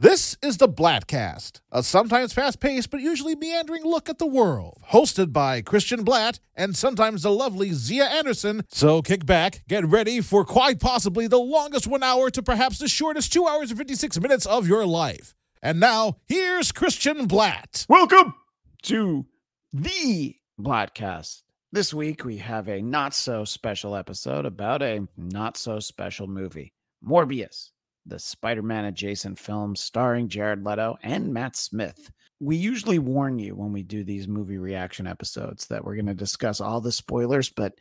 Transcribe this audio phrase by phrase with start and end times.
[0.00, 4.78] This is the Bladtcast, a sometimes fast paced but usually meandering look at the world,
[4.92, 8.62] hosted by Christian Bladt and sometimes the lovely Xia Anderson.
[8.68, 12.86] So kick back, get ready for quite possibly the longest one hour to perhaps the
[12.86, 15.34] shortest two hours and 56 minutes of your life.
[15.60, 17.84] And now, here's Christian Bladt.
[17.88, 18.34] Welcome
[18.82, 19.26] to
[19.72, 21.42] the Bladtcast.
[21.72, 26.72] This week we have a not so special episode about a not so special movie
[27.04, 27.70] Morbius
[28.08, 32.10] the Spider Man adjacent film starring Jared Leto and Matt Smith.
[32.40, 36.14] We usually warn you when we do these movie reaction episodes that we're going to
[36.14, 37.74] discuss all the spoilers, but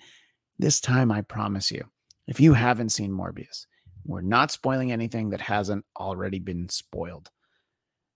[0.59, 1.85] this time I promise you,
[2.27, 3.67] if you haven't seen Morbius,
[4.05, 7.29] we're not spoiling anything that hasn't already been spoiled.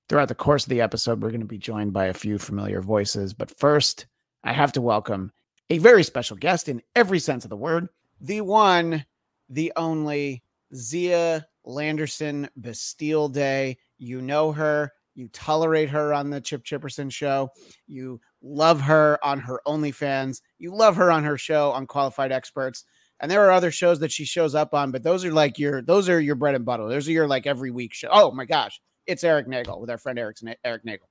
[0.10, 2.82] Throughout the course of the episode, we're going to be joined by a few familiar
[2.82, 4.08] voices, but first,
[4.44, 5.32] I have to welcome
[5.70, 7.88] a very special guest in every sense of the word
[8.20, 9.06] the one,
[9.50, 13.78] the only Xia Landerson Bastille Day.
[13.98, 14.92] You know her.
[15.14, 17.50] You tolerate her on the Chip Chipperson show.
[17.88, 20.42] You love her on her OnlyFans.
[20.58, 22.86] You love her on her show on Qualified Experts.
[23.20, 25.82] And there are other shows that she shows up on, but those are like your
[25.82, 26.88] those are your bread and butter.
[26.88, 28.08] Those are your like every week show.
[28.12, 31.08] Oh my gosh, it's Eric Nagel with our friend Eric Eric Nagel.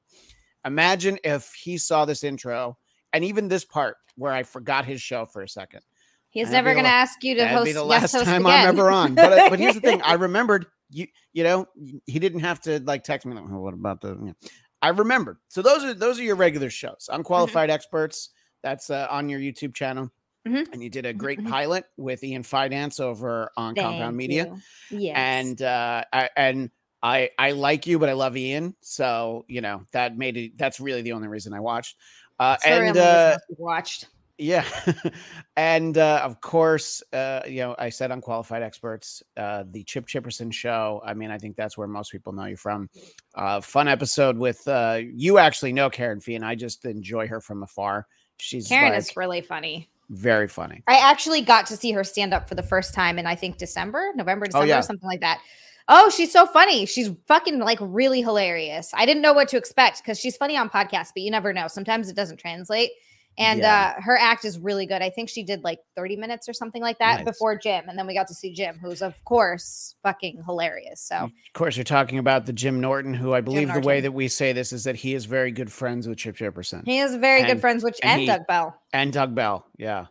[0.65, 2.77] Imagine if he saw this intro
[3.13, 5.83] and even this part where I forgot his show for a second.
[6.31, 7.65] He's That'd never going to ask you to That'd host.
[7.67, 8.61] Be the last host time again.
[8.61, 9.15] I'm ever on.
[9.15, 11.07] But, uh, but here's the thing: I remembered you.
[11.33, 11.67] You know,
[12.07, 13.35] he didn't have to like text me.
[13.35, 14.11] Like, oh, what about the?
[14.11, 14.35] You know.
[14.83, 15.39] I remembered.
[15.49, 17.09] So those are those are your regular shows.
[17.13, 17.75] Unqualified mm-hmm.
[17.75, 18.31] experts.
[18.63, 20.11] That's uh, on your YouTube channel.
[20.47, 20.73] Mm-hmm.
[20.73, 21.51] And you did a great mm-hmm.
[21.51, 24.57] pilot with Ian Fidance over on Thank Compound Media.
[24.91, 25.15] Yes.
[25.17, 26.71] And uh, I, and
[27.03, 28.75] I I like you, but I love Ian.
[28.81, 30.59] So you know that made it.
[30.59, 31.97] That's really the only reason I watched.
[32.39, 34.09] Uh, Sorry, and uh, watched.
[34.41, 34.65] Yeah.
[35.57, 40.53] and uh, of course, uh, you know, I said unqualified experts, uh, the Chip Chipperson
[40.53, 41.03] show.
[41.05, 42.89] I mean, I think that's where most people know you from.
[43.35, 47.41] Uh, fun episode with uh, you actually know Karen Fee, and I just enjoy her
[47.41, 48.07] from afar.
[48.39, 49.91] She's Karen like, is really funny.
[50.09, 50.83] Very funny.
[50.89, 53.59] I actually got to see her stand up for the first time in I think
[53.59, 54.81] December, November, December, oh, yeah.
[54.81, 55.41] something like that.
[55.87, 56.87] Oh, she's so funny.
[56.87, 58.91] She's fucking like really hilarious.
[58.95, 61.69] I didn't know what to expect because she's funny on podcasts, but you never know.
[61.69, 62.91] Sometimes it doesn't translate.
[63.39, 63.95] And yeah.
[63.97, 65.03] uh, her act is really good.
[65.03, 67.25] I think she did like 30 minutes or something like that nice.
[67.25, 67.89] before Jim.
[67.89, 71.01] And then we got to see Jim, who's, of course, fucking hilarious.
[71.01, 74.13] So, of course, you're talking about the Jim Norton, who I believe the way that
[74.13, 76.85] we say this is that he is very good friends with Chip Chipperson.
[76.85, 78.77] He is very and, good friends with and, and he, Doug Bell.
[78.93, 79.67] And Doug Bell.
[79.79, 80.07] Yeah.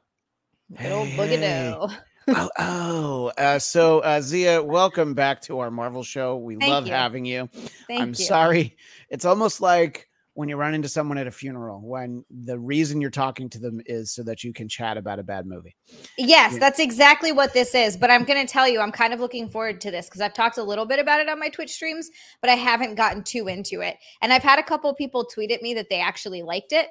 [0.78, 1.74] Good old hey.
[1.76, 3.32] oh, oh.
[3.38, 6.38] Uh, so uh, Xia, welcome back to our Marvel show.
[6.38, 6.94] We Thank love you.
[6.94, 7.50] having you.
[7.88, 8.16] Thank I'm you.
[8.16, 8.78] sorry.
[9.10, 10.09] It's almost like
[10.40, 13.82] when you run into someone at a funeral when the reason you're talking to them
[13.86, 15.76] is so that you can chat about a bad movie.
[16.18, 16.60] Yes, yeah.
[16.60, 17.98] that's exactly what this is.
[17.98, 20.34] But I'm going to tell you, I'm kind of looking forward to this because I've
[20.34, 23.50] talked a little bit about it on my Twitch streams, but I haven't gotten too
[23.50, 23.98] into it.
[24.22, 26.88] And I've had a couple people tweet at me that they actually liked it.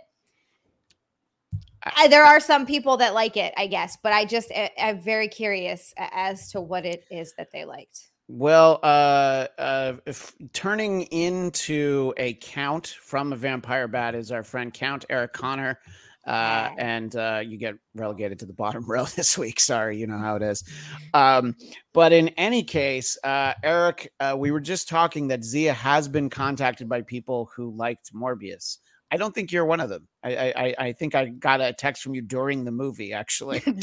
[1.97, 5.01] I, there are some people that like it, I guess, but I just I, I'm
[5.01, 8.08] very curious as to what it is that they liked.
[8.29, 14.73] Well, uh, uh, if turning into a count from a vampire bat is our friend
[14.73, 15.81] Count Eric Conner.
[16.27, 19.59] Uh, and uh, you get relegated to the bottom row this week.
[19.59, 20.63] Sorry, you know how it is.
[21.15, 21.57] Um,
[21.95, 26.29] but in any case, uh, Eric, uh, we were just talking that Xia has been
[26.29, 28.77] contacted by people who liked Morbius.
[29.11, 30.07] I don't think you're one of them.
[30.23, 33.61] I I, I think I got a text from you during the movie, actually.
[33.65, 33.75] during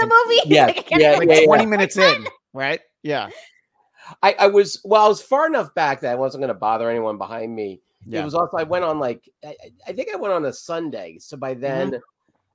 [0.00, 0.40] the movie?
[0.52, 1.70] Yeah, yeah, like yeah, 20 yeah.
[1.70, 2.80] minutes in, right?
[3.04, 3.28] Yeah.
[4.22, 6.90] I, I was well, I was far enough back that I wasn't going to bother
[6.90, 7.80] anyone behind me.
[8.06, 8.20] Yeah.
[8.20, 9.54] It was also I went on like I,
[9.86, 12.00] I, think I went on a Sunday, so by then mm-hmm.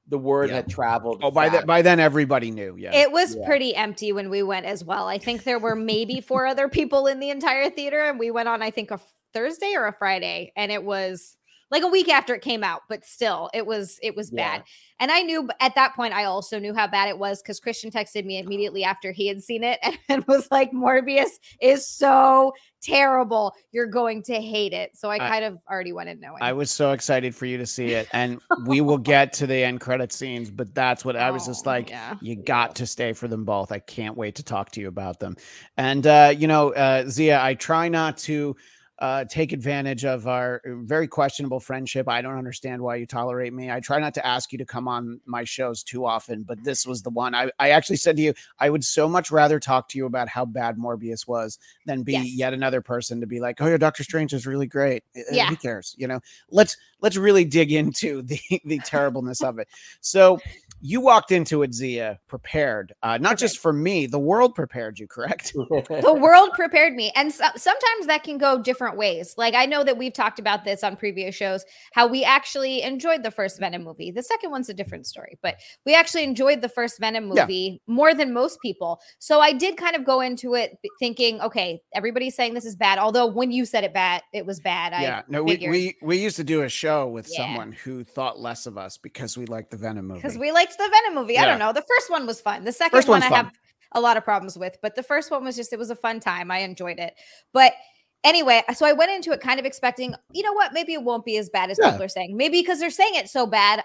[0.10, 0.58] the word yeah.
[0.58, 1.22] had traveled.
[1.24, 2.76] Oh, by then by then everybody knew.
[2.78, 3.46] Yeah, it was yeah.
[3.46, 5.08] pretty empty when we went as well.
[5.08, 8.50] I think there were maybe four other people in the entire theater, and we went
[8.50, 9.00] on I think a
[9.34, 11.38] Thursday or a Friday, and it was
[11.70, 14.58] like a week after it came out, but still, it was it was yeah.
[14.58, 14.64] bad.
[15.00, 17.92] And I knew at that point, I also knew how bad it was because Christian
[17.92, 19.80] texted me immediately after he had seen it
[20.10, 21.30] and was like, "Morbius
[21.62, 23.54] is so terrible.
[23.72, 26.42] You're going to hate it." So I kind of already went in knowing.
[26.42, 29.64] I was so excited for you to see it, and we will get to the
[29.64, 30.50] end credit scenes.
[30.50, 31.90] But that's what I was just Oh, like.
[31.90, 32.16] yeah.
[32.22, 33.72] You got to stay for them both.
[33.72, 35.36] I can't wait to talk to you about them.
[35.76, 38.56] And uh, you know, uh, Xia, I try not to
[39.00, 42.10] uh, take advantage of our uh, very questionable friendship.
[42.10, 43.70] I don't understand why you tolerate me.
[43.70, 46.86] I try not to ask you to come on my shows too often, but this
[46.88, 47.36] was the one.
[47.36, 50.30] I, I actually said to you, I would so much rather talk to you about
[50.30, 52.26] how bad Morbius was than be Yes.
[52.34, 55.04] yet another person to be like, oh, your Doctor Strange is really great.
[55.16, 55.48] Uh, Yeah.
[55.50, 55.94] Who cares?
[55.98, 59.68] You know, let's let's really dig into the the terribleness of it.
[60.02, 60.40] So
[60.80, 62.94] you walked into it, Xia, prepared.
[63.02, 65.54] Uh, not just for me, the world prepared you, correct?
[65.56, 67.12] the world prepared me.
[67.16, 69.34] And so, sometimes that can go different ways.
[69.38, 73.24] Like I know that we've talked about this on previous shows, how we actually enjoyed
[73.24, 74.12] the first Venom movie.
[74.12, 77.94] The second one's a different story, but we actually enjoyed the first Venom movie yeah.
[77.94, 79.00] more than most people.
[79.20, 83.00] So I did kind of go into it thinking, okay, everybody's saying this is bad.
[83.00, 84.94] Although when you said it bad, it was bad.
[85.02, 87.46] Yeah, I no, we, we we used to do a show with yeah.
[87.46, 90.20] someone who thought less of us because we liked the Venom movie.
[90.20, 91.34] Because we liked the Venom movie.
[91.34, 91.44] Yeah.
[91.44, 91.74] I don't know.
[91.74, 92.64] The first one was fun.
[92.64, 93.46] The second one I fun.
[93.46, 93.52] have
[93.94, 96.20] a lot of problems with, but the first one was just it was a fun
[96.20, 96.52] time.
[96.52, 97.14] I enjoyed it.
[97.54, 97.74] But
[98.24, 101.26] anyway, so I went into it kind of expecting, you know what, maybe it won't
[101.26, 101.92] be as bad as yeah.
[101.92, 102.36] people are saying.
[102.36, 103.84] Maybe because they're saying it so bad,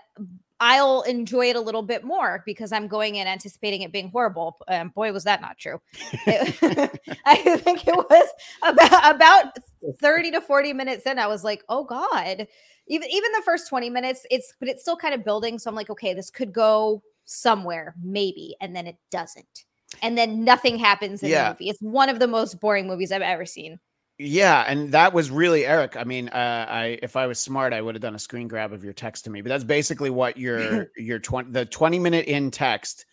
[0.61, 4.59] I'll enjoy it a little bit more because I'm going in anticipating it being horrible.
[4.69, 5.81] Um, boy, was that not true.
[6.27, 8.29] It, I think it was
[8.63, 9.57] about about
[10.01, 11.19] 30 to 40 minutes in.
[11.19, 12.47] I was like, oh God.
[12.89, 15.59] Even even the first 20 minutes, it's but it's still kind of building.
[15.59, 19.65] So I'm like, okay, this could go somewhere, maybe, and then it doesn't.
[20.03, 21.45] And then nothing happens in yeah.
[21.45, 21.69] the movie.
[21.69, 23.79] It's one of the most boring movies I've ever seen.
[24.19, 25.97] Yeah, and that was really Eric.
[25.97, 28.73] I mean, uh, I if I was smart, I would have done a screen grab
[28.73, 29.41] of your text to me.
[29.43, 33.07] But that's basically what your your twenty the twenty minute in text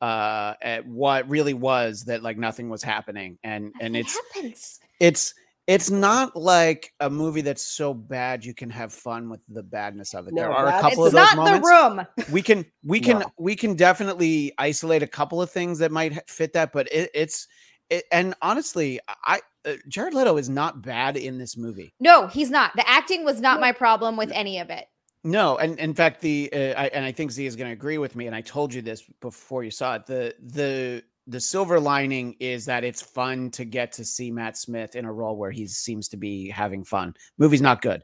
[0.00, 4.80] uh at what really was that like nothing was happening and nothing and it's happens.
[4.98, 5.34] it's
[5.66, 10.14] it's not like a movie that's so bad you can have fun with the badness
[10.14, 10.34] of it.
[10.34, 11.68] No, there are a couple of those not moments.
[11.68, 12.06] The room.
[12.32, 13.26] We can we can no.
[13.38, 17.48] we can definitely isolate a couple of things that might fit that, but it, it's
[17.90, 21.94] it, and honestly, I uh, Jared Leto is not bad in this movie.
[22.00, 22.72] No, he's not.
[22.76, 24.86] The acting was not my problem with any of it.
[25.22, 27.96] No, and in fact, the uh, I, and I think Z is going to agree
[27.96, 28.26] with me.
[28.26, 30.06] And I told you this before you saw it.
[30.06, 34.94] The the the silver lining is that it's fun to get to see Matt Smith
[34.94, 37.14] in a role where he seems to be having fun.
[37.38, 38.02] Movie's not good.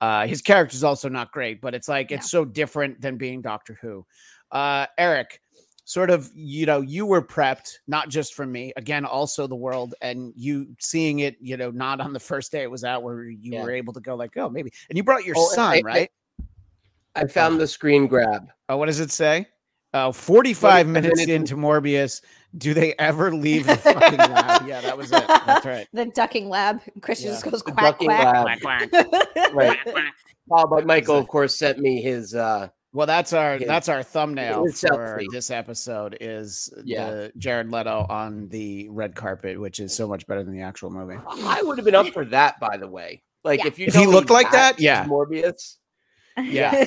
[0.00, 3.78] Uh, his character's also not great, but it's like it's so different than being Doctor
[3.82, 4.06] Who.
[4.50, 5.40] Uh, Eric,
[5.84, 9.94] sort of, you know, you were prepped not just for me, again, also the world,
[10.00, 13.24] and you seeing it, you know, not on the first day it was out, where
[13.24, 13.62] you yeah.
[13.62, 16.10] were able to go like, oh, maybe, and you brought your oh, son, I, right?
[17.16, 18.48] I, I found the screen grab.
[18.68, 19.46] Oh, what does it say?
[19.92, 22.22] Uh, 45 minutes, minutes into Morbius,
[22.56, 24.66] do they ever leave the fucking lab?
[24.66, 25.26] Yeah, that was it.
[25.26, 25.88] That's right.
[25.92, 26.80] The ducking lab.
[27.00, 27.32] Christian yeah.
[27.34, 28.60] just goes quack quack.
[28.60, 29.52] quack, quack.
[29.52, 29.78] right.
[30.50, 34.02] Oh, but Michael, of course, sent me his uh well, that's our his, that's our
[34.02, 35.26] thumbnail for selfie.
[35.30, 37.10] this episode is yeah.
[37.10, 40.90] the Jared Leto on the red carpet, which is so much better than the actual
[40.90, 41.20] movie.
[41.28, 43.22] I would have been up for that, by the way.
[43.44, 43.68] Like yeah.
[43.68, 45.76] if you if he looked like that, yeah, Morbius.
[46.38, 46.84] Yeah,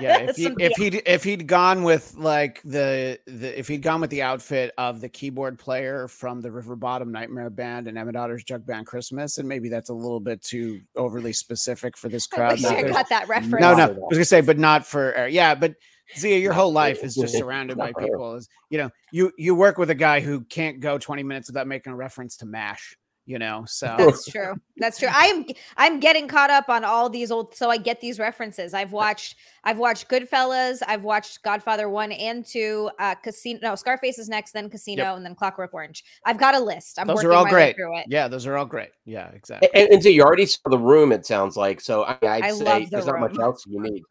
[0.00, 0.18] yeah.
[0.18, 4.10] If he if he if he'd gone with like the the if he'd gone with
[4.10, 8.44] the outfit of the keyboard player from the River Bottom Nightmare Band and Emmet Otter's
[8.44, 12.64] Jug Band Christmas, and maybe that's a little bit too overly specific for this crowd.
[12.64, 13.62] I, I got that reference.
[13.62, 15.74] No, no, I was gonna say, but not for uh, yeah, but.
[16.16, 18.36] Xia, your whole life is just surrounded by people.
[18.36, 21.66] Is you know, you you work with a guy who can't go 20 minutes without
[21.66, 22.96] making a reference to MASH
[23.26, 23.94] you know so.
[23.98, 24.54] That's true.
[24.76, 25.08] That's true.
[25.12, 25.44] I am
[25.76, 28.72] i'm getting caught up on all these old so i get these references.
[28.72, 34.18] I've watched i've watched goodfellas i've watched godfather 1 and 2 uh casino no scarface
[34.18, 35.16] is next then casino yep.
[35.16, 36.04] and then clockwork orange.
[36.24, 36.98] I've got a list.
[36.98, 37.76] I'm those are all great.
[38.06, 38.90] yeah those are all great.
[39.04, 39.68] Yeah exactly.
[39.74, 42.50] And, and so you already saw the room it sounds like so I i'd I
[42.52, 43.20] say the there's room.
[43.20, 44.02] not much else you need.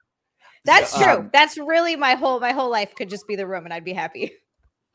[0.66, 1.14] That's so, true.
[1.14, 3.86] um, that's really my whole my whole life could just be the room and i'd
[3.86, 4.34] be happy.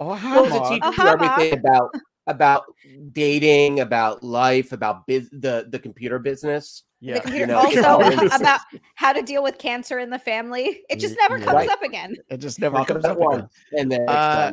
[0.02, 1.90] Oh, how well, it teaches oh, you everything about
[2.30, 2.64] about
[3.12, 6.84] dating, about life, about biz- the the computer business.
[7.00, 8.60] Yeah, the computer, you know, also about
[8.94, 10.82] how to deal with cancer in the family.
[10.90, 11.68] It just never comes right.
[11.70, 12.16] up again.
[12.28, 13.48] It just never comes up again.
[13.72, 14.52] And then uh,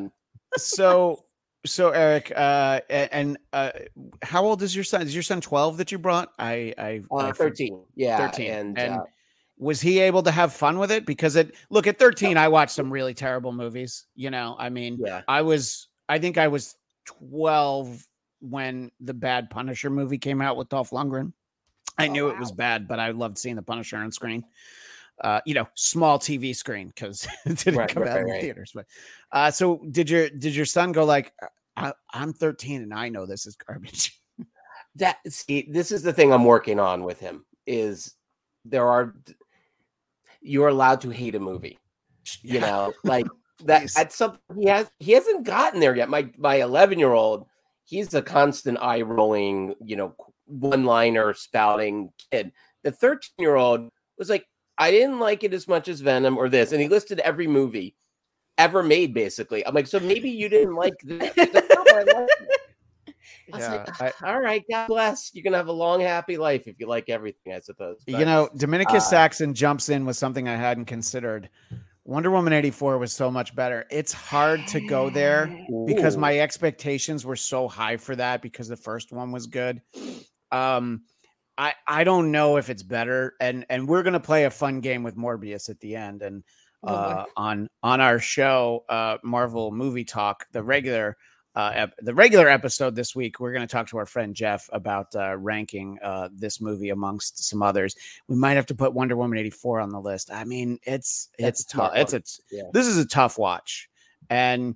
[0.55, 1.25] so
[1.65, 3.72] so Eric, uh, and uh,
[4.24, 5.01] how old is your son?
[5.01, 6.29] Is your son twelve that you brought?
[6.39, 7.84] I I, uh, I thirteen.
[7.96, 8.51] Yeah, thirteen.
[8.51, 9.03] And, and uh,
[9.57, 11.05] was he able to have fun with it?
[11.05, 14.05] Because it look at thirteen, I watched some really terrible movies.
[14.15, 15.22] You know, I mean, yeah.
[15.27, 16.75] I was I think I was
[17.08, 18.06] 12
[18.40, 21.34] when the bad Punisher movie came out with Dolph Lundgren.
[21.98, 22.34] I oh, knew wow.
[22.34, 24.46] it was bad, but I loved seeing the Punisher on screen.
[25.20, 28.36] Uh, you know, small TV screen because it didn't right, come right, out right.
[28.36, 28.72] in theaters.
[28.74, 28.86] But
[29.32, 31.34] uh, so did your did your son go like,
[31.76, 34.22] I, am 13 and I know this is garbage?
[34.96, 38.14] that see, this is the thing I'm working on with him is
[38.64, 39.16] there are
[40.42, 41.80] you're allowed to hate a movie.
[42.44, 43.26] You know, like
[43.66, 46.10] that at some he has he hasn't gotten there yet.
[46.10, 47.46] My my 11 year old,
[47.86, 52.52] he's a constant eye rolling, you know, one liner spouting kid.
[52.84, 54.46] The 13 year old was like,
[54.78, 57.96] I didn't like it as much as Venom or this, and he listed every movie
[58.58, 59.14] ever made.
[59.14, 62.36] Basically, I'm like, so maybe you didn't like that.
[63.54, 65.32] I yeah, like, I, all right, God bless.
[65.34, 68.04] You're gonna have a long, happy life if you like everything, I suppose.
[68.06, 71.50] But, you know, Dominicus uh, Saxon jumps in with something I hadn't considered
[72.08, 73.86] Wonder Woman 84 was so much better.
[73.92, 75.48] It's hard to go there
[75.86, 79.82] because my expectations were so high for that because the first one was good.
[80.50, 81.02] Um
[81.58, 84.80] I I don't know if it's better and and we're going to play a fun
[84.80, 86.44] game with Morbius at the end and
[86.84, 91.18] Oh, uh on on our show uh Marvel Movie Talk the regular
[91.58, 94.70] uh, ep- the regular episode this week, we're going to talk to our friend Jeff
[94.72, 97.96] about uh, ranking uh, this movie amongst some others.
[98.28, 100.32] We might have to put Wonder Woman eighty four on the list.
[100.32, 101.94] I mean, it's That's it's tough.
[101.96, 102.70] It's it's Yeah.
[102.74, 103.90] this is a tough watch,
[104.30, 104.76] and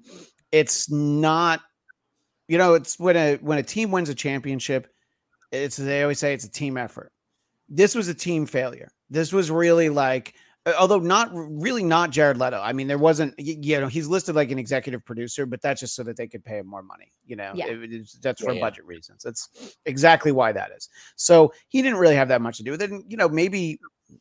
[0.51, 1.61] it's not.
[2.47, 4.87] You know, it's when a when a team wins a championship,
[5.51, 7.11] it's they always say it's a team effort.
[7.69, 8.91] This was a team failure.
[9.11, 10.33] This was really like
[10.77, 12.59] although not really not Jared Leto.
[12.61, 15.79] I mean, there wasn't, y- you know, he's listed like an executive producer, but that's
[15.79, 17.11] just so that they could pay him more money.
[17.25, 17.67] You know, Yeah.
[17.67, 18.61] It- it's- that's Yeah, for yeah.
[18.61, 19.23] budget reasons.
[19.23, 19.49] That's
[19.85, 20.89] exactly why that is.
[21.15, 22.91] So he didn't really have that much to do with it.
[22.91, 23.79] And, you know, maybe,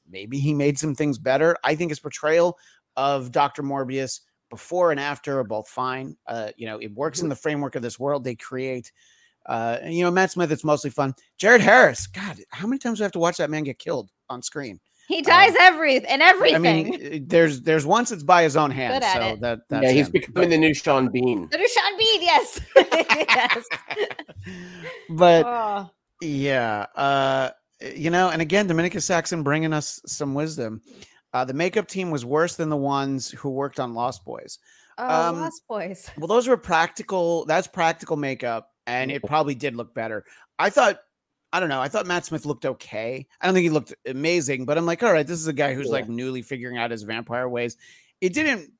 [0.08, 1.56] maybe he made some things better.
[1.64, 2.56] I think his portrayal
[2.96, 3.62] of Dr.
[3.62, 6.16] Morbius before and after are both fine.
[6.26, 8.90] Uh, you know, it works in the framework of this world they create.
[9.46, 11.14] Uh, and, you know, Matt Smith, it's mostly fun.
[11.38, 14.10] Jared Harris, God, how many times do I have to watch that man get killed
[14.28, 14.80] on screen?
[15.10, 16.54] He dies every and everything.
[16.54, 19.40] I mean, there's there's once it's by his own hand, Good at so it.
[19.40, 20.12] that that's yeah, he's him.
[20.12, 21.48] becoming the new Sean Bean.
[21.50, 22.60] The new Sean Bean, yes.
[22.76, 23.64] yes.
[25.10, 25.90] but Oh,
[26.20, 27.50] yeah, uh,
[27.96, 30.80] you know, and again, Dominica Saxon bringing us some wisdom.
[31.32, 34.60] Uh, the makeup team was worse than the ones who worked on Lost Boys.
[34.98, 36.08] oh, Um, Lost Boys.
[36.18, 37.44] Well, those were practical.
[37.46, 40.24] That's practical makeup, and it probably did look better.
[40.58, 41.00] I thought.
[41.52, 41.80] I don't know.
[41.80, 43.26] I thought Matt Smith looked okay.
[43.40, 45.74] I don't think he looked amazing, but I'm like, all right, this is a guy
[45.74, 45.92] who's Yeah.
[45.92, 47.76] like newly figuring out his vampire ways.
[48.20, 48.72] It didn't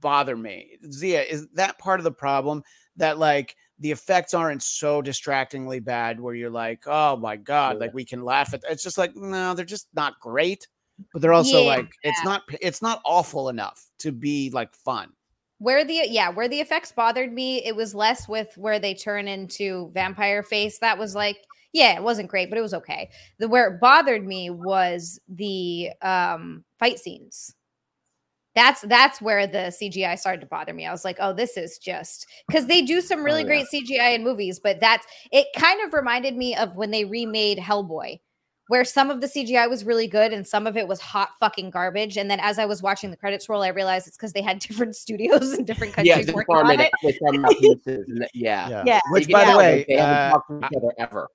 [0.00, 0.78] bother me.
[0.84, 2.62] Xia, is that part of the problem
[2.96, 7.80] that like the effects aren't so distractingly bad where you're like, oh my God, Yeah.
[7.80, 10.66] like we can laugh at it's just like, no, they're just not great.
[11.12, 11.76] But they're also Yeah.
[11.76, 15.12] like, it's not it's not awful enough to be like fun.
[15.58, 19.28] Where the yeah, where the effects bothered me, it was less with where they turn
[19.28, 20.78] into vampire face.
[20.80, 21.36] That was like,
[21.72, 23.10] yeah, it wasn't great, but it was okay.
[23.38, 27.54] The where it bothered me was the um fight scenes.
[28.54, 30.86] That's that's where the CGI started to bother me.
[30.86, 33.48] I was like, oh, this is just because they do some really yeah.
[33.48, 37.58] great CGI in movies, but that's it kind of reminded me of when they remade
[37.58, 38.18] Hellboy,
[38.68, 41.70] where some of the CGI was really good and some of it was hot fucking
[41.70, 42.16] garbage.
[42.16, 44.58] And then as I was watching the credits roll, I realized it's because they had
[44.66, 46.80] different studios in different countries they working on it.
[46.80, 46.90] it.
[47.02, 48.06] They farm out pieces.
[48.08, 48.82] And that, yeah.
[48.86, 49.00] Yeah.
[49.10, 51.28] Which, by can the way, that they haven't uh, talked to each other ever.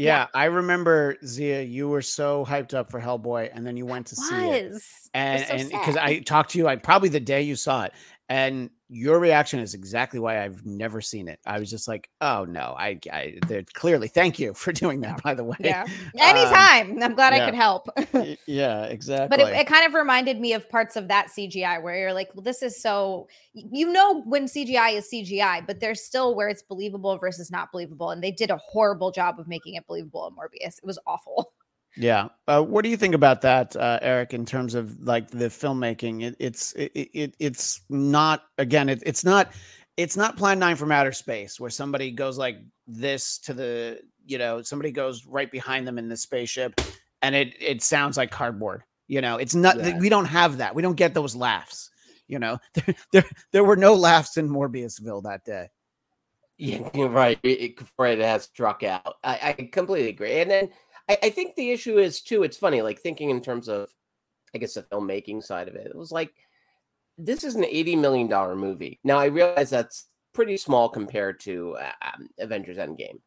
[0.00, 1.70] Yeah, I remember Xia.
[1.70, 5.10] You were so hyped up for Hellboy, and then you went to see it, Was
[5.14, 6.08] and so because sad.
[6.08, 7.92] I talked to you, I probably the day you saw it,
[8.28, 11.38] and your reaction is exactly why I've never seen it.
[11.46, 13.38] I was just like, oh no, I, I
[13.72, 15.22] clearly thank you for doing that.
[15.22, 17.02] By the way, yeah, Um, anytime.
[17.02, 17.42] I'm glad yeah.
[17.42, 17.88] I could help.
[18.46, 19.28] yeah, exactly.
[19.28, 22.34] But it, it kind of reminded me of parts of that CGI where you're like,
[22.34, 26.62] well, this is so you know when CGI is CGI, but there's still where it's
[26.62, 28.10] believable versus not believable.
[28.10, 30.78] And they did a horrible job of making it believable in Morbius.
[30.78, 31.52] It was awful.
[31.96, 32.28] Yeah.
[32.46, 34.32] Uh, what do you think about that, uh, Eric?
[34.32, 38.88] In terms of like the filmmaking, it, it's it, it it's not again.
[38.88, 39.52] It, it's not
[39.96, 44.38] it's not Plan Nine from Outer Space where somebody goes like this to the you
[44.38, 46.80] know somebody goes right behind them in the spaceship,
[47.22, 48.82] and it it sounds like cardboard.
[49.08, 49.76] You know, it's not.
[49.76, 49.98] Yeah.
[49.98, 50.74] We don't have that.
[50.74, 51.90] We don't get those laughs.
[52.28, 55.68] You know, there there, there were no laughs in Morbiusville that day.
[56.56, 57.38] Yeah, you're right.
[57.42, 59.14] It, it- has struck out.
[59.24, 60.40] I, I completely agree.
[60.40, 60.70] And then
[61.08, 63.90] I, I think the issue is too, it's funny, like thinking in terms of,
[64.54, 65.86] I guess, the filmmaking side of it.
[65.86, 66.32] It was like,
[67.18, 68.98] this is an $80 million movie.
[69.04, 73.20] Now, I realize that's pretty small compared to uh, um, Avengers Endgame.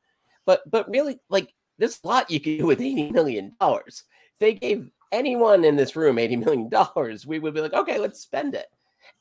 [0.45, 3.55] But, but really, like, a lot you can do with $80 million.
[3.61, 4.03] If
[4.39, 8.55] they gave anyone in this room $80 million, we would be like, okay, let's spend
[8.55, 8.67] it.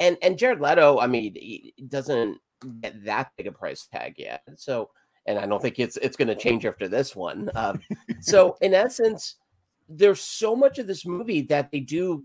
[0.00, 2.38] And, and Jared Leto, I mean, he doesn't
[2.80, 4.42] get that big a price tag yet.
[4.56, 4.90] So,
[5.26, 7.50] and I don't think it's it's going to change after this one.
[7.54, 7.80] Um,
[8.20, 9.36] so, in essence,
[9.88, 12.24] there's so much of this movie that they do.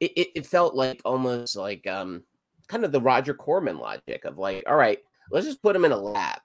[0.00, 2.24] It, it, it felt like almost like um,
[2.68, 4.98] kind of the Roger Corman logic of like, all right,
[5.30, 6.40] let's just put him in a lab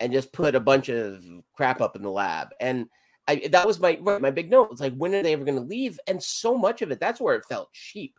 [0.00, 1.22] and just put a bunch of
[1.54, 2.48] crap up in the lab.
[2.60, 2.86] And
[3.28, 4.70] I, that was my my big note.
[4.72, 6.00] It's like, when are they ever going to leave?
[6.06, 8.14] And so much of it, that's where it felt cheap.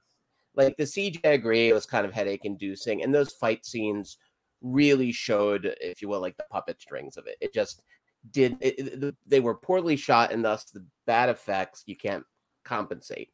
[0.55, 4.17] Like the CG, I agree, it was kind of headache inducing, and those fight scenes
[4.63, 7.37] really showed, if you will, like the puppet strings of it.
[7.41, 7.83] It just
[8.31, 8.57] did.
[8.61, 12.23] It, it- they were poorly shot, and thus the bad effects you can't
[12.63, 13.29] compensate.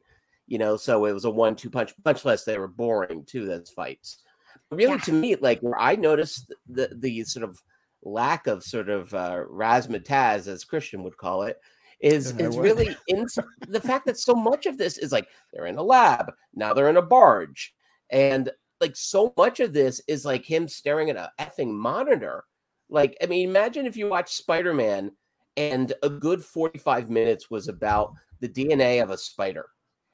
[0.46, 1.94] You know, so it was a one-two punch.
[2.04, 3.46] Much less they were boring too.
[3.46, 4.18] Those fights.
[4.70, 4.98] Really, Yeah.
[4.98, 7.58] to me, like where I noticed the the sort of
[8.02, 11.60] lack of sort of uh, razzmatazz, as Christian would call it,
[12.00, 13.26] is is really in
[13.68, 16.88] the fact that so much of this is like they're in a lab now they're
[16.88, 17.74] in a barge
[18.08, 22.44] And like so much of this is like him staring at a effing monitor.
[22.88, 25.12] Like, I mean, imagine if you watch Spider Man
[25.56, 29.66] and a good 45 minutes was about the DNA of a spider.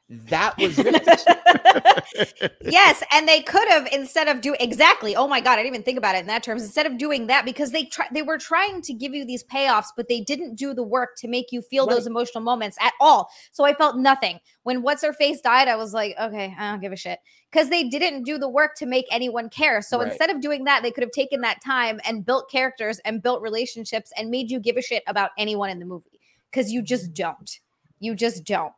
[0.08, 0.78] That was
[2.62, 5.16] yes, and they could have instead of doing exactly.
[5.16, 6.62] Oh my god, I didn't even think about it in that terms.
[6.62, 9.86] Instead of doing that, because they try, they were trying to give you these payoffs,
[9.96, 11.96] but they didn't do the work to make you feel right.
[11.96, 13.30] those emotional moments at all.
[13.50, 15.66] So I felt nothing when what's her face died.
[15.66, 17.18] I was like, okay, I don't give a shit
[17.50, 19.82] because they didn't do the work to make anyone care.
[19.82, 20.06] So right.
[20.06, 23.42] instead of doing that, they could have taken that time and built characters and built
[23.42, 26.20] relationships and made you give a shit about anyone in the movie
[26.52, 27.58] because you just don't.
[27.98, 28.72] You just don't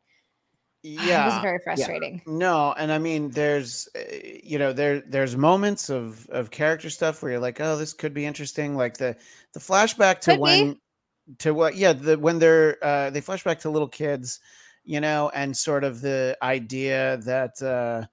[0.82, 2.32] yeah it was very frustrating yeah.
[2.32, 7.20] no and i mean there's eh, you know there there's moments of of character stuff
[7.22, 9.16] where you're like oh this could be interesting like the
[9.54, 10.80] the flashback to could when be.
[11.38, 14.38] to what yeah the when they're uh they flash back to little kids
[14.84, 18.06] you know and sort of the idea that uh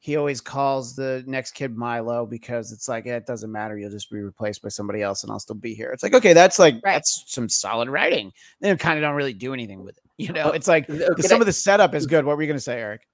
[0.00, 3.76] he always calls the next kid Milo because it's like eh, it doesn't matter.
[3.76, 5.90] You'll just be replaced by somebody else, and I'll still be here.
[5.92, 6.94] It's like okay, that's like right.
[6.94, 8.32] that's some solid writing.
[8.60, 10.04] They kind of don't really do anything with it.
[10.26, 12.26] You know, it's like uh, some I, of the setup is good.
[12.26, 13.06] What were you going to say, Eric?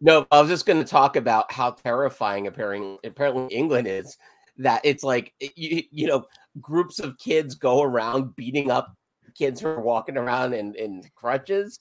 [0.00, 4.16] No, I was just going to talk about how terrifying apparently apparently England is.
[4.58, 6.26] That it's like you you know
[6.60, 8.96] groups of kids go around beating up
[9.34, 11.80] kids who are walking around in in crutches.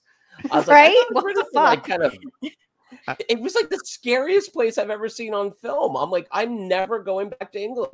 [0.50, 1.06] I was right?
[1.12, 1.54] Like, what the fuck?
[1.54, 2.18] Like kind of
[3.08, 5.96] uh, it was like the scariest place I've ever seen on film.
[5.96, 7.94] I'm like, I'm never going back to England.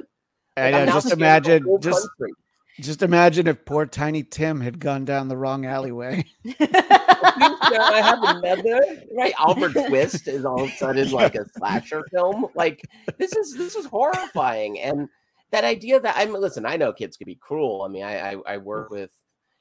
[0.56, 2.34] Like, I know, just imagine, just country.
[2.80, 6.26] Just imagine if poor Tiny Tim had gone down the wrong alleyway.
[6.60, 8.82] I have another
[9.16, 9.34] right.
[9.40, 12.48] Albert Twist is all of a sudden like a slasher film.
[12.56, 12.82] Like
[13.18, 15.08] this is this is horrifying, and
[15.52, 16.66] that idea that I'm listen.
[16.66, 17.84] I know kids can be cruel.
[17.84, 19.12] I mean, I I, I work with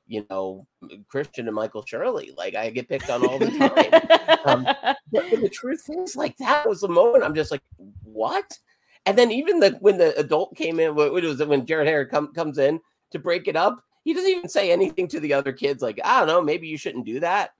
[0.09, 0.65] you know,
[1.09, 2.33] Christian and Michael Shirley.
[2.37, 4.39] Like I get picked on all the time.
[4.45, 7.63] um, but, but, the truth is, like that was the moment I'm just like,
[8.05, 8.57] what?
[9.05, 12.09] And then even the when the adult came in, what was it when Jared Harris
[12.11, 12.81] come, comes in
[13.13, 13.83] to break it up?
[14.05, 15.83] He doesn't even say anything to the other kids.
[15.83, 17.51] Like I don't know, maybe you shouldn't do that.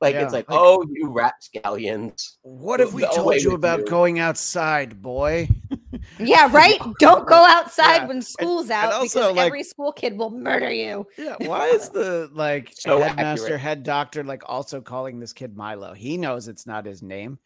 [0.00, 2.38] Like yeah, it's like, like, oh, you rapscallions.
[2.42, 3.86] What if we told you about you.
[3.86, 5.48] going outside, boy?
[6.18, 6.80] Yeah, right.
[6.98, 8.06] Don't go outside yeah.
[8.06, 11.06] when school's out and also, because like, every school kid will murder you.
[11.16, 11.36] Yeah.
[11.38, 13.60] Why is the like so headmaster, accurate.
[13.60, 15.94] head doctor, like also calling this kid Milo?
[15.94, 17.38] He knows it's not his name.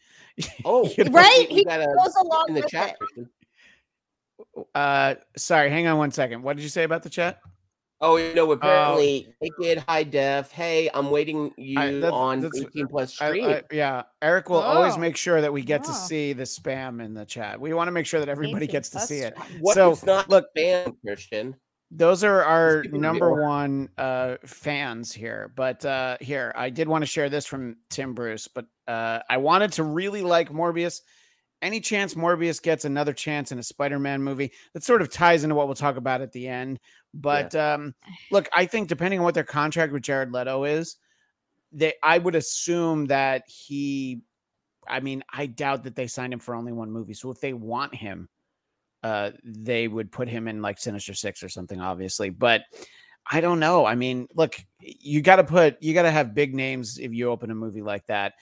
[0.64, 1.12] Oh, you know?
[1.12, 1.46] right.
[1.48, 2.96] He uh, goes along in the chat.
[3.16, 3.26] It.
[4.74, 5.70] Uh, sorry.
[5.70, 6.42] Hang on one second.
[6.42, 7.40] What did you say about the chat?
[8.00, 10.50] Oh, you know, apparently uh, naked, high def.
[10.52, 13.44] Hey, I'm waiting you I, that's, on that's, 18 plus stream.
[13.44, 14.60] I, I, yeah, Eric will oh.
[14.60, 15.88] always make sure that we get oh.
[15.88, 17.58] to see the spam in the chat.
[17.58, 19.36] We want to make sure that everybody gets to see it.
[19.60, 21.56] What so not look, spam, Christian?
[21.90, 25.52] Those are our number one uh, fans here.
[25.56, 29.38] But uh, here, I did want to share this from Tim Bruce, but uh, I
[29.38, 31.00] wanted to really like Morbius
[31.62, 35.54] any chance Morbius gets another chance in a Spider-Man movie that sort of ties into
[35.54, 36.78] what we'll talk about at the end.
[37.14, 37.74] But yeah.
[37.74, 37.94] um,
[38.30, 40.96] look, I think depending on what their contract with Jared Leto is,
[41.72, 44.22] they I would assume that he.
[44.88, 47.14] I mean, I doubt that they signed him for only one movie.
[47.14, 48.28] So if they want him,
[49.02, 52.30] uh, they would put him in like Sinister Six or something, obviously.
[52.30, 52.62] But
[53.28, 53.84] I don't know.
[53.84, 57.30] I mean, look, you got to put you got to have big names if you
[57.30, 58.34] open a movie like that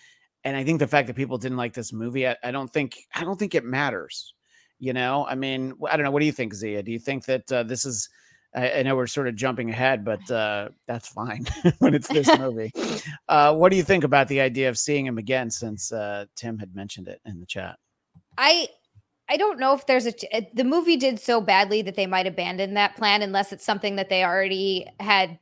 [0.45, 2.99] and I think the fact that people didn't like this movie, I, I don't think
[3.15, 4.35] I don't think it matters.
[4.79, 6.11] You know, I mean, I don't know.
[6.11, 6.85] What do you think, Xia?
[6.85, 8.09] Do you think that uh, this is?
[8.55, 11.45] I, I, know we're sort of jumping ahead, but uh, that's fine
[11.79, 12.73] when it's this movie.
[13.29, 15.51] Uh, what do you think about the idea of seeing him again?
[15.51, 17.79] Since uh, Tim had mentioned it in the chat,
[18.37, 18.69] I
[19.29, 22.75] I don't know if there's a the movie did so badly that they might abandon
[22.75, 25.39] that plan unless it's something that they already had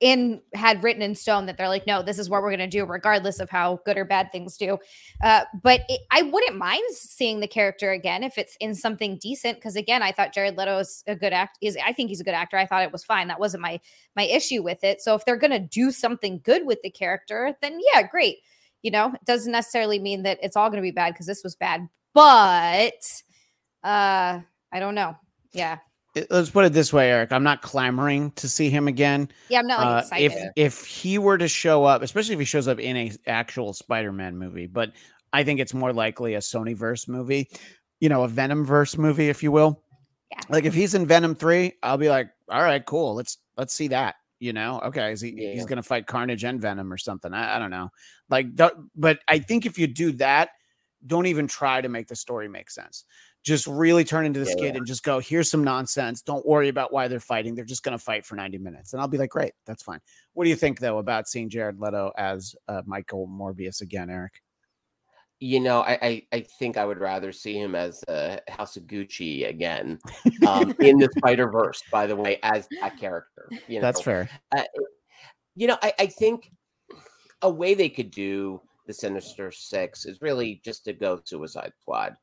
[0.00, 2.66] in had written in stone that they're like no this is what we're going to
[2.66, 4.78] do regardless of how good or bad things do.
[5.22, 9.56] Uh, but it, i wouldn't mind seeing the character again if it's in something decent
[9.56, 12.24] because again i thought jared leto is a good act is i think he's a
[12.24, 12.56] good actor.
[12.56, 13.28] I thought it was fine.
[13.28, 13.80] That wasn't my
[14.14, 15.00] my issue with it.
[15.00, 18.38] So if they're going to do something good with the character then yeah great.
[18.82, 21.42] You know it doesn't necessarily mean that it's all going to be bad because this
[21.42, 23.22] was bad but
[23.82, 24.40] uh
[24.72, 25.16] i don't know.
[25.52, 25.78] Yeah
[26.30, 27.32] let's put it this way, Eric.
[27.32, 29.28] I'm not clamoring to see him again.
[29.48, 30.52] Yeah, I'm not like, uh, excited.
[30.56, 33.72] If if he were to show up, especially if he shows up in a actual
[33.72, 34.92] Spider-Man movie, but
[35.32, 37.48] I think it's more likely a Sony verse movie,
[38.00, 39.82] you know, a Venom verse movie, if you will.
[40.30, 40.40] Yeah.
[40.48, 43.14] Like if he's in Venom three, I'll be like, all right, cool.
[43.14, 44.16] Let's let's see that.
[44.38, 45.52] You know, okay, is he, yeah.
[45.52, 47.32] he's gonna fight Carnage and Venom or something.
[47.32, 47.90] I, I don't know.
[48.28, 48.48] Like,
[48.96, 50.50] but I think if you do that,
[51.06, 53.04] don't even try to make the story make sense
[53.42, 54.76] just really turn into the yeah, yeah.
[54.76, 56.22] and just go, here's some nonsense.
[56.22, 57.54] Don't worry about why they're fighting.
[57.54, 58.92] They're just going to fight for 90 minutes.
[58.92, 60.00] And I'll be like, great, that's fine.
[60.34, 64.40] What do you think, though, about seeing Jared Leto as uh, Michael Morbius again, Eric?
[65.42, 68.84] you know, I, I, I think I would rather see him as uh, House of
[68.84, 69.98] Gucci again
[70.46, 71.82] um, in the Spider Verse.
[71.90, 74.28] By the way, as that character, you know, That's fair.
[74.56, 74.62] Uh,
[75.56, 76.52] you know, I, I think
[77.42, 82.14] a way they could do the Sinister Six is really just to go Suicide Squad.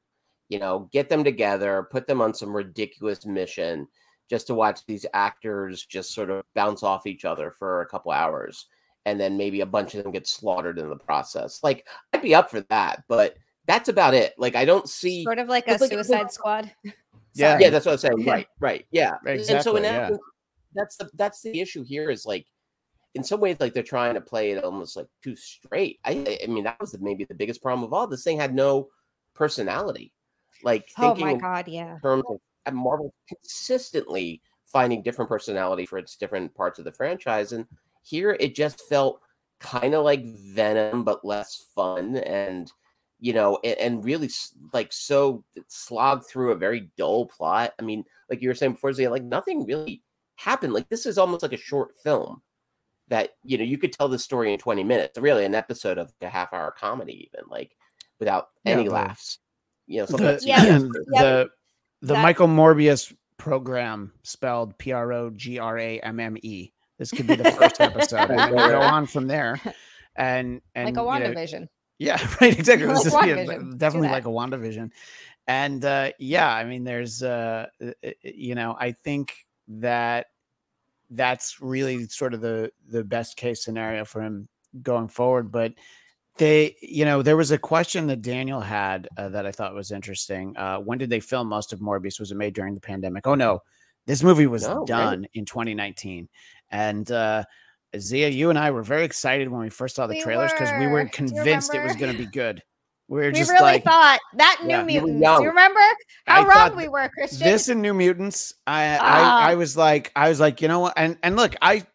[0.50, 3.88] You know, get them together, put them on some ridiculous mission,
[4.30, 8.12] just to watch these actors just sort of bounce off each other for a couple
[8.12, 8.68] hours
[9.06, 11.62] and then maybe a bunch of them get slaughtered in the process.
[11.64, 14.34] Like I'd be up for that, but that's about it.
[14.38, 16.72] Like I don't see Sort of like a like- Suicide Squad.
[17.36, 17.60] Yeah.
[17.60, 18.26] Yeah, that's what I'm saying.
[18.26, 19.14] Right, right, yeah.
[19.26, 20.08] and so in yeah.
[20.08, 20.20] sense,
[20.74, 22.48] that's the that's the issue here is like
[23.14, 26.00] in some ways like they're trying to play it almost like too straight.
[26.04, 28.08] I I mean that was the, maybe the biggest problem of all.
[28.08, 28.90] This thing had no
[29.36, 30.12] personality.
[30.64, 31.98] Like Oh thinking my in god, yeah.
[32.02, 37.54] terms of Marvel consistently finding different personality for its different parts of the franchise.
[37.54, 37.66] And
[38.04, 39.22] here it just felt
[39.60, 42.72] kind of like Venom, but less fun and
[43.22, 44.30] you know, and, and really
[44.72, 47.74] like so slog through a very dull plot.
[47.78, 50.04] I mean, like you were saying before, Xia, like nothing really
[50.36, 50.72] happened.
[50.74, 52.42] Like this is almost like a short film
[53.10, 55.18] that you know you could tell the story in 20 minutes.
[55.18, 57.76] Really, an episode of a half hour comedy, even like
[58.20, 59.40] without any the- laughs.
[59.90, 61.50] You know, The, something that's Yeah, the,
[62.02, 66.72] the, That- Michael Morbius program spelled P R O G R A M M E.
[66.98, 69.60] This could be the first episode, and then we go on from there.
[70.16, 71.68] And and Like a you know, WandaVision.
[71.98, 72.58] Yeah, right.
[72.58, 72.88] Exactly.
[72.88, 74.92] Like This is yeah, definitely like a WandaVision.
[75.48, 77.66] And uh, yeah, I mean, there's, uh,
[78.22, 79.34] you know, I think
[79.68, 80.28] that
[81.10, 84.48] that's really sort of the the best case scenario for him
[84.84, 85.52] going forward.
[85.52, 85.74] But
[86.40, 89.92] they, you know, there was a question that Daniel had uh, that I thought was
[89.92, 90.58] interesting.
[90.58, 92.20] Uh, when did they film most of Morbius?
[92.20, 93.28] Was it made during the pandemic?
[93.28, 93.62] Oh no,
[94.08, 96.28] this movie was No, done in 2019,
[96.72, 97.44] and uh,
[97.96, 100.72] Xia, you and I were very excited when we first saw the We trailers because
[100.80, 100.92] we were.
[100.94, 102.64] were Do you convinced it was going to be good.
[103.08, 105.42] We were We really like thought that New Yeah, Mutants.
[105.42, 105.80] you remember
[106.28, 107.48] how I wrong we were, Christian?
[107.48, 108.54] this and New Mutants.
[108.68, 109.38] I, Ah.
[109.48, 111.86] I I was like I was like you know what and and look I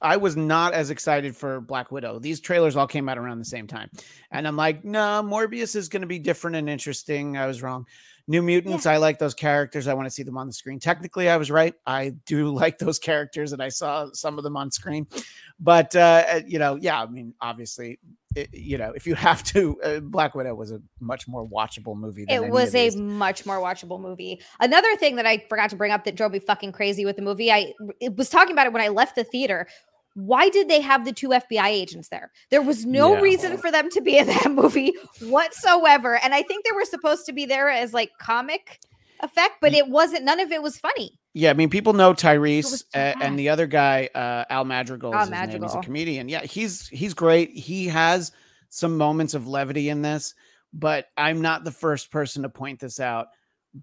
[0.00, 2.18] I was not as excited for Black Widow.
[2.18, 3.90] These trailers all came out around the same time,
[4.30, 7.36] and I'm like, no, Morbius is going to be different and interesting.
[7.36, 7.86] I was wrong.
[8.30, 9.88] New Mutants, I like those characters.
[9.88, 10.78] I want to see them on the screen.
[10.78, 11.74] Technically, I was right.
[11.86, 15.06] I do like those characters, and I saw some of them on screen.
[15.58, 17.98] But uh, uh, you know, yeah, I mean, obviously,
[18.52, 22.24] you know, if you have to, uh, Black Widow was a much more watchable movie.
[22.24, 24.40] Than it was a much more watchable movie.
[24.60, 27.22] Another thing that I forgot to bring up that drove me fucking crazy with the
[27.22, 29.66] movie, I it was talking about it when I left the theater.
[30.14, 32.32] Why did they have the two FBI agents there?
[32.50, 33.20] There was no Yeah.
[33.20, 36.18] reason for them to be in that movie whatsoever.
[36.22, 38.80] And I think they were supposed to be there as like comic
[39.20, 40.24] effect, but it wasn't.
[40.24, 41.18] None of it was funny.
[41.38, 45.14] Yeah, I mean, people know Tyrese uh, and the other guy, uh, Al Madrigal.
[45.14, 45.62] Al is his name.
[45.62, 46.28] He's a comedian.
[46.28, 47.50] Yeah, he's he's great.
[47.50, 48.32] He has
[48.70, 50.34] some moments of levity in this,
[50.72, 53.28] but I'm not the first person to point this out.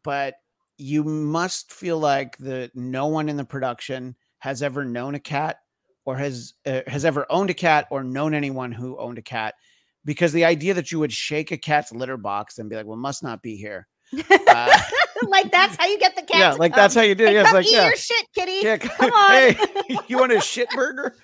[0.04, 0.34] But
[0.78, 5.60] you must feel like the no one in the production has ever known a cat
[6.04, 9.56] or has uh, has ever owned a cat or known anyone who owned a cat
[10.04, 12.98] because the idea that you would shake a cat's litter box and be like, "Well,
[12.98, 13.88] must not be here."
[14.48, 14.80] Uh,
[15.30, 16.38] like that's how you get the cat.
[16.40, 16.78] yeah, like come.
[16.82, 17.24] that's how you do.
[17.26, 17.30] it.
[17.30, 17.88] Hey, Yeah, come like eat yeah.
[17.88, 18.60] your shit, kitty.
[18.64, 19.32] Yeah, Come on.
[19.32, 21.16] Hey, you want a shit burger?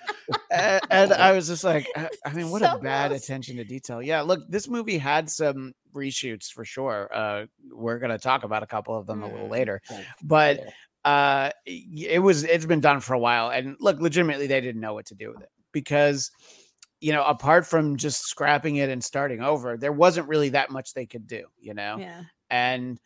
[0.50, 3.24] and, and I was just like, I, I mean, what So a bad gross.
[3.24, 4.02] attention to detail.
[4.02, 7.10] Yeah, look, this movie had some reshoots for sure.
[7.12, 9.50] Uh, we're gonna talk about a couple of them a little Mm.
[9.50, 9.80] later,
[10.22, 10.60] but
[11.04, 14.94] uh, it was it's been done for a while, and look, legitimately, they didn't know
[14.94, 16.30] what to do with it because.
[17.04, 20.94] You know, apart from just scrapping it and starting over, there wasn't really that much
[20.94, 21.46] they could do.
[21.58, 22.22] You know, Yeah.
[22.48, 22.96] and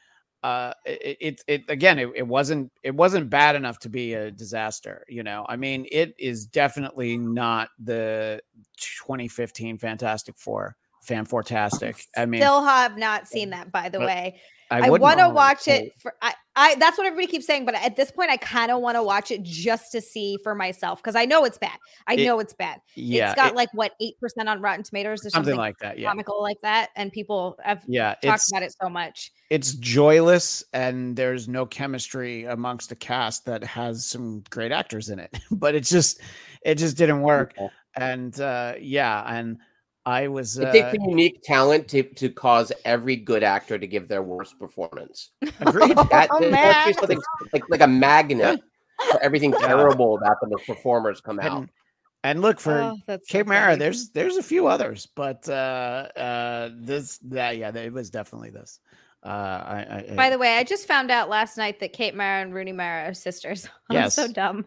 [0.43, 4.31] uh it, it it again it, it wasn't it wasn't bad enough to be a
[4.31, 8.41] disaster you know i mean it is definitely not the
[8.77, 14.07] 2015 fantastic four fan fantastic i mean Still have not seen that, by the but
[14.07, 14.41] way.
[14.71, 17.75] I, wouldn't want to watch it for I, I that's what everybody keeps saying, but
[17.77, 21.01] at this point I kind of want to watch it just to see for myself
[21.03, 21.77] because I know it's bad.
[22.07, 22.81] I It- know it's bad.
[22.95, 25.79] yeah it's got it- like what eight percent on Rotten Tomatoes or something something, like
[25.79, 29.31] that yeah comical like that, and people have yeah talked about it so much.
[29.51, 35.19] it's joyless and there's no chemistry amongst a cast that has some great actors in
[35.19, 36.21] it but it just
[36.63, 37.55] it just didn't work
[37.97, 39.59] and uh yeah and
[40.07, 43.87] i was It uh, takes a unique talent to, to cause every good actor to
[43.87, 45.31] give their worst performance.
[45.61, 46.95] agreed That, Oh, man.
[46.95, 47.21] something
[47.53, 48.61] like, like a magnet
[49.11, 51.61] for everything terrible about them as performers come out.
[51.61, 51.69] and,
[52.25, 53.79] and look for Oh, that's so Mara, funny.
[53.79, 58.81] there's there's a few others, but uh uh this that yeah, it was definitely this.
[59.27, 62.43] Uh, I, I, By the way, I just found out last night that Kate Mara
[62.43, 63.69] and Rooney Mara are sisters.
[63.91, 64.15] I'm Yes.
[64.15, 64.65] so dumb.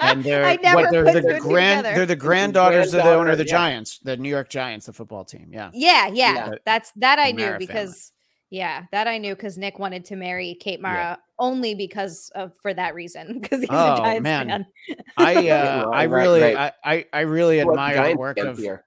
[0.00, 1.94] and they're I never what, they're put the two grand together.
[1.96, 3.52] they're the granddaughters of the owner of the yeah.
[3.52, 5.48] Giants, the New York Giants, the football team.
[5.52, 5.70] Yeah.
[5.74, 6.54] Yeah, yeah, Yeah.
[6.64, 8.12] that's that I knew Mara because
[8.48, 12.72] yeah, that I knew because Nick wanted to marry Kate Mara only because of for
[12.72, 14.48] that reason because he's Oh, a Giants man.
[14.48, 14.66] fan.
[15.18, 16.56] I uh, I really right.
[16.56, 18.84] I, I I really Well, admire the work of here.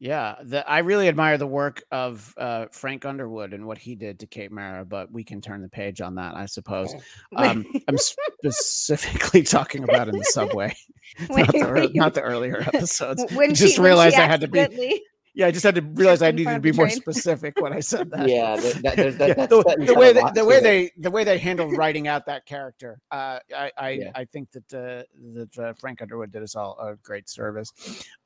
[0.00, 4.20] Yeah the I really admire the work of uh, Frank Underwood and what he did
[4.20, 6.92] to Kate Mara, but we can turn the page on that, I suppose.
[7.36, 7.98] Um, I'm
[8.42, 10.74] specifically talking about in the subway,
[11.28, 13.24] not, the, not the earlier episodes.
[13.32, 15.04] when just she, when realized I had to be-
[15.40, 18.10] Yeah, I just had to realize I needed to be more specific when I said
[18.10, 18.28] that.
[18.28, 21.38] Yeah, that, that, that, Yeah, the, the way they, the way they the way they
[21.38, 24.10] handled writing out that character, uh, I I, Yeah.
[24.14, 25.02] I think that uh,
[25.34, 27.72] that uh, Frank Underwood did us all a great service.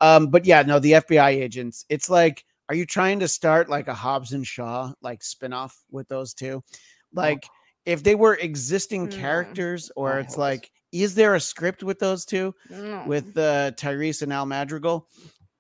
[0.01, 1.85] Um, but yeah, no, the FBI agents.
[1.89, 6.09] It's like, are you trying to start like a Hobbs and Shaw like spinoff with
[6.09, 6.65] those two?
[7.13, 7.47] Like,
[7.87, 9.21] if they were existing Hmm.
[9.21, 10.39] characters, or Oh, it's yes.
[10.39, 12.55] like, is there a script with those two?
[12.71, 13.07] Mm.
[13.07, 15.09] with uh, Tyrese and Al Madrigal.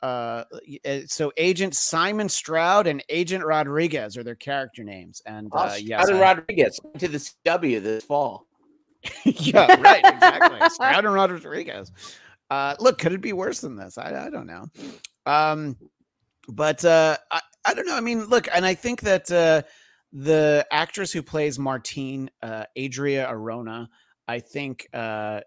[0.04, 0.44] Uh,
[0.86, 6.02] uh, so Agent Simon Stroud and Agent Rodriguez are their character names, and uh, yes,
[6.02, 8.46] Stroud and I- Rodriguez to the CW this fall.
[9.24, 10.60] yeah, right, exactly.
[10.68, 11.90] Stroud and Rodriguez.
[12.50, 13.96] Uh, look, could it be worse than this?
[13.96, 14.66] I, I don't know.
[15.24, 15.78] Um,
[16.48, 17.96] but uh, I, I don't know.
[17.96, 19.62] I mean, look, and I think that uh,
[20.12, 23.88] the actress who plays Martine, uh, Adria Arjona,
[24.28, 25.40] I think uh,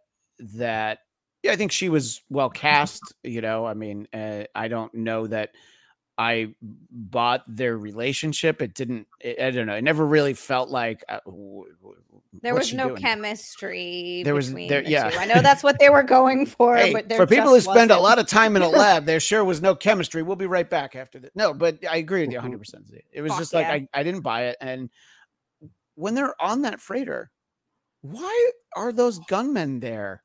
[0.55, 0.99] that
[1.43, 3.01] yeah, I think she was well cast.
[3.23, 5.51] You know, I mean, uh, I don't know that
[6.17, 8.61] I bought their relationship.
[8.61, 9.07] It didn't.
[9.21, 9.75] It, I don't know.
[9.75, 12.01] It never really felt like uh, w- w-
[12.41, 13.01] There was no doing?
[13.03, 15.09] chemistry There was- between there- the yeah.
[15.11, 15.19] two.
[15.19, 17.93] I know that's what they were going for, Hey, but for people who spend a
[17.93, 18.01] wasn't.
[18.01, 20.23] lot of time in a lab, there sure was no chemistry.
[20.23, 21.29] We'll be right back after this.
[21.35, 22.43] No, but I agree with you Mhm.
[22.43, 22.57] 100.
[22.57, 23.73] percent It was Fuck just like yeah.
[23.73, 24.57] I, I didn't buy it.
[24.59, 24.89] And
[25.93, 27.29] when they're on that freighter,
[28.01, 30.23] why are those gunmen there?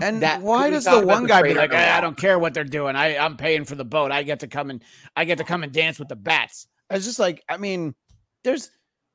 [0.00, 2.54] And That- why does the one the guy be like, "Eh, I don't care what
[2.54, 2.96] they're doing.
[2.96, 4.12] I I'm paying for the boat.
[4.12, 4.82] I get to come and
[5.16, 6.66] I get to come and dance with the bats.
[6.90, 7.94] I was just like, I mean,
[8.42, 8.70] there's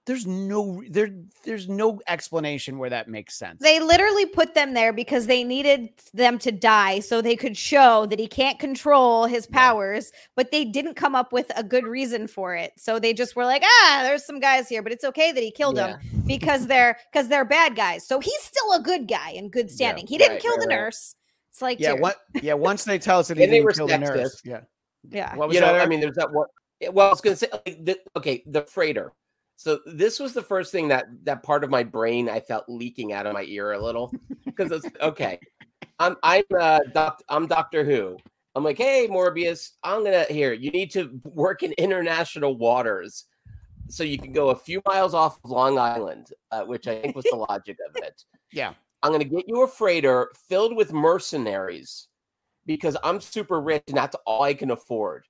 [0.10, 1.10] there's no there
[1.44, 3.62] there's no explanation where that makes sense.
[3.62, 8.08] They literally put them there because they needed them to die so they could show
[8.08, 9.58] that he can't control his Yeah.
[9.60, 12.74] powers, but they didn't come up with a good reason for it.
[12.78, 15.52] So they just were like, "Ah, there's some guys here, but it's okay that he
[15.52, 19.50] killed them because they're because they're bad guys." So he's still a good guy in
[19.50, 20.08] good standing.
[20.08, 20.76] he didn't right, kill right, the right.
[20.82, 21.16] nurse.
[21.52, 23.98] It's like, yeah, dude, what yeah, once they tell us that he didn't kill the
[24.00, 24.36] nurse.
[24.38, 24.42] sexist.
[24.44, 24.62] Yeah.
[25.10, 25.36] Yeah.
[25.36, 25.74] What was you that?
[25.74, 26.48] know, I mean, there's that one.
[26.80, 29.14] yeah, Well, I was going to say, like, the, okay, the freighter.
[29.60, 33.12] So this was the first thing that that part of my brain I felt leaking
[33.12, 34.10] out of my ear a little
[34.46, 35.38] because it's okay.
[36.00, 38.16] I'm I'm uh doc, I'm Doctor Who.
[38.56, 40.54] I'm like, hey Morbius, I'm gonna here.
[40.54, 43.26] You need to work in international waters,
[43.90, 47.18] so you can go a few miles off of Long Island, uh, which I think
[47.18, 48.24] was the logic of it.
[48.54, 48.76] Yeah.
[49.04, 52.08] I'm going to get you a freighter filled with mercenaries
[52.66, 55.26] because I'm super rich and that's all I can afford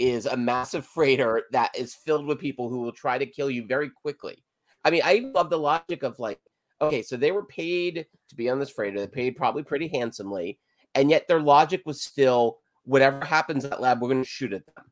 [0.00, 3.66] is a massive freighter that is filled with people who will try to kill you
[3.66, 4.42] very quickly.
[4.84, 6.40] I mean, I love the logic of like,
[6.80, 10.58] okay, so they were paid to be on this freighter, they paid probably pretty handsomely,
[10.94, 14.64] and yet their logic was still whatever happens at lab, we're going to shoot at
[14.74, 14.86] them.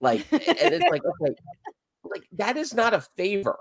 [0.00, 1.34] Like, and it's like, okay,
[2.04, 3.58] like that is not a favor.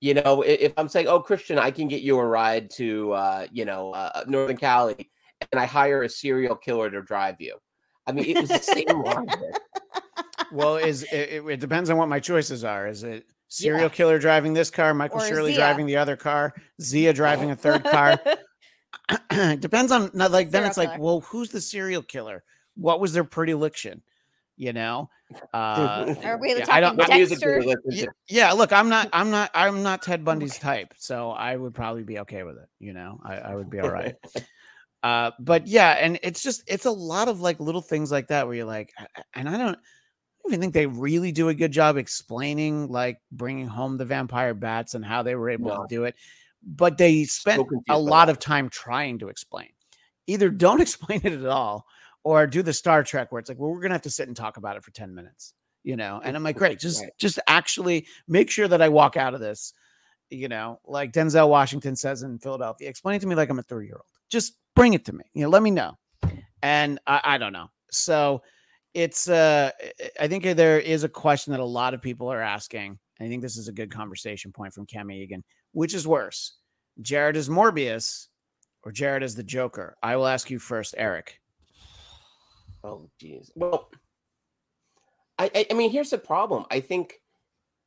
[0.00, 3.46] You know, if I'm saying, "Oh, Christian, I can get you a ride to, uh,
[3.50, 5.10] you know, uh, Northern Cali,"
[5.52, 7.58] and I hire a serial killer to drive you,
[8.06, 9.56] I mean, it was the same logic.
[10.56, 12.88] Well, is it, it, it depends on what my choices are.
[12.88, 15.56] Is it serial killer driving this car, Michael Or Shirley Xia.
[15.56, 18.20] driving the other car, Xia driving a third car?
[19.60, 22.42] depends on not like then Serial it's like, well, who's the serial killer?
[22.74, 24.02] What was their predilection?
[24.56, 25.10] You know?
[25.52, 27.76] Uh Are we Yeah, I don't- talking What music do Dexter?
[27.84, 31.56] we yeah, yeah, look, I'm not I'm not I'm not Ted Bundy's type, so I
[31.56, 32.68] would probably be okay with it.
[32.78, 34.14] You know, I, I would be all right.
[35.02, 38.46] uh, but yeah, and it's just it's a lot of like little things like that
[38.46, 39.78] where you're like, a- a- and I don't
[40.48, 44.94] even think they really do a good job explaining like bringing home the vampire bats
[44.94, 45.82] and how they were able No.
[45.82, 46.14] to do it.
[46.62, 49.68] But they spent a lot of time trying to explain.
[50.26, 51.86] Either don't explain it at all,
[52.24, 54.36] or do the Star Trek where it's like, well, we're gonna have to sit and
[54.36, 55.54] talk about it for ten minutes
[55.84, 57.12] you know and i'm like great just Right.
[57.16, 59.72] just actually make sure that i walk out of this
[60.30, 63.62] you know like denzel washington says in philadelphia explain it to me like i'm a
[63.62, 65.92] three year old just bring it to me you know let me know
[66.60, 68.42] and i, I don't know so
[68.96, 69.70] it's uh
[70.18, 73.42] I- think there is a question that a lot of people are asking i think
[73.42, 76.56] this is a good conversation point from cam egan which is worse
[77.02, 78.28] jared as morbius
[78.82, 81.38] or jared as the joker i will ask you first eric
[82.84, 83.50] Oh, jeez.
[83.56, 83.90] Well,
[85.40, 86.66] I, I, I mean, here's the problem.
[86.70, 87.14] I think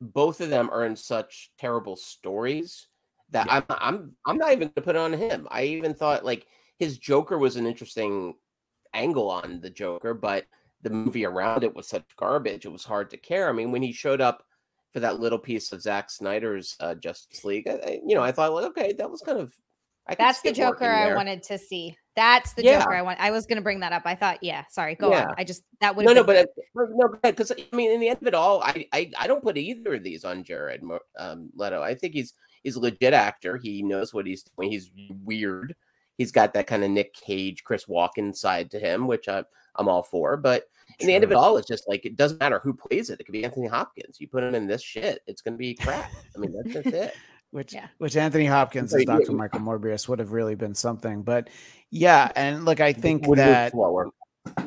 [0.01, 2.87] both of them are in such terrible stories
[3.29, 3.61] that Yeah.
[3.69, 5.47] I'm I'm I'm not even gonna put it on him.
[5.51, 6.47] I even thought like
[6.79, 8.33] his Joker was an interesting
[8.93, 10.45] angle on the Joker, but
[10.81, 12.65] the movie around it was such garbage.
[12.65, 13.49] It was hard to care.
[13.49, 14.43] I mean, when he showed up
[14.91, 18.31] for that little piece of Zack Snyder's uh, Justice League, I, I- you know, I
[18.31, 19.53] thought, like, okay, that was kind of.
[20.07, 21.95] I That's the Joker I wanted to see.
[22.15, 22.79] That's the Yeah.
[22.79, 23.19] Joker I want.
[23.19, 24.01] I was gonna bring that up.
[24.05, 25.27] I thought, yeah, sorry, go Yeah.
[25.27, 25.35] on.
[25.37, 28.25] I just that would No, no, but no, because I mean, in the end of
[28.27, 30.81] it all, I, I I don't put either of these on Jared
[31.19, 31.83] um, Leto.
[31.83, 33.57] I think he's he's a legit actor.
[33.57, 34.71] He knows what he's doing.
[34.71, 34.89] He's
[35.23, 35.75] weird.
[36.19, 39.41] He's got that kind of Nick Cage, Chris Walken side to him, which I,
[39.77, 40.35] I'm all for.
[40.35, 40.65] But
[40.99, 43.21] in the end of it all, it's just like it doesn't matter who plays it.
[43.21, 44.17] It could be Anthony Hopkins.
[44.19, 46.11] You put him in this shit, it's going to be crap.
[46.35, 47.15] I mean, that's just it.
[47.51, 47.87] which Yeah.
[47.99, 49.31] which Anthony Hopkins as Dr.
[49.31, 51.23] Michael Morbius would have really been something.
[51.23, 51.49] But
[51.89, 53.73] yeah, and look, I think Would that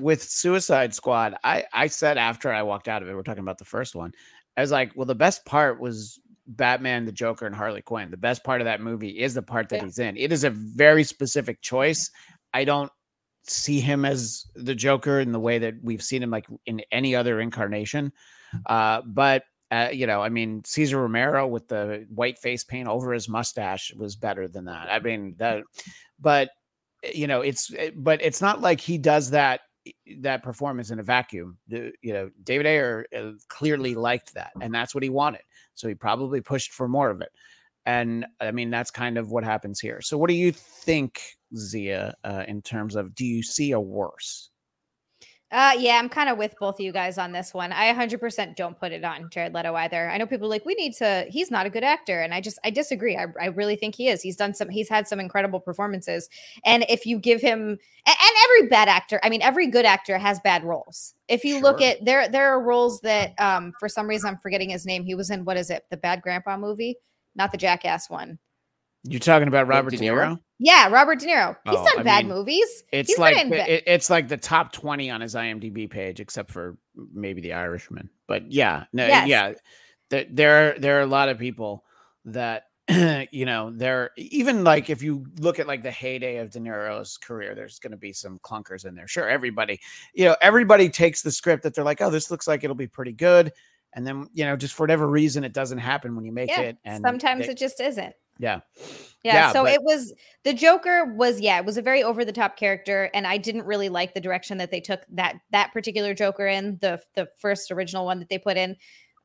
[0.00, 3.58] with Suicide Squad, I I said after I walked out of it, we're talking about
[3.58, 4.12] the first one.
[4.56, 8.10] I was like, well, the best part was Batman, the Joker, and Harley Quinn.
[8.10, 9.84] The best part of that movie is the part that Yeah.
[9.84, 10.16] he's in.
[10.16, 12.10] It is a very specific choice.
[12.52, 12.90] I don't
[13.44, 17.14] see him as the Joker in the way that we've seen him like in any
[17.14, 18.12] other incarnation.
[18.66, 23.12] Uh, but uh, you know, I mean, Cesar Romero with the white face paint over
[23.14, 24.92] his mustache was better than that.
[24.92, 25.62] I mean, that,
[26.20, 26.50] but
[27.14, 29.62] you know, it's but it's not like he does that
[30.18, 31.56] that performance in a vacuum.
[31.68, 35.40] The- You know, David Ayer uh, clearly liked that, and that's what he wanted.
[35.74, 37.30] So he probably pushed for more of it.
[37.84, 40.00] And I mean, that's kind of what happens here.
[40.00, 41.20] So, what do you think,
[41.52, 44.51] Xia, uh, in terms of do you see a worse?
[45.52, 47.72] Uh, yeah, I'm kind of with both of you guys on this one.
[47.72, 50.08] I 100% don't put it on Jared Leto either.
[50.08, 51.26] I know people are like we need to.
[51.28, 53.18] He's not a good actor, and I just I disagree.
[53.18, 54.22] I, I really think he is.
[54.22, 54.70] He's done some.
[54.70, 56.30] He's had some incredible performances,
[56.64, 60.16] and if you give him and, and every bad actor, I mean every good actor
[60.16, 61.12] has bad roles.
[61.28, 64.70] If you look at there, there are roles that um for some reason I'm forgetting
[64.70, 65.04] his name.
[65.04, 65.84] He was in what is it?
[65.90, 66.96] The Bad Grandpa movie,
[67.34, 68.38] not the Jackass one.
[69.04, 70.40] You're talking about Robert Robert De De Niro?
[70.64, 71.56] Yeah, Robert De Niro.
[71.64, 72.84] He's Oh, done I bad mean, movies.
[72.92, 76.20] It's He's been like the- it- it's like the top twenty on his IMDb page,
[76.20, 76.78] except for
[77.12, 78.08] maybe The Irishman.
[78.28, 79.26] But yeah, no, Yes.
[79.28, 79.52] yeah,
[80.10, 81.84] there there there are a lot of people
[82.26, 82.64] that
[83.32, 87.16] you know they're even like if you look at like the heyday of De Niro's
[87.16, 89.08] career, there's going to be some clunkers in there.
[89.08, 89.80] Sure, everybody,
[90.14, 92.86] you know, everybody takes the script that they're like, oh, this looks like it'll be
[92.86, 93.52] pretty good,
[93.94, 96.60] and then you know, just for whatever reason, it doesn't happen when you make yeah,
[96.60, 98.14] it, and sometimes they- it just isn't.
[98.38, 98.60] Yeah,
[99.22, 100.12] Yeah, Yeah, so but- it was
[100.44, 103.64] the Joker was yeah, it was a very over the top character and I didn't
[103.64, 107.70] really like the direction that they took that that particular Joker in, the the first
[107.70, 108.76] original one that they put in.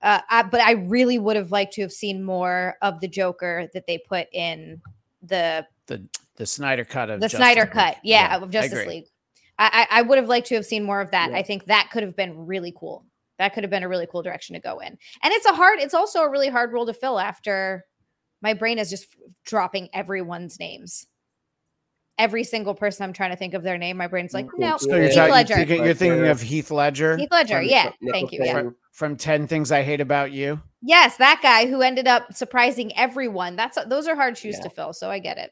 [0.02, 3.68] Uh I, but I really would have liked to have seen more of the Joker
[3.74, 4.82] that they put in
[5.24, 7.72] the the the Snyder cut of the Justice Snyder League.
[7.72, 8.88] cut, yeah, I of Justice agree.
[8.88, 9.06] League.
[9.58, 11.32] I, I I would have liked to have seen more of that.
[11.32, 11.38] Yeah.
[11.38, 13.06] I think that could have been really cool.
[13.40, 14.90] That could have been a really cool direction to go in.
[14.90, 17.86] And it's a hard, it's also a really hard role to fill after
[18.42, 19.08] my brain is just
[19.46, 21.08] dropping everyone's names.
[22.20, 24.58] Every single person I'm trying to think of their name, my brain's like, Mhm.
[24.60, 24.78] no.
[24.78, 25.54] So you're, Heath talking, you're Ledger.
[25.56, 27.84] thinking, you're thinking of Heath Ledger Heath Ledger, From yeah.
[27.84, 28.10] Nicholson.
[28.12, 28.40] Thank you.
[28.44, 28.54] Yeah.
[28.54, 30.60] from, from 10 Things I Hate About You.
[30.82, 33.56] Yes, that guy who ended up surprising everyone.
[33.56, 34.64] That's those are hard shoes Yeah.
[34.64, 34.94] to fill.
[34.94, 35.52] So I get it.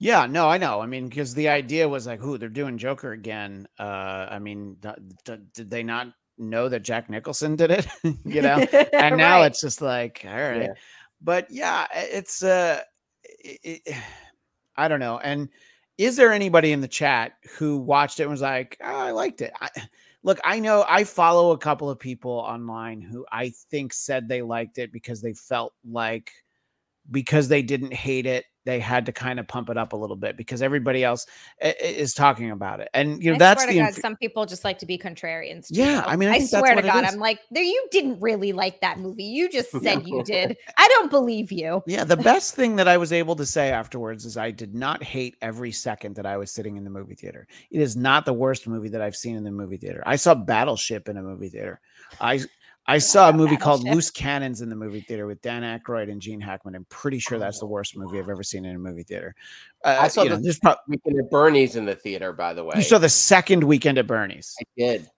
[0.00, 0.80] Yeah, no, I know.
[0.80, 4.76] I mean, because the idea was like, "Who they're doing Joker again." Uh, I mean,
[4.80, 4.88] d-
[5.24, 6.08] d- did they not
[6.38, 7.86] know that Jack Nicholson did it?
[8.24, 8.56] you know,
[8.92, 9.46] and now Right.
[9.46, 10.62] it's just like, all right.
[10.62, 10.74] Yeah.
[11.22, 12.80] But yeah, it's uh,
[13.24, 13.96] it, it-
[14.76, 15.18] I don't know.
[15.18, 15.50] And
[15.98, 19.42] is there anybody in the chat who watched it and was like, oh, I liked
[19.42, 19.52] it?
[19.60, 19.68] I,
[20.22, 24.40] look, I know I follow a couple of people online who I think said they
[24.42, 26.32] liked it because they felt like
[27.10, 30.16] because they didn't hate it, they had to kind of pump it up a little
[30.16, 31.26] bit because everybody else
[31.62, 32.88] i- i- is talking about it.
[32.94, 34.96] And you know, I that's swear the to inf- some people just like to be
[34.98, 35.68] contrarians.
[35.68, 36.04] too, Yeah.
[36.06, 37.04] I mean, I I, swear to God.
[37.04, 37.62] I'm like, there.
[37.62, 39.24] You didn't really like that movie.
[39.24, 40.56] You just said you did.
[40.78, 41.82] I don't believe you.
[41.86, 45.02] Yeah, the best thing that I was able to say afterwards is I did not
[45.02, 47.46] hate every second that I was sitting in the movie theater.
[47.70, 50.02] It is not the worst movie that I've seen in the movie theater.
[50.06, 51.80] I saw Battleship in a movie theater.
[52.20, 52.40] I
[52.86, 56.20] I saw a movie called Loose Cannons in the movie theater with Dan Aykroyd and
[56.20, 56.74] Gene Hackman.
[56.74, 59.34] I'm pretty sure that's the worst movie I've ever seen in a movie theater.
[59.84, 62.64] Uh, I saw you know, the- there's Weekend at Bernie's in the theater, by the
[62.64, 62.74] way.
[62.76, 65.08] you saw the second weekend at Bernie's I did.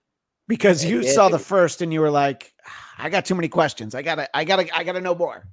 [0.47, 1.11] because I you did.
[1.13, 2.53] saw the first and you were like,
[2.99, 3.95] I got too many questions.
[3.95, 5.47] I gotta, I gotta, I gotta know more.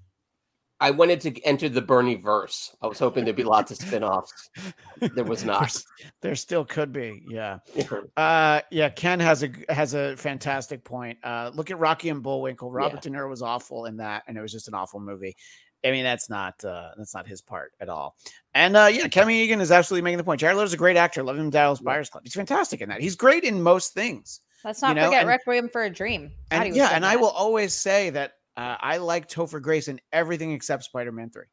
[0.83, 2.75] I wanted to enter the Bernie verse.
[2.83, 4.51] I was hoping there'd be lots of spin-offs.
[5.01, 5.61] There was not.
[5.61, 5.85] There's-
[6.21, 7.59] there still could be, yeah.
[8.17, 11.19] Uh, yeah, Ken has a has a fantastic point.
[11.23, 12.71] Uh, look at Rocky and Bullwinkle.
[12.71, 15.37] Robert De Niro was awful in that, and it was just an awful movie.
[15.85, 18.17] I mean, that's not uh, that's not his part at all.
[18.55, 20.41] And uh, yeah, Kevin Egan is absolutely making the point.
[20.41, 21.23] Jared Leto's a great actor.
[21.23, 22.23] Love him in Dallas Buyers Club.
[22.25, 23.01] He's fantastic in that.
[23.01, 24.41] He's great in most things.
[24.65, 26.31] Let's not You know, forget and- Requiem for a Dream.
[26.51, 29.89] God, And yeah, and in I will always say that uh, I like Topher Grace
[29.89, 31.45] in everything except Spider-Man Three.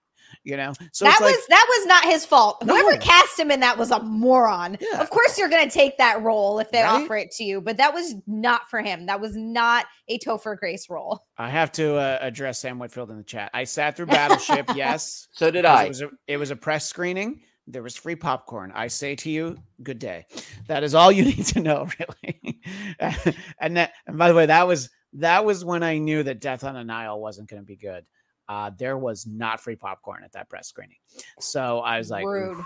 [0.44, 2.62] You know, so that it's was like, that was not his fault.
[2.62, 2.98] Whoever No.
[3.00, 4.78] cast him in that was a moron.
[4.80, 5.02] Yeah.
[5.02, 7.02] Of course, you're gonna take that role if they Right?
[7.04, 9.08] offer it to you, but that was not for him.
[9.08, 11.26] That was not a Topher Grace role.
[11.38, 13.50] I have to uh, address Sam Whitfield in the chat.
[13.56, 15.28] I sat through Battleship, yes.
[15.32, 15.86] So did I.
[15.86, 17.42] It was, a, it was a press screening.
[17.66, 18.72] There was free popcorn.
[18.76, 20.26] I say to you, good day.
[20.68, 22.60] That is all you need to know, really.
[23.60, 26.64] and that, and by the way, that was that was when I knew that Death
[26.64, 28.06] on the Nile wasn't going to be good.
[28.48, 30.98] Uh, there was not free popcorn at that press screening,
[31.40, 32.64] so I was like, Rude.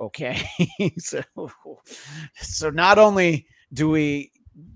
[0.00, 0.46] Okay.
[0.98, 1.22] so,
[2.36, 4.32] so not only do we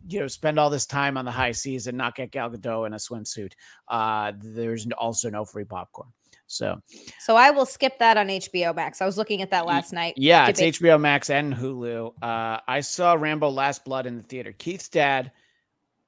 [0.08, 2.86] you know spend all this time on the high seas and not get Gal Gadot
[2.86, 3.52] in a swimsuit,
[3.88, 6.08] uh, there's also no free popcorn.
[6.46, 6.80] So
[7.20, 9.00] So I will skip that on HBO Max.
[9.00, 10.14] I was looking at that last night.
[10.16, 12.12] yeah, it's HBO Max and Hulu.
[12.20, 14.52] Uh, I saw Rambo: Last Blood in the theater.
[14.52, 15.30] Keith's dad.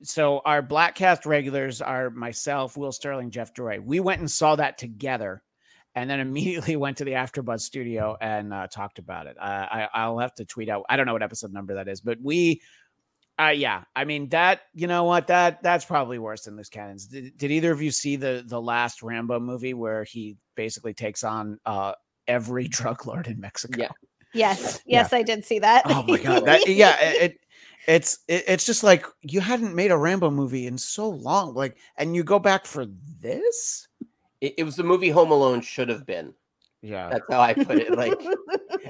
[0.02, 3.80] So our Bladtcast regulars are myself, Will Sterling, Jeff Droy.
[3.80, 5.42] We went and saw that together,
[5.94, 9.36] and then immediately went to the AfterBuzz studio and uh, talked about it.
[9.38, 10.84] Uh, I, I'll have to tweet out.
[10.88, 12.60] I don't know what episode number that is, but we.
[13.40, 14.60] Uh, yeah, I mean that.
[14.74, 15.28] You know what?
[15.28, 17.06] That that's probably worse than loose cannons.
[17.06, 21.24] Did, did either of you see the the last Rambo movie where he basically takes
[21.24, 21.92] on uh,
[22.28, 23.80] every drug lord in Mexico?
[23.80, 23.88] Yeah.
[24.34, 25.00] Yes, Yeah.
[25.00, 25.82] yes, I did see that.
[25.86, 26.44] Oh my god!
[26.46, 27.38] That, yeah, it, it
[27.86, 31.76] it's it, it's just like you hadn't made a Rambo movie in so long, like,
[31.96, 32.86] and you go back for
[33.20, 33.88] this.
[34.40, 36.34] It, it was the movie Home Alone should have been.
[36.80, 37.96] Yeah, That's how I put it.
[37.96, 38.20] Like,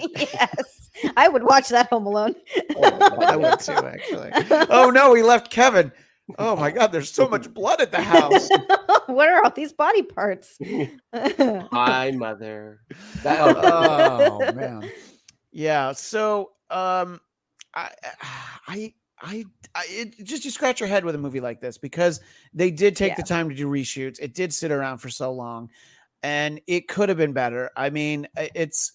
[0.17, 2.35] yes, I would watch that Home Alone.
[2.83, 4.31] I would too, actually.
[4.71, 5.93] Oh no, we left Kevin.
[6.39, 8.49] Oh my god, there's so much blood at the house.
[9.07, 10.57] what are all these body parts?
[11.13, 12.81] hi, mother.
[13.23, 14.89] That, oh, oh man,
[15.51, 15.93] yeah.
[15.93, 17.21] So, um,
[17.75, 17.91] I,
[18.67, 19.45] I, I,
[19.75, 22.21] I it, just you scratch your head with a movie like this because
[22.53, 24.21] they did take the time to do reshoots.
[24.21, 25.71] It did sit around for so long,
[26.23, 27.71] and it could have been better.
[27.77, 28.93] I mean, it's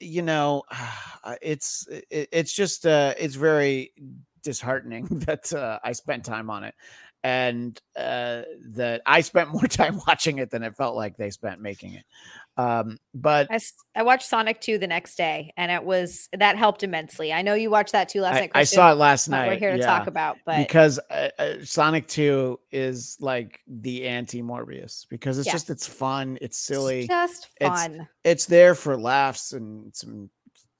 [0.00, 0.62] you know,
[1.42, 3.92] it's it, it's just uh, it's very
[4.42, 6.74] disheartening that uh, I spent time on it.
[7.24, 8.42] And uh,
[8.74, 12.04] that I spent more time watching it than it felt like they spent making it.
[12.58, 13.60] Um, but I,
[13.94, 17.30] I, watched Sonic 2 the next day, and it was that helped immensely.
[17.30, 18.50] I know you watched that too last I, night.
[18.54, 18.76] I Christian.
[18.76, 19.48] saw it last night.
[19.48, 24.06] We're here to yeah, talk about, but because uh, uh, Sonic Two is like the
[24.06, 25.52] anti Morbius because it's Yeah.
[25.52, 28.08] just it's fun, it's it's silly, just It's- fun.
[28.24, 30.30] it's there for laughs and some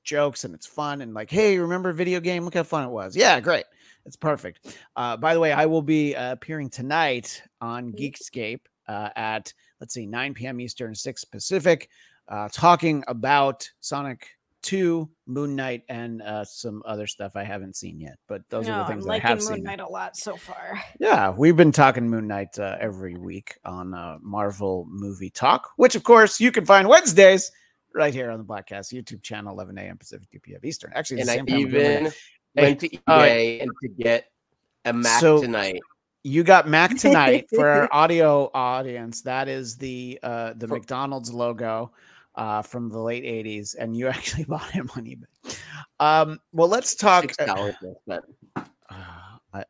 [0.03, 3.17] jokes and it's fun and like hey remember video game look how fun it was
[3.17, 3.65] yeah great
[4.05, 9.09] it's perfect uh by the way i will be uh, appearing tonight on geekscape uh,
[9.17, 11.89] at let's see 9 p.m eastern 6 pacific
[12.29, 14.29] uh talking about sonic
[14.63, 18.79] 2 moon knight and uh some other stuff i haven't seen yet but those are
[18.79, 20.83] the things I'm that i liking have Moon seen Knight a lot so far.
[20.99, 25.95] yeah, we've been talking Moon Knight uh, every week on uh, Marvel Movie Talk, which
[25.95, 27.53] of course you can find Wednesdays
[27.95, 29.97] right here on the Bladtcast YouTube channel, 11 a.m.
[29.99, 30.61] Pacific, 2 p.m.
[30.65, 30.93] Eastern.
[30.95, 31.97] Actually, and the I same time we're doing it.
[32.01, 32.13] even
[32.57, 34.27] went to uh, eBay and to get
[34.85, 35.81] a Mac so- tonight.
[36.27, 39.23] You got Mac tonight for our audio audience.
[39.23, 41.93] That is the uh, the For- McDonald's logo
[42.35, 45.57] uh, from the late 80s, and you actually bought him on eBay.
[46.01, 47.23] Um, well, let's talk.
[47.23, 47.75] Six uh, dollars.
[48.11, 48.21] uh,
[49.55, 49.65] I,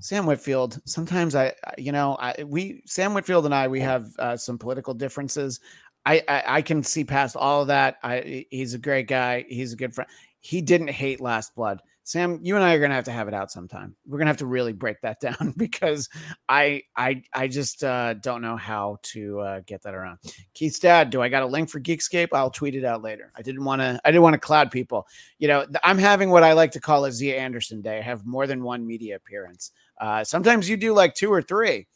[0.00, 0.80] Sam Whitfield.
[0.84, 4.58] Sometimes I, I- you know, I we Sam Whitfield and I we have uh, some
[4.58, 5.60] political differences.
[6.04, 7.96] I, I I can see past all of that.
[8.02, 9.44] I he's a great guy.
[9.48, 10.10] He's a good friend.
[10.40, 11.80] He didn't hate Last Blood.
[12.10, 13.94] Sam, you and I are gonna have to have it out sometime.
[14.06, 16.08] We're gonna have to really break that down because
[16.48, 20.18] I I I just uh, don't know how to uh, get that around.
[20.54, 22.28] Keith's dad, do I got a link for Geekscape?
[22.32, 23.32] I'll tweet it out later.
[23.36, 24.00] I didn't want to.
[24.04, 25.06] I didn't want to cloud people
[25.40, 27.98] you know, I'm having what I like to call a Xia Anderson day.
[27.98, 29.72] I have more than one media appearance.
[29.98, 31.86] Uh, sometimes you do like two or three.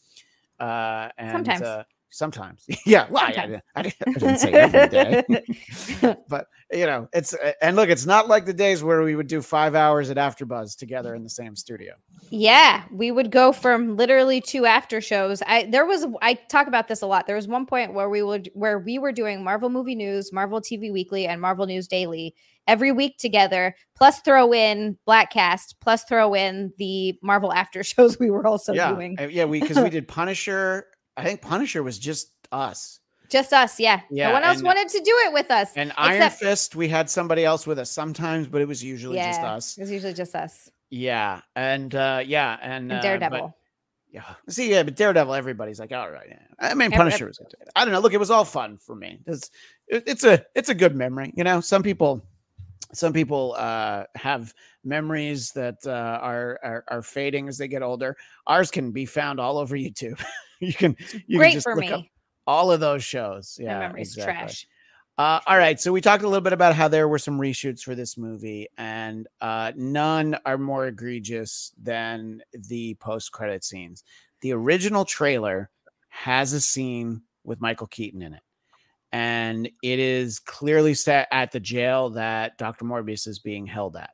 [0.58, 1.62] Uh, and, Sometimes.
[1.62, 1.84] Uh,
[2.14, 2.64] sometimes.
[2.86, 3.06] yeah.
[3.10, 6.16] Well, I- I, didn't- I, I didn't say every day.
[6.28, 9.42] but, you know, it's, and look, it's not like the days where we would do
[9.42, 11.94] five hours at AfterBuzz together in the same studio.
[12.30, 15.42] Yeah, we would go from literally two after shows.
[15.46, 17.26] I there was I talk about this a lot.
[17.26, 20.60] There was one point where we would where we were doing Marvel Movie News, Marvel
[20.60, 22.34] TV Weekly, and Marvel News Daily
[22.66, 28.30] every week together, plus throw in Bladtcast, plus throw in the Marvel after shows we
[28.30, 28.92] were also yeah.
[28.92, 29.16] doing.
[29.30, 29.44] Yeah.
[29.44, 30.86] We, cause we did Punisher.
[31.16, 33.00] I think Punisher was just us.
[33.30, 34.00] Just us, yeah.
[34.10, 35.72] Yeah, no one else and- wanted to do it with us.
[35.76, 39.16] And Iron Except- Fist, we had somebody else with us sometimes, but it was usually
[39.16, 39.78] just yeah, us.
[39.78, 40.70] It's usually just us.
[40.90, 43.56] Yeah, and uh yeah, and, And uh, but- Daredevil.
[44.10, 46.26] yeah, see, yeah, but Daredevil, everybody's like, all right.
[46.28, 46.38] Yeah.
[46.60, 47.54] I mean, Punisher was good.
[47.74, 48.00] I don't know.
[48.00, 49.20] Look, it was all fun for me.
[49.26, 49.50] It's
[49.88, 51.32] it's a it's a good memory.
[51.36, 52.24] You know, some people
[52.96, 58.16] some people uh, have memories that uh, are, are, are fading as they get older.
[58.46, 60.22] Ours can be found all over YouTube.
[60.60, 62.10] you can you Great can just for look up me.
[62.46, 63.58] all of those shows.
[63.64, 64.32] My Yeah, memory's exactly.
[64.34, 64.66] trash.
[65.16, 67.82] Uh, all right, so we talked a little bit about how there were some reshoots
[67.82, 74.02] for this movie, and uh, none are more egregious than the post-credit scenes.
[74.40, 75.70] The original trailer
[76.08, 78.42] has a scene with Michael Keaton in it,
[79.14, 82.84] and it is clearly set at the jail that Dr.
[82.84, 84.10] Morbius is being held at,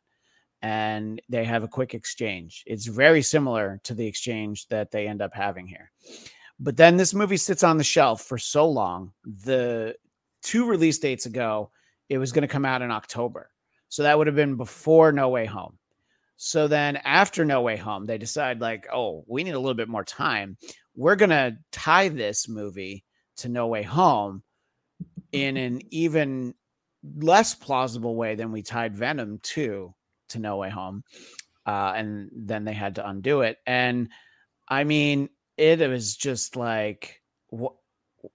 [0.61, 2.63] and they have a quick exchange.
[2.67, 5.91] It's very similar to the exchange that they end up having here.
[6.59, 9.15] But then this movie sits on the shelf for so long.
[9.25, 9.97] The
[10.43, 11.71] two release dates ago,
[12.11, 13.49] it was going to come out in October.
[13.89, 15.79] So that would have been before No Way Home.
[16.37, 19.89] So then after No Way Home, they decide like, oh, we need a little bit
[19.89, 20.59] more time.
[20.95, 23.07] We're going to tie this movie
[23.39, 24.43] to No Way Home
[25.33, 26.55] in an even
[27.17, 29.95] less plausible way than we tied Venom to
[30.29, 31.03] to No Way Home.
[31.67, 33.59] Uh, and then they had to undo it.
[33.67, 34.09] And
[34.69, 37.21] I mean, it was just like,
[37.53, 37.77] wh-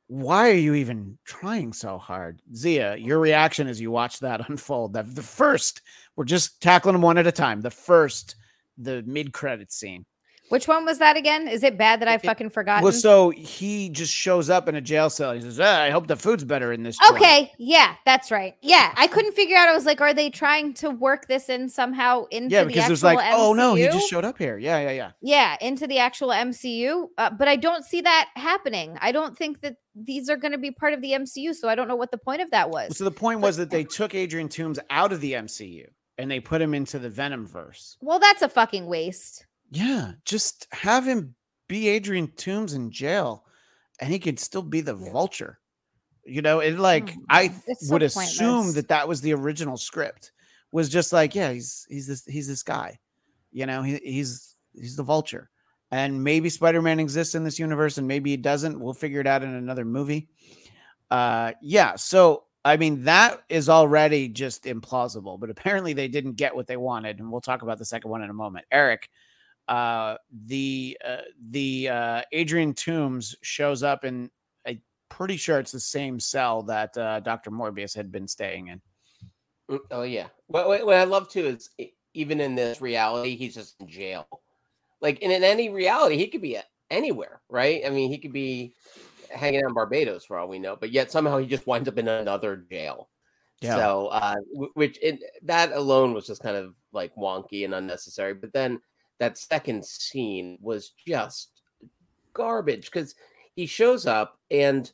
[0.07, 2.41] why are you even trying so hard?
[2.53, 4.93] Xia, your reaction as you watch that unfold.
[4.93, 5.81] The, the first,
[6.15, 7.61] we're just tackling them one at a time.
[7.61, 8.35] The first,
[8.77, 10.05] the mid credit scene.
[10.49, 11.47] Which one was that again?
[11.47, 12.83] Is it bad that I've fucking forgot?
[12.83, 15.33] Well, so he just shows up in a jail cell.
[15.33, 16.97] He says, ah, I hope the food's better in this.
[16.99, 18.55] joint." Okay, yeah, that's right.
[18.61, 19.67] Yeah, I couldn't figure out.
[19.69, 22.81] I was like, are they trying to work this in somehow into Yeah, the because
[22.83, 23.91] actual there's like, oh no, he MCU?
[23.93, 24.57] just showed up here.
[24.57, 25.11] Yeah, yeah, yeah.
[25.21, 27.07] yeah, into the actual MCU.
[27.17, 28.97] Uh, but I don't see that happening.
[29.01, 31.55] I don't think that these are going to be part of the MCU.
[31.55, 32.97] So I don't know what the point of that was.
[32.97, 35.87] So the point was that they took Adrian Toombs out of the MCU
[36.17, 37.97] and they put him into the Venom verse.
[38.01, 39.45] well, that's a fucking waste.
[39.71, 41.35] Yeah, just have him
[41.67, 43.43] be Adrian Toombs in jail,
[43.99, 45.59] and he could still be the Vulture.
[46.25, 50.31] You know, it like Oh, I so would assume that that was the original script.
[50.71, 52.99] Was just like, yeah, he's he's this he's this guy.
[53.51, 55.49] You know, he, he's he's the Vulture,
[55.91, 58.79] and maybe Spider Man exists in this universe, and maybe he doesn't.
[58.79, 60.29] We'll figure it out in another movie.
[61.09, 61.95] Uh, yeah.
[61.95, 65.39] So I mean, that is already just implausible.
[65.39, 68.23] But apparently, they didn't get what they wanted, and we'll talk about the second one
[68.23, 68.65] in a moment.
[68.71, 69.09] Eric,
[69.67, 71.17] uh, the uh,
[71.49, 74.29] the uh, Adrian Toombs shows up in.
[74.67, 78.81] I'm pretty sure it's the same cell that uh, Doctor Morbius had been staying in.
[79.69, 80.27] Mm, Oh yeah.
[80.47, 81.69] What, what, what I love too is
[82.13, 84.27] even in this reality, he's just in jail.
[85.01, 86.57] Like and in any reality, he could be
[86.89, 87.83] anywhere, right?
[87.85, 88.73] I mean, he could be
[89.29, 91.97] hanging out in Barbados for all we know, but yet somehow he just winds up
[91.97, 93.09] in another jail.
[93.61, 93.75] Yeah.
[93.75, 94.35] So, uh,
[94.73, 98.33] which it, that alone was just kind of like wonky and unnecessary.
[98.33, 98.79] But then
[99.19, 101.61] that second scene was just
[102.33, 103.15] garbage because
[103.55, 104.91] he shows up and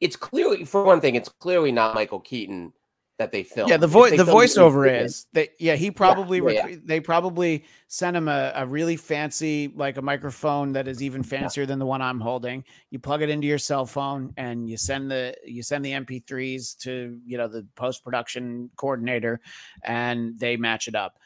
[0.00, 2.72] it's clearly, for one thing, it's clearly not Michael Keaton
[3.20, 3.68] that they filmed.
[3.68, 6.64] Yeah, the voice the voiceover is that yeah, he probably yeah, yeah.
[6.64, 11.22] rec- they probably sent him a, a really fancy like a microphone that is even
[11.22, 12.64] fancier than the one I'm holding.
[12.88, 16.78] You plug it into your cell phone and you send the you send the MP3s
[16.78, 19.38] to you know the post production coordinator
[19.84, 21.18] and they match it up.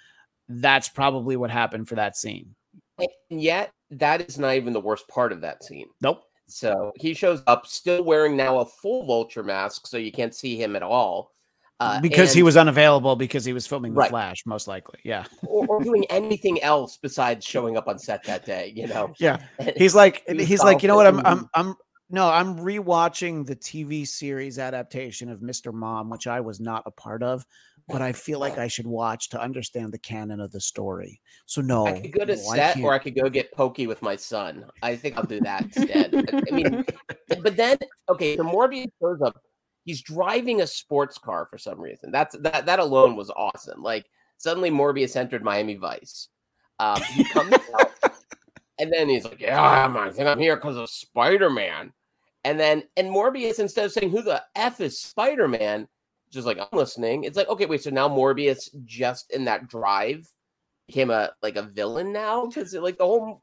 [0.49, 2.55] That's probably what happened for that scene.
[2.99, 3.09] And
[3.43, 5.89] yet, that is not even the worst part of that scene.
[6.01, 6.23] Nope.
[6.47, 10.57] So he shows up still wearing now a full vulture mask, so you can't see
[10.57, 11.31] him at all.
[11.81, 14.11] Uh, because he was unavailable because he was filming the Right.
[14.11, 15.01] Flash, most likely.
[15.03, 15.25] Yeah.
[15.47, 19.13] or, or doing anything else besides showing up on set that day, you know.
[19.19, 19.39] Yeah.
[19.77, 21.07] He's like He he's like, you know what?
[21.07, 21.75] I'm I'm I'm
[22.11, 25.73] no, I'm rewatching the TV series adaptation of Mr.
[25.73, 27.45] Mom, which I was not a part of,
[27.89, 31.21] but I feel like I should watch to understand the canon of the story.
[31.47, 32.85] So no, I could go to no, set, can't.
[32.85, 34.65] or I could go get pokey with my son.
[34.83, 36.15] I think I'll do that instead.
[36.49, 36.85] I mean,
[37.43, 37.77] but then
[38.09, 39.39] okay, the Morbius shows up.
[39.85, 42.11] He's driving a sports car for some reason.
[42.11, 43.83] That's that that alone was awesome.
[43.83, 44.07] Like
[44.39, 46.29] suddenly Morbius entered Miami Vice.
[46.79, 47.93] Um, he comes out,
[48.79, 51.93] and then he's like, "Yeah, I'm, I think I'm here because of Spider Man."
[52.45, 55.87] And then and Morbius instead of saying, "Who the f is Spider Man?"
[56.35, 57.25] Just like I'm listening.
[57.25, 60.29] It's like, okay, wait, so now Morbius just in that drive
[60.89, 63.43] became a like a villain now because like the whole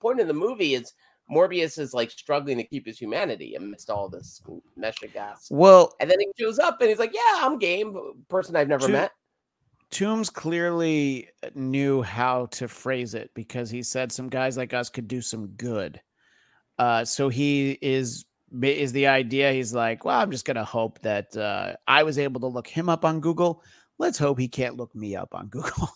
[0.00, 0.92] point of the movie is
[1.30, 4.40] Morbius is like struggling to keep his humanity amidst all this
[4.76, 5.48] mesh of gas.
[5.50, 8.86] Well, And then he shows up and he's like, "Yeah, I'm game." Person I've never
[8.86, 9.12] To- met.
[9.90, 15.08] Toombs clearly knew how to phrase it because he said some guys like us could
[15.08, 16.00] do some good.
[16.78, 18.24] Uh, so he is
[18.62, 19.52] is the idea.
[19.52, 22.88] He's like, well, I'm just gonna hope that uh, I was able to look him
[22.88, 23.62] up on Google.
[23.98, 25.90] Let's hope he can't look me up on Google.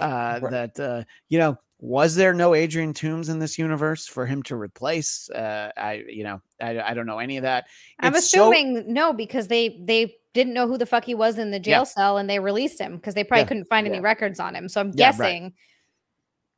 [0.00, 0.50] uh, Right.
[0.50, 4.56] That uh, you know, was there no Adrian Toombs in this universe for him to
[4.56, 5.28] replace?
[5.30, 7.66] Uh, I you know, I, I don't know any of that.
[8.00, 11.38] I'm It's so- assuming no, because they they didn't know who the fuck he was
[11.38, 11.84] in the jail Yeah.
[11.84, 13.48] cell and they released him because they probably Yeah.
[13.48, 14.68] couldn't find any records on him.
[14.68, 15.16] So I'm Yeah, right.
[15.18, 15.52] guessing.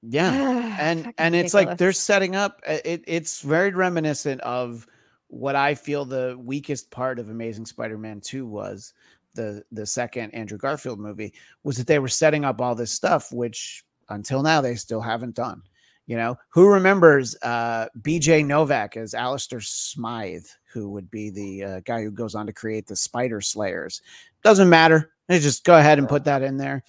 [0.03, 0.77] Yeah.
[0.81, 4.87] and and it's like they're setting up uh, it, it's very reminiscent of
[5.29, 8.93] what i feel the weakest part of amazing spider-man 2 was
[9.35, 13.31] the the second andrew garfield movie was that they were setting up all this stuff
[13.33, 15.63] which until now they still haven't done
[16.09, 16.37] you know?
[16.49, 22.11] Who remembers uh bj novak as Alistair smythe who would be the uh, guy who
[22.11, 24.03] goes on to create the spider slayers?
[24.43, 25.13] Doesn't matter.
[25.29, 26.83] They just go ahead and put that in there.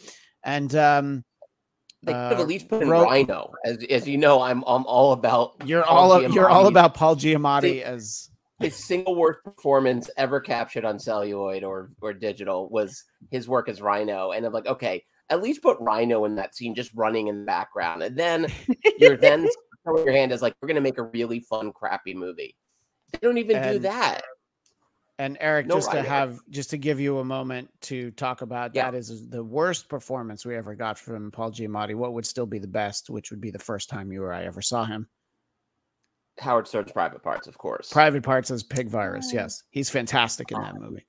[0.43, 1.25] And um
[2.01, 3.51] They could have uh, at least put in Ro- Rhino.
[3.65, 7.17] As as you know, I'm I'm all about You're Paul all you're all about Paul
[7.17, 8.28] Giamatti as
[8.59, 13.81] his single worst performance ever captured on celluloid or or digital was his work as
[13.81, 14.31] Rhino.
[14.31, 17.45] And I'm like, okay, at least put Rhino in that scene, just running in the
[17.45, 18.47] background, and then
[18.99, 19.47] you're then
[19.83, 22.55] throwing your hand as like we're gonna make a really fun, crappy movie.
[23.13, 24.21] They don't even do that.
[25.17, 28.75] and Eric No just to have just to give you a moment to talk about
[28.75, 28.91] Yeah.
[28.91, 31.95] that is the worst performance we ever got from Paul Giamatti.
[31.95, 34.43] What would still be the best, which would be the first time you or I
[34.45, 35.07] ever saw him.
[36.39, 37.91] Howard Stern's private parts, of course.
[37.91, 39.23] Private Parts as Pig Vomit.
[39.25, 39.29] Oh.
[39.33, 41.05] Yes, he's fantastic in that movie.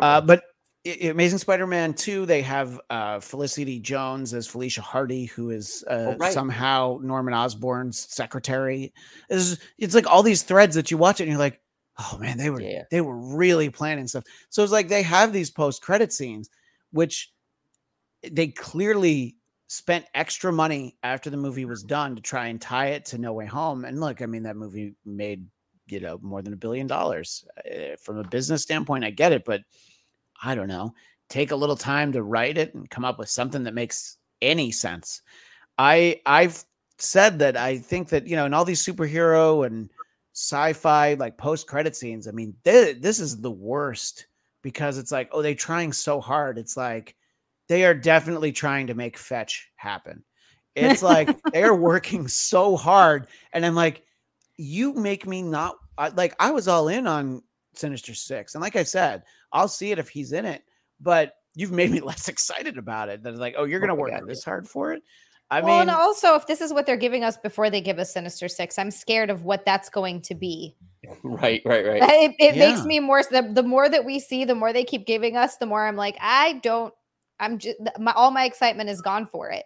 [0.00, 0.42] Uh, but
[0.86, 5.84] I- I- Amazing Spider-Man 2, they have uh, Felicity Jones as Felicia Hardy, who is
[5.88, 6.32] uh, Oh, right.
[6.32, 8.92] somehow Norman Osborn's secretary.
[9.28, 11.60] It's, it's like all these threads that you watch it and you're like,
[11.98, 12.84] oh man, they were Yeah.
[12.92, 14.22] they were really planning stuff.
[14.50, 16.48] So it's like they have these post-credit scenes,
[16.92, 17.32] which
[18.30, 19.34] they clearly
[19.68, 23.32] spent extra money after the movie was done to try and tie it to No
[23.34, 23.84] Way Home.
[23.84, 25.46] And look, I mean, that movie made
[25.86, 29.04] you know more than a billion dollars Uh, from a business standpoint.
[29.04, 29.62] I get it, but
[30.42, 30.94] I don't know.
[31.28, 34.72] Take a little time to write it and come up with something that makes any
[34.72, 35.22] sense.
[35.76, 36.64] I I've
[36.98, 39.90] said that I think that you know in all these superhero and
[40.34, 44.28] sci-fi like post-credit scenes, I mean, th- this is the worst
[44.62, 46.58] because it's like, oh, they're trying so hard.
[46.58, 47.16] It's like
[47.68, 50.24] they are definitely trying to make fetch happen.
[50.74, 54.04] It's like they're working so hard, and I'm like,
[54.56, 57.42] you make me not I, like I was all in on
[57.74, 60.62] Sinister Six, and like I said, I'll see it if he's in it,
[61.00, 63.22] but you've made me less excited about it.
[63.22, 64.20] Than like, oh, you're oh, gonna Oh, work yeah.
[64.26, 65.02] this hard for it.
[65.50, 67.98] I well, mean, and also if this is what they're giving us before they give
[67.98, 70.76] us Sinister Six, I'm scared of what that's going to be.
[71.22, 72.02] right, right, right.
[72.02, 73.22] It, it makes me more.
[73.22, 75.96] The, the more that we see, the more they keep giving us, the more I'm
[75.96, 76.92] like, I don't.
[77.40, 79.64] I'm just my, all my excitement is gone for it.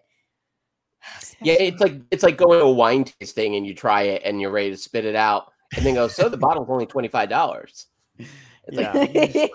[1.43, 4.41] Yeah, it's like it's like going to a wine tasting and you try it and
[4.41, 7.29] you're ready to spit it out, and then go, so the bottle's only twenty five
[7.29, 7.87] dollars.
[8.19, 8.93] It's Yeah.
[8.93, 9.51] like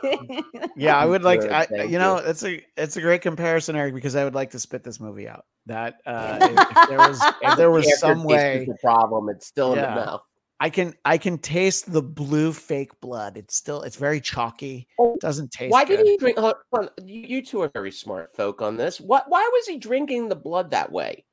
[0.76, 2.26] yeah, I would like, Good, I, you know, you.
[2.28, 5.30] it's a it's a great comparison, Eric, because I would like to spit this movie
[5.30, 5.46] out.
[5.68, 9.30] That uh, if, if there was if there was some aftertaste is way the problem.
[9.30, 9.96] It's still in Yeah.
[9.96, 10.22] the mouth.
[10.60, 13.38] I can I can taste the blue fake blood.
[13.38, 14.88] It's still it's very chalky.
[15.00, 15.72] Oh, Doesn't taste.
[15.72, 15.98] Why good.
[15.98, 16.38] did he drink?
[16.40, 19.00] hold on, You, two are very smart folk on this.
[19.00, 19.26] What?
[19.28, 21.26] Why was he drinking the blood that way?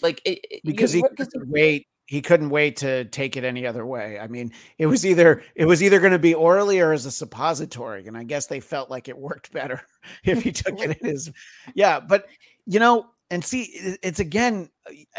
[0.00, 3.64] Like it, it- you- because he couldn't wait he couldn't wait to take it any
[3.64, 6.92] other way i mean it was either it was either going to be orally or
[6.92, 9.80] as a suppository and i guess they felt like it worked better
[10.24, 11.30] if he took it in his
[11.76, 12.26] yeah but
[12.66, 14.68] you know and see it's again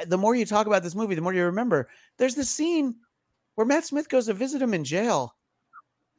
[0.07, 1.87] the more you talk about this movie the more you remember
[2.17, 2.93] there's this scene
[3.55, 5.35] where matt smith goes to visit him in jail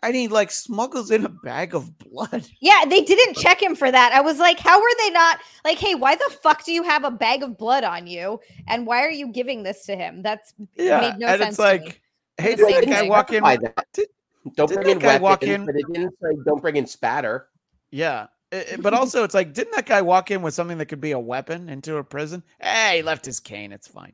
[0.03, 3.91] and he like smuggles in a bag of blood yeah, they didn't check him for
[3.91, 4.13] that.
[4.13, 7.05] I was like, how were they not like, hey, why the fuck do you have
[7.05, 8.39] a bag of blood on you?
[8.69, 10.21] And why are you giving this to him?
[10.21, 11.95] That's yeah made no and sense it's to like me.
[12.37, 13.09] hey did same that guy thing.
[13.09, 13.87] walk in Specify that.
[13.95, 14.09] Did-
[14.57, 16.87] Don't didn't bring in that guy walk in- but it didn't say don't bring in
[16.87, 17.49] spatter.
[17.91, 18.27] Yeah.
[18.53, 21.01] I- I- but also it's like, didn't that guy walk in with something that could
[21.01, 22.43] be a weapon into a prison?
[22.61, 23.73] Hey, he left his cane.
[23.73, 24.13] It's fine.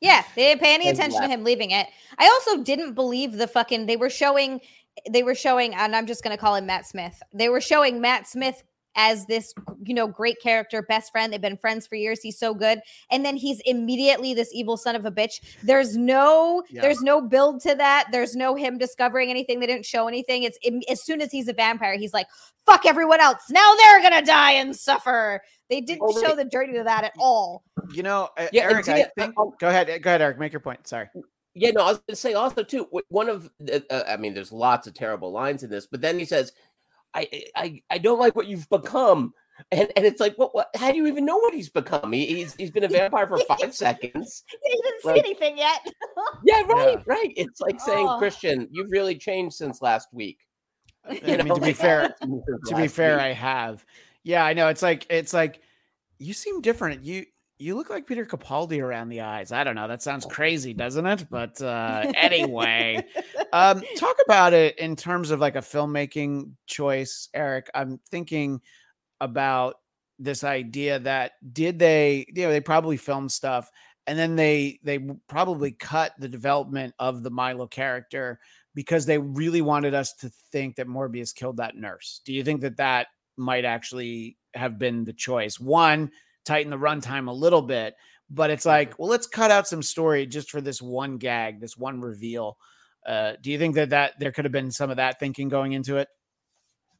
[0.00, 1.86] Yeah, they didn't pay any attention to him leaving it.
[2.18, 4.60] I also didn't believe the fucking they were showing
[5.10, 7.22] they were showing and I'm just going to call him Matt Smith.
[7.32, 8.62] They were showing Matt Smith
[8.94, 11.32] as this you know great character, best friend.
[11.32, 12.20] They've been friends for years.
[12.20, 12.80] He's so good.
[13.10, 15.40] And then he's immediately this evil son of a bitch.
[15.62, 16.82] There's no Yeah.
[16.82, 18.08] there's no build to that.
[18.12, 19.60] There's no him discovering anything.
[19.60, 20.42] They didn't show anything.
[20.42, 22.26] It's im- as soon as he's a vampire, he's like,
[22.66, 23.42] "Fuck everyone else.
[23.50, 27.04] Now they're going to die and suffer." They didn't Oh, show the journey to that
[27.04, 27.64] at all.
[27.94, 29.38] You know, uh, Yeah, Eric, I uh, think.
[29.38, 29.86] um, go ahead.
[30.02, 30.38] Go ahead, Eric.
[30.38, 30.86] Make your point.
[30.86, 31.08] Sorry.
[31.54, 32.88] Yeah, no, I was going to say also too.
[33.08, 36.18] One of the, uh, I mean, there's lots of terrible lines in this, but then
[36.18, 36.52] he says,
[37.14, 39.32] "I, I, I don't like what you've become,"
[39.70, 40.68] and and it's like, what, what?
[40.76, 42.12] How do you even know what he's become?
[42.12, 44.44] He, he's he's been a vampire for five seconds.
[44.64, 45.80] He didn't see anything yet.
[46.44, 47.02] Yeah, right, Yeah.
[47.06, 47.32] right.
[47.36, 48.18] It's like saying, Oh.
[48.18, 50.38] Christian, you've really changed since last week.
[51.04, 52.14] I mean, to be fair,
[52.66, 53.24] to be fair, week.
[53.24, 53.84] I have.
[54.24, 54.68] Yeah, I know.
[54.68, 55.60] It's like it's like
[56.18, 57.04] you seem different.
[57.04, 57.26] You
[57.62, 59.52] you look like Peter Capaldi around the eyes.
[59.52, 59.86] I don't know.
[59.86, 61.26] That sounds crazy, doesn't it?
[61.30, 63.04] But uh, anyway,
[63.52, 67.70] um, talk about it in terms of like a filmmaking choice, Eric.
[67.74, 68.60] I'm thinking
[69.20, 69.76] about
[70.18, 73.70] this idea that did they, you know, they probably filmed stuff
[74.06, 74.98] and then they they
[75.28, 78.40] probably cut the development of the Milo character
[78.74, 82.20] because they really wanted us to think that Morbius killed that nurse.
[82.24, 85.60] Do you think that that might actually have been the choice?
[85.60, 86.10] One,
[86.44, 87.94] tighten the runtime a little bit,
[88.30, 89.02] but it's like, mm-hmm.
[89.02, 92.56] well, let's cut out some story just for this one gag, this one reveal.
[93.06, 95.72] Uh, do you think that that there could have been some of that thinking going
[95.72, 96.08] into it?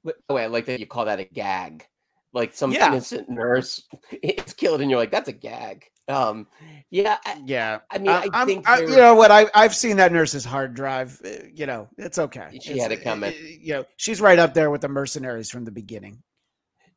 [0.04, 1.86] Wait, I like that you call that a gag.
[2.32, 2.88] Like some yeah.
[2.88, 3.86] innocent nurse
[4.22, 6.48] is killed, and you're like, "That's a gag." Um,
[6.90, 7.80] yeah, I, yeah.
[7.90, 10.74] I mean, I, I think I, you know what I I've seen that nurse's hard
[10.74, 11.20] drive.
[11.24, 12.58] Uh, you know, it's okay.
[12.62, 13.34] She it's, had it coming.
[13.60, 16.22] you know, she's right up there with the mercenaries from the beginning.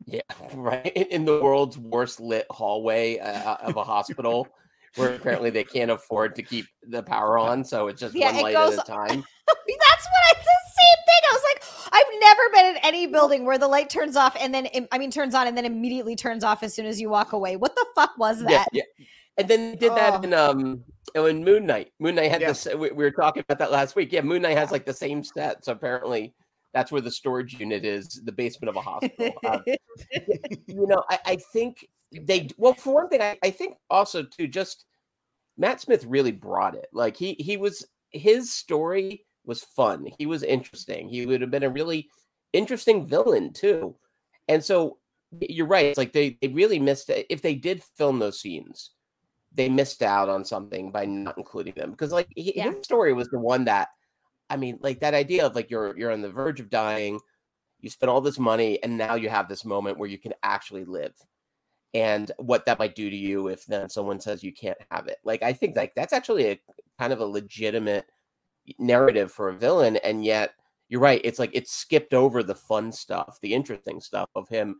[0.06, 0.22] Yeah,
[0.54, 0.86] right.
[0.86, 4.48] In the world's worst lit hallway uh, of a hospital,
[4.96, 8.36] where apparently they can't afford to keep the power on, so it's just yeah, one
[8.36, 9.26] it light goes, at a time.
[9.48, 11.22] That's what I the same thing.
[11.30, 14.54] I was like, I've never been in any building where the light turns off and
[14.54, 17.34] then I mean turns on and then immediately turns off as soon as you walk
[17.34, 17.56] away.
[17.56, 18.68] What the fuck was that?
[18.72, 19.06] Yeah, yeah.
[19.38, 19.96] And then they did oh.
[19.96, 20.84] that in um
[21.16, 21.92] oh, in Moon Knight.
[22.00, 22.50] Moon Knight had yeah.
[22.50, 22.66] this.
[22.66, 24.12] We, we were talking about that last week.
[24.12, 25.66] Yeah, Moon Knight has like the same stats.
[25.66, 26.34] So apparently,
[26.76, 29.34] that's where the storage unit is, the basement of a hospital.
[29.46, 29.60] Uh,
[30.68, 34.48] you know, I, I, think they well for one thing, I, I think also too,
[34.48, 34.86] just
[35.58, 36.88] Matt Smith really brought it.
[36.92, 40.08] Like he he was his story was fun.
[40.18, 41.08] He was interesting.
[41.08, 42.10] He would have been a really
[42.52, 43.96] interesting villain too.
[44.50, 44.98] And so
[45.40, 45.86] you're right.
[45.86, 47.26] It's like they, they really missed it.
[47.30, 48.92] If they did film those scenes,
[49.54, 51.92] they missed out on something by not including them.
[51.92, 52.72] Because like yeah.
[52.72, 53.90] his story was the one that
[54.50, 57.20] I mean, like that idea of like you're you're on the verge of dying,
[57.80, 60.86] you spend all this money, and now you have this moment where you can actually
[60.86, 61.14] live.
[61.94, 65.18] And what that might do to you if then someone says you can't have it.
[65.24, 66.62] Like I think like that's actually a
[67.00, 68.06] kind of a legitimate
[68.80, 70.52] narrative for a villain, and yet
[70.90, 71.22] you're right.
[71.24, 74.78] It's like it's skipped over the fun stuff, the interesting stuff of him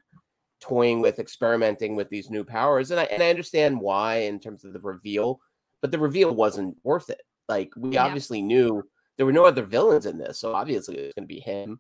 [0.62, 2.92] toying with experimenting with these new powers.
[2.92, 5.40] And I and I understand why in terms of the reveal,
[5.82, 7.22] but the reveal wasn't worth it.
[7.48, 8.06] Like we yeah.
[8.06, 8.84] obviously knew
[9.18, 11.80] there were no other villains in this, so obviously it was going to be him.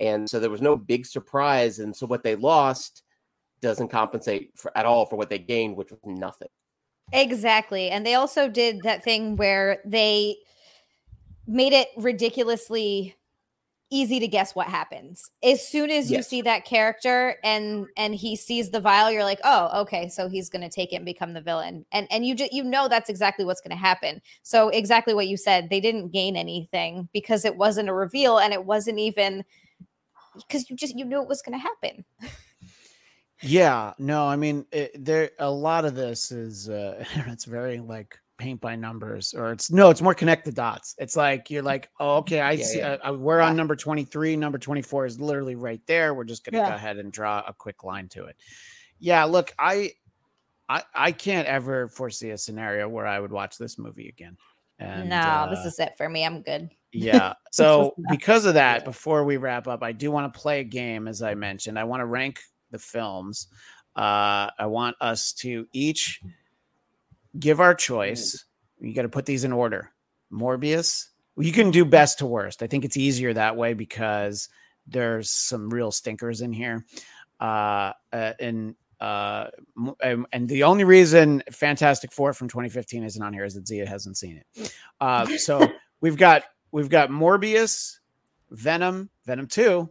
[0.00, 1.80] And so there was no big surprise.
[1.80, 3.02] And so what they lost
[3.60, 6.48] doesn't compensate for, at all for what they gained, which was nothing.
[7.12, 7.90] Exactly.
[7.90, 10.36] And they also did that thing where they
[11.46, 13.16] made it ridiculously
[13.90, 15.30] easy to guess what happens.
[15.42, 16.28] As soon as you yes.
[16.28, 20.48] see that character and and he sees the vial you're like oh okay so he's
[20.48, 21.84] going to take it and become the villain.
[21.92, 24.20] And and you just you know that's exactly what's going to happen.
[24.42, 28.52] So exactly what you said they didn't gain anything because it wasn't a reveal and
[28.52, 29.44] it wasn't even
[30.36, 32.04] because you just you knew it was going to happen.
[33.40, 38.18] Yeah no i mean it, there a lot of this is uh it's very like
[38.38, 40.94] paint by numbers or it's no it's more connect the dots.
[40.98, 42.96] It's like you're like oh okay i yeah, see yeah.
[43.04, 46.14] Uh, uh we're on number 23 number 24 is literally right there.
[46.14, 46.70] We're just gonna yeah.
[46.70, 48.36] go ahead and draw a quick line to it.
[48.98, 49.92] Yeah look i
[50.68, 54.36] i i can't ever foresee a scenario where i would watch this movie again.
[54.78, 56.24] And, no uh, this is it for me.
[56.24, 56.70] I'm good.
[56.92, 60.64] yeah so because of that before we wrap up i do want to play a
[60.64, 61.78] game as i mentioned.
[61.78, 63.48] I want to rank the films.
[63.96, 66.20] Uh i want us to each
[67.38, 68.44] give our choice.
[68.80, 69.92] You got to put these in order.
[70.32, 72.62] Morbius, you can do best to worst.
[72.62, 74.48] I think it's easier that way because
[74.86, 76.84] there's some real stinkers in here.
[77.40, 79.46] Uh, uh and uh,
[80.32, 84.16] and the only reason Fantastic Four from 2015 isn't on here is that Xia hasn't
[84.16, 84.74] seen it.
[85.00, 85.68] Uh, so
[86.00, 87.98] we've got we've got Morbius,
[88.50, 89.88] Venom, Venom Two,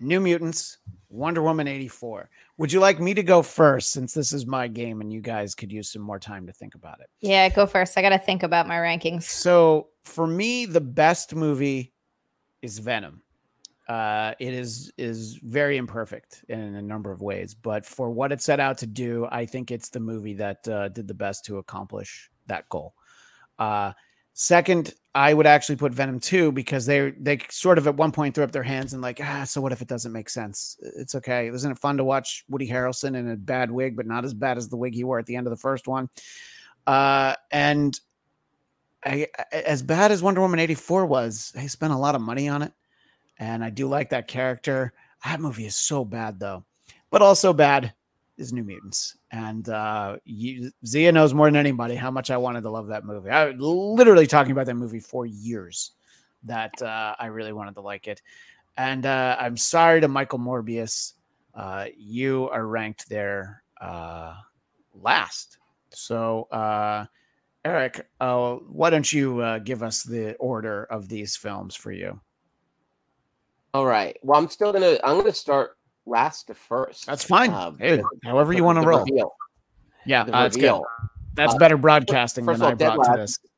[0.00, 0.78] New Mutants,
[1.10, 2.30] Wonder Woman 84.
[2.58, 5.54] Would you like me to go first since this is my game and you guys
[5.54, 7.08] could use some more time to think about it?
[7.20, 7.96] Yeah, go first.
[7.96, 9.24] I got to think about my rankings.
[9.24, 11.92] So, for me, the best movie
[12.62, 13.22] is Venom.
[13.88, 18.42] Uh, it is is very imperfect in a number of ways, but for what it
[18.42, 21.56] set out to do, I think it's the movie that uh, did the best to
[21.56, 22.92] accomplish that goal.
[23.58, 23.92] Uh,
[24.40, 28.36] Second, I would actually put Venom 2 because they they sort of at one point
[28.36, 30.76] threw up their hands and like, ah, so what if it doesn't make sense?
[30.96, 31.48] It's okay.
[31.48, 34.56] Isn't it fun to watch Woody Harrelson in a bad wig, but not as bad
[34.56, 36.08] as the wig he wore at the end of the first one?
[36.86, 37.98] Uh, and
[39.04, 42.62] I, as bad as Wonder Woman 84 was, they spent a lot of money on
[42.62, 42.72] it.
[43.40, 44.92] And I do like that character.
[45.24, 46.64] That movie is so bad though,
[47.10, 47.92] but also bad
[48.36, 52.62] is New Mutants, and uh, you, Xia knows more than anybody how much I wanted
[52.62, 53.30] to love that movie.
[53.30, 55.92] I literally talking about that movie for years
[56.44, 58.22] that uh, I really wanted to like it,
[58.76, 61.14] and uh, I'm sorry to Michael Morbius,
[61.54, 64.34] uh, you are ranked there uh,
[64.94, 65.58] last
[65.90, 67.06] So, uh,
[67.64, 72.20] Eric, uh, why don't you uh, give us the order of these films for you?
[73.74, 74.16] All right.
[74.22, 74.98] Well, I'm still gonna.
[75.04, 75.77] I'm gonna start
[76.08, 77.06] last to first.
[77.06, 77.52] That's fine.
[77.52, 79.00] Um, Hey, the- however you want to roll.
[79.00, 79.34] reveal,
[80.06, 80.80] Yeah, the uh, that's good.
[81.34, 83.50] That's Uh, better broadcasting first than of I all, Dead brought to Last- this.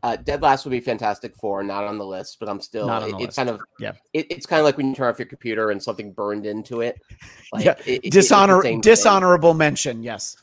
[0.00, 2.86] Uh, Dead Last would be Fantastic Four, not on the list, but I'm still.
[2.86, 3.36] Not on it- the it's list.
[3.36, 3.60] kind of.
[3.80, 3.92] Yeah.
[4.12, 6.82] It, it's kind of like when you turn off your computer and something burned into
[6.82, 7.00] it.
[7.52, 8.80] Like, Yeah, it- it- Dishonor, same thing.
[8.82, 10.02] dishonorable mention.
[10.02, 10.36] Yes.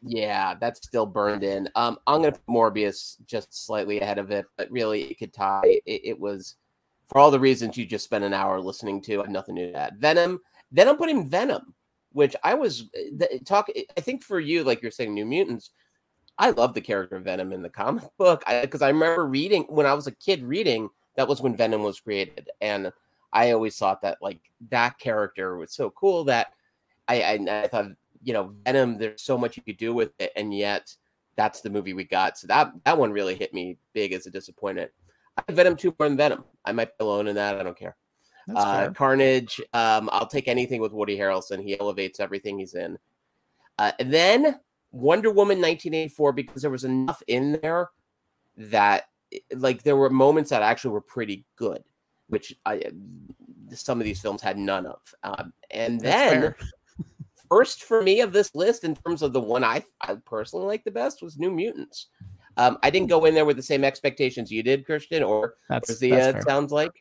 [0.00, 1.68] Yeah, that's still burned in.
[1.74, 5.60] Um, I'm gonna put Morbius just slightly ahead of it, but really it could tie.
[5.64, 6.54] It, it was
[7.12, 9.18] for all the reasons you just spent an hour listening to.
[9.18, 9.98] I have nothing new to add.
[9.98, 10.40] Venom.
[10.70, 11.74] Then I'm putting Venom,
[12.12, 13.68] which I was eh, the, talk.
[13.76, 15.70] Eh, I think for you, like you're saying, New Mutants.
[16.38, 19.92] I love the character Venom in the comic book because I, remember reading when I
[19.92, 20.88] was a kid reading.
[21.16, 22.90] That was when Venom was created, and
[23.34, 24.40] I always thought that like
[24.70, 26.54] that character was so cool that
[27.06, 27.90] I, I, I thought
[28.24, 28.96] you know Venom.
[28.96, 30.96] There's so much you could do with it, and yet
[31.36, 32.38] that's the movie we got.
[32.38, 34.90] So that that one really hit me big as a disappointment.
[35.36, 36.44] I have Venom two more than Venom.
[36.64, 37.58] I might be alone in that.
[37.58, 37.96] I don't care.
[38.54, 38.90] Uh.
[38.90, 39.60] Carnage.
[39.72, 41.62] Um, I'll take anything with Woody Harrelson.
[41.62, 42.98] He elevates everything he's in.
[43.78, 44.60] Uh, and then
[44.90, 47.90] Wonder Woman 1984 because there was enough in there
[48.56, 49.04] that
[49.54, 51.82] like there were moments that actually were pretty good,
[52.28, 52.82] which I
[53.70, 55.00] some of these films had none of.
[55.22, 56.54] Um, and then
[57.48, 60.84] first for me of this list in terms of the one I, I personally like
[60.84, 62.08] the best was New Mutants.
[62.56, 65.90] Um, I didn't go in there with the same expectations you did, Christian, or That's,
[65.90, 66.92] as that's uh, sounds like.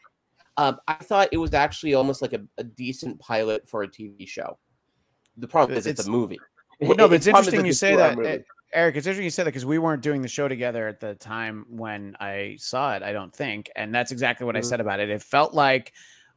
[0.58, 4.28] Um, I thought it was actually almost like a, a decent pilot for a TV
[4.28, 4.58] show.
[5.38, 6.40] The problem is it's, It's- a movie.
[6.80, 8.44] Well, no, but it's The problem is interesting you say that, movie.
[8.74, 8.96] Eric.
[8.96, 11.66] It's interesting you said that because we weren't doing the show together at the time
[11.70, 13.04] when I saw it.
[13.04, 14.66] I don't think, and that's exactly what I Mhm.
[14.66, 15.10] said about it.
[15.10, 15.94] It felt like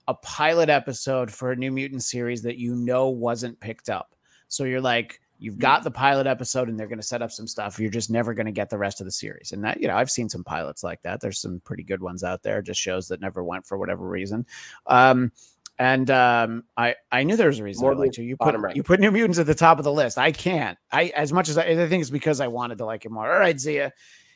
[0.07, 4.15] a pilot episode for a New Mutant series that you know wasn't picked up.
[4.49, 7.47] So you're like, you've got the pilot episode, and they're going to set up some
[7.47, 7.79] stuff.
[7.79, 9.53] You're just never going to get the rest of the series.
[9.53, 11.21] And that, you know, I've seen some pilots like that.
[11.21, 14.47] There's some pretty good ones out there, just shows that never went for whatever reason.
[14.87, 15.33] Um,
[15.79, 18.25] and um, I I knew there was a reason I liked you.
[18.25, 18.77] You put right.
[18.77, 20.19] you put New Mutants at the top of the list.
[20.19, 20.79] I can't.
[20.91, 23.31] I as much as I, I think it's because I wanted to like it more.
[23.31, 23.91] All right, Xia.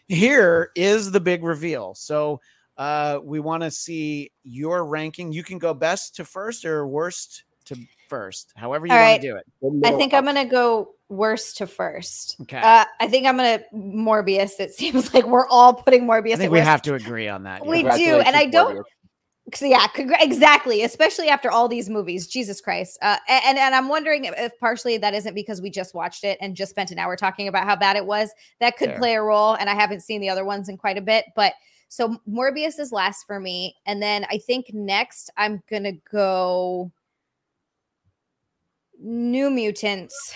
[0.09, 1.95] Here is the big reveal.
[1.95, 2.41] So
[2.77, 5.33] uh, we want to see your ranking.
[5.33, 7.77] You can go best to first or worst to
[8.09, 9.21] first, however you All want right.
[9.21, 9.87] to do it.
[9.87, 12.37] I think I'm gonna go worst to first.
[12.43, 12.59] Okay.
[12.59, 14.61] Uh, I think I'm gonna Morbius.
[14.61, 16.35] It seems like we're all putting Morbius.
[16.35, 16.69] I think at we worst.
[16.69, 17.67] have to agree on that.
[17.67, 17.97] We yeah.
[17.97, 18.87] do, and I don't-
[19.55, 20.83] So, yeah, congr- exactly.
[20.83, 22.99] Especially after all these movies, Jesus Christ.
[23.01, 26.37] Uh, and and I'm wondering if, if partially that isn't because we just watched it
[26.43, 28.31] and just spent an hour talking about how bad it was.
[28.61, 28.99] That could Fair.
[28.99, 29.55] play a role.
[29.55, 31.55] And I haven't seen the other ones in quite a bit, but
[31.89, 36.93] so Morbius is last for me, and then I think next I'm gonna go
[39.01, 40.35] New Mutants.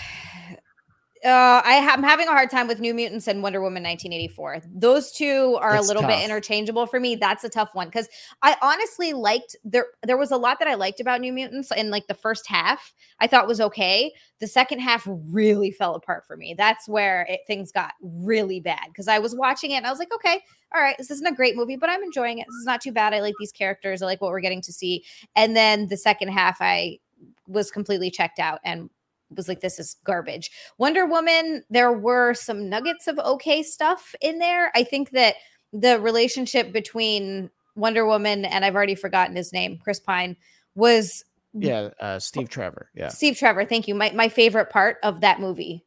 [1.25, 4.63] Uh, I I'm having a hard time with New Mutants and Wonder Woman 1984.
[4.75, 6.11] Those two are It's a little tough.
[6.11, 7.15] bit interchangeable for me.
[7.15, 8.09] That's a tough one because
[8.43, 9.87] I honestly liked there.
[10.03, 12.93] There was a lot that I liked about New Mutants in like the first half.
[13.21, 14.13] I thought was okay.
[14.41, 16.55] The second half really fell apart for me.
[16.59, 20.01] That's where it, things got really bad because I was watching it and I was
[20.01, 20.41] like, okay,
[20.75, 22.47] all right, this isn't a great movie, but I'm enjoying it.
[22.49, 23.15] This is not too bad.
[23.15, 24.03] I like these characters.
[24.03, 25.05] I like what we're getting to see.
[25.37, 26.99] And then the second half, I
[27.47, 28.91] was completely checked out and
[29.37, 30.51] was like, this is garbage.
[30.79, 34.71] Wonder Woman, there were some nuggets of okay stuff in there.
[34.75, 35.37] I think that
[35.73, 40.37] the relationship between Wonder Woman and I've already forgotten his name, Chris Pine,
[40.75, 41.25] was
[41.55, 42.91] Yeah, uh, Steve Trevor.
[42.95, 43.09] Yeah.
[43.09, 43.65] Steve Trevor.
[43.65, 43.95] Thank you.
[43.95, 45.85] My my favorite part of that movie.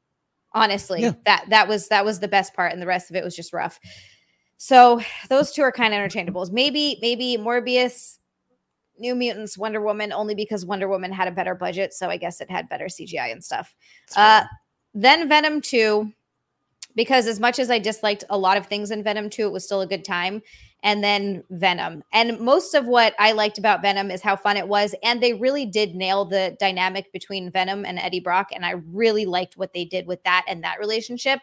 [0.54, 1.14] Honestly, Yeah.
[1.26, 3.52] that that was that was the best part, and the rest of it was just
[3.54, 3.80] rough.
[4.58, 6.52] So those two are kind of interchangeables.
[6.52, 8.20] Maybe maybe Morbius,
[8.98, 12.42] New Mutants, Wonder Woman, only because Wonder Woman had a better budget, so I guess
[12.42, 13.76] it had better CGI and stuff.
[14.16, 14.44] Uh,
[14.94, 16.12] then Venom 2,
[16.96, 19.66] because as much as I disliked a lot of things in Venom 2, it was
[19.66, 20.42] still a good time.
[20.84, 22.04] And then Venom.
[22.14, 24.94] And most of what I liked about Venom is how fun it was.
[25.04, 28.50] And they really did nail the dynamic between Venom and Eddie Brock.
[28.54, 31.40] And I really liked what they did with that and that relationship.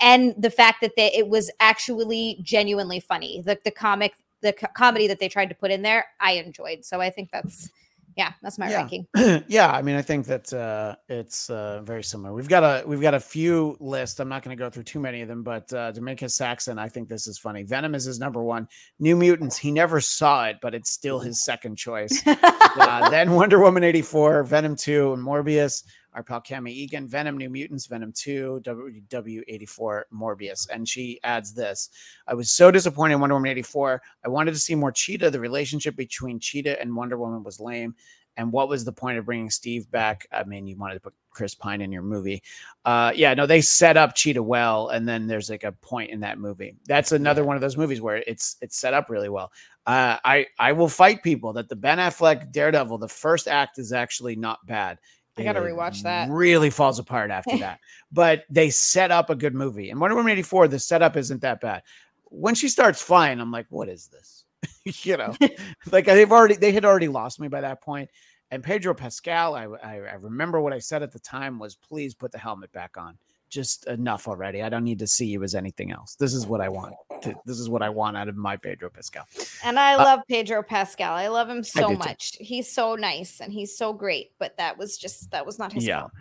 [0.00, 3.42] And the fact that they, it was actually genuinely funny.
[3.44, 6.84] The, the comic, the co- comedy that they tried to put in there, I enjoyed.
[6.84, 7.70] So I think that's,
[8.16, 8.76] yeah, that's my Yeah.
[8.76, 9.06] ranking.
[9.48, 12.32] yeah, I mean, I think that uh, it's uh, very similar.
[12.34, 14.18] We've got a we've got a few lists.
[14.18, 16.88] I'm not going to go through too many of them, but uh, Dominicus Saxon, I
[16.88, 17.62] think this is funny.
[17.62, 18.66] Venom is his number one.
[18.98, 22.20] New Mutants, he never saw it, but it's still his second choice.
[22.26, 25.84] uh, then Wonder Woman 84, Venom 2, and Morbius.
[26.18, 30.68] Our pal Cami Egan, Venom, New Mutants, Venom 2, WW84, Morbius.
[30.68, 31.90] And she adds this
[32.26, 34.02] I was so disappointed in Wonder Woman 84.
[34.24, 35.30] I wanted to see more Cheetah.
[35.30, 37.94] The relationship between Cheetah and Wonder Woman was lame.
[38.36, 40.26] and what was the point of bringing Steve back?
[40.32, 42.42] I mean, you wanted to put Chris Pine in your movie.
[42.84, 46.18] Uh, yeah, no, they set up Cheetah well, and then there's like a point in
[46.20, 46.74] that movie.
[46.88, 49.52] That's another one of those movies where it's it's set up really well.
[49.86, 53.92] Uh, I I will fight people that the Ben Affleck Daredevil, the first act is
[53.92, 54.98] actually not bad.
[55.38, 56.30] I gotta rewatch that.
[56.30, 57.80] Really falls apart after that,
[58.12, 59.90] but they set up a good movie.
[59.90, 61.82] And Wonder Woman eighty four, the setup isn't that bad.
[62.24, 64.44] When she starts flying, I'm like, what is this?
[65.04, 65.34] you know,
[65.92, 68.10] like they've already they had already lost me by that point.
[68.50, 72.14] And Pedro Pascal, I, I I remember what I said at the time was, please
[72.14, 73.18] put the helmet back on.
[73.50, 74.62] Just enough already.
[74.62, 76.14] I don't need to see you as anything else.
[76.16, 76.94] This is what I want.
[77.22, 79.26] to- this is what I want out of my Pedro Pascal.
[79.64, 81.12] And I Uh, love Pedro Pascal.
[81.14, 81.98] I love him so do too.
[81.98, 82.36] much.
[82.38, 84.30] He's so nice and he's so great.
[84.38, 86.02] But that was just that was not his Yeah.
[86.02, 86.12] fault.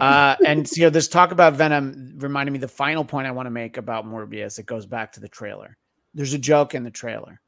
[0.00, 3.46] Uh, and you know, this talk about Venom reminded me the final point I want
[3.46, 4.58] to make about Morbius.
[4.60, 5.76] It goes back to the trailer.
[6.14, 7.40] There's a joke in the trailer,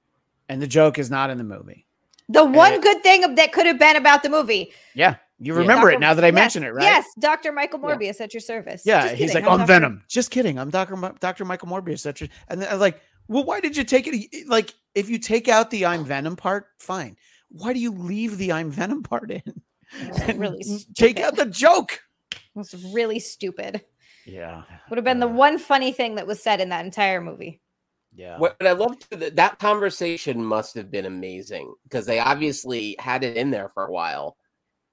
[0.49, 1.87] and the joke is not in the movie.
[2.29, 2.79] The one Eh.
[2.79, 4.73] good thing that could have been about the movie.
[4.95, 5.61] Yeah, you Yeah.
[5.61, 6.83] remember it now that I Yes, mention it, right?
[6.83, 7.53] Yes, Dr.
[7.53, 7.95] Michael Yeah.
[7.97, 8.83] Morbius at your service.
[8.85, 9.67] Yeah, Just he's kidding, like, I'm I'm Dr.
[9.81, 10.05] Venom.
[10.09, 10.59] Just kidding.
[10.59, 12.03] I'm Doctor Mi- Doctor Michael Morbius.
[12.03, 14.47] That's your, and then I was like, well, why did you take it?
[14.49, 17.17] Like, if you take out the I'm Venom part, fine.
[17.51, 19.43] Why do you leave the I'm Venom part in?
[20.27, 20.65] And really
[20.97, 22.01] take out the joke.
[22.33, 23.83] It was really stupid.
[24.27, 27.21] Yeah, Would have been the Uh, one funny thing that was said in that entire
[27.21, 27.61] movie.
[28.13, 32.97] Yeah, What I love too, that that conversation must have been amazing because they obviously
[32.99, 34.37] had it in there for a while.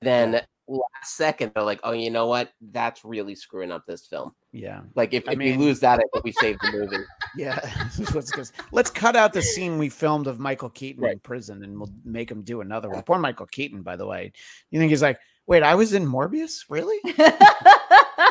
[0.04, 2.51] Then last second, they're like, "Oh, you know what?
[2.72, 4.34] That's really screwing up this film.
[4.51, 4.82] yeah.
[4.95, 6.97] Like if, I if mean- we lose that, I think we save the movie."
[7.36, 7.60] Yeah,
[8.14, 11.89] let's, let's cut out the scene we filmed of Michael Keaton in prison, and we'll
[12.06, 13.01] make him do another one.
[13.01, 14.32] Poor Michael Keaton, by the way.
[14.70, 16.99] You think he's like, wait, I was in Morbius, really?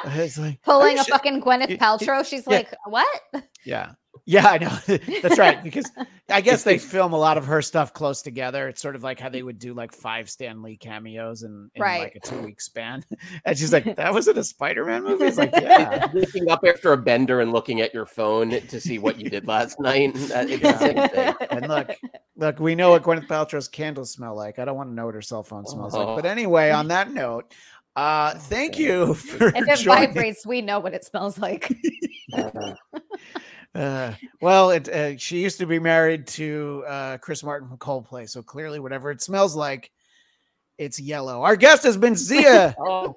[0.04, 2.26] It's like, Pulling a fucking Gwyneth Paltrow.
[2.26, 2.56] She's yeah.
[2.56, 3.22] like, what?
[3.64, 3.92] Yeah,
[4.24, 4.78] yeah, I know.
[5.22, 5.62] That's right.
[5.64, 5.90] Because
[6.28, 8.68] I guess they film a lot of her stuff close together.
[8.68, 11.82] It's sort of like how they would do like five Stan Lee cameos in, in
[11.82, 12.02] Right.
[12.04, 13.04] like a two week span.
[13.44, 15.24] And she's like, that wasn't a Spider Man movie.
[15.24, 16.08] It's like, yeah.
[16.14, 19.46] Waking up after a bender and looking at your phone to see what you did
[19.46, 20.14] last night.
[20.14, 21.34] That- It's the same thing.
[21.50, 21.90] And look,
[22.36, 24.58] look, we know what Gwyneth Paltrow's candles smell like.
[24.58, 26.06] I don't want to know what her cell phone smells like.
[26.16, 26.28] But Oh.
[26.28, 27.52] anyway, on that note,
[27.96, 30.14] uh, thank you for If it joining.
[30.14, 31.68] vibrates, we know what it smells like.
[33.74, 38.28] Uh, well, it, uh, she used to be married to uh, Chris Martin from Coldplay,
[38.28, 39.90] so clearly, whatever it smells like,
[40.78, 41.42] it's yellow.
[41.42, 43.16] Our guest has been Xia Oh,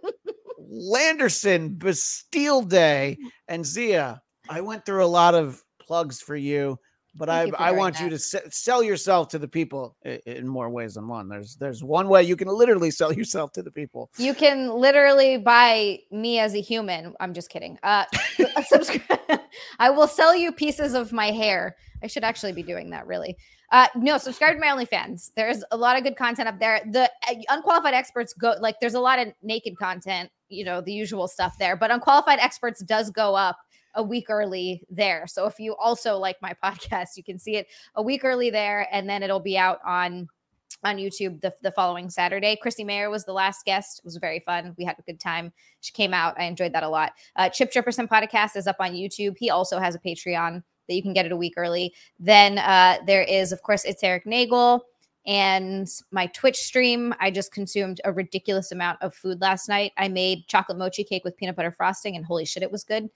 [0.58, 4.20] Landerson, Bastille Day, and Xia.
[4.50, 6.80] I went through a lot of plugs for you,
[7.16, 10.96] but Thank I I want you to sell yourself to the people in more ways
[10.96, 11.30] than one.
[11.30, 14.10] There's there's one way you can literally sell yourself to the people.
[14.18, 17.14] You can literally buy me as a human.
[17.20, 17.80] I'm just kidding.
[17.84, 18.06] Uh,
[18.68, 19.02] subscribe.
[19.80, 21.76] I will sell you pieces of my hair.
[22.04, 23.08] I should actually be doing that.
[23.08, 23.38] Really.
[23.72, 25.32] Uh, no, subscribe to my OnlyFans.
[25.36, 26.82] There's a lot of good content up there.
[26.92, 28.76] The uh, unqualified experts go like.
[28.80, 30.30] There's a lot of naked content.
[30.50, 33.58] You know the usual stuff there, but unqualified experts does go up
[33.96, 35.26] a week early there.
[35.28, 38.88] So if you also like my podcast, you can see it a week early there,
[38.92, 40.28] and then it'll be out on
[40.84, 42.56] on YouTube the, the following Saturday.
[42.56, 44.00] Christy Mayer was the last guest.
[44.00, 44.76] It was very fun.
[44.78, 45.52] We had a good time.
[45.82, 46.40] She came out.
[46.40, 47.14] I enjoyed that a lot.
[47.36, 49.36] Uh, Chip Jefferson podcast is up on YouTube.
[49.38, 51.94] He also has a Patreon that you can get it a week early.
[52.20, 54.86] Then uh, there is, of course, it's Eric Nagel
[55.26, 57.14] and my Twitch stream.
[57.20, 59.92] I just consumed a ridiculous amount of food last night.
[59.98, 63.10] I made chocolate mochi cake with peanut butter frosting, and holy shit, it was good.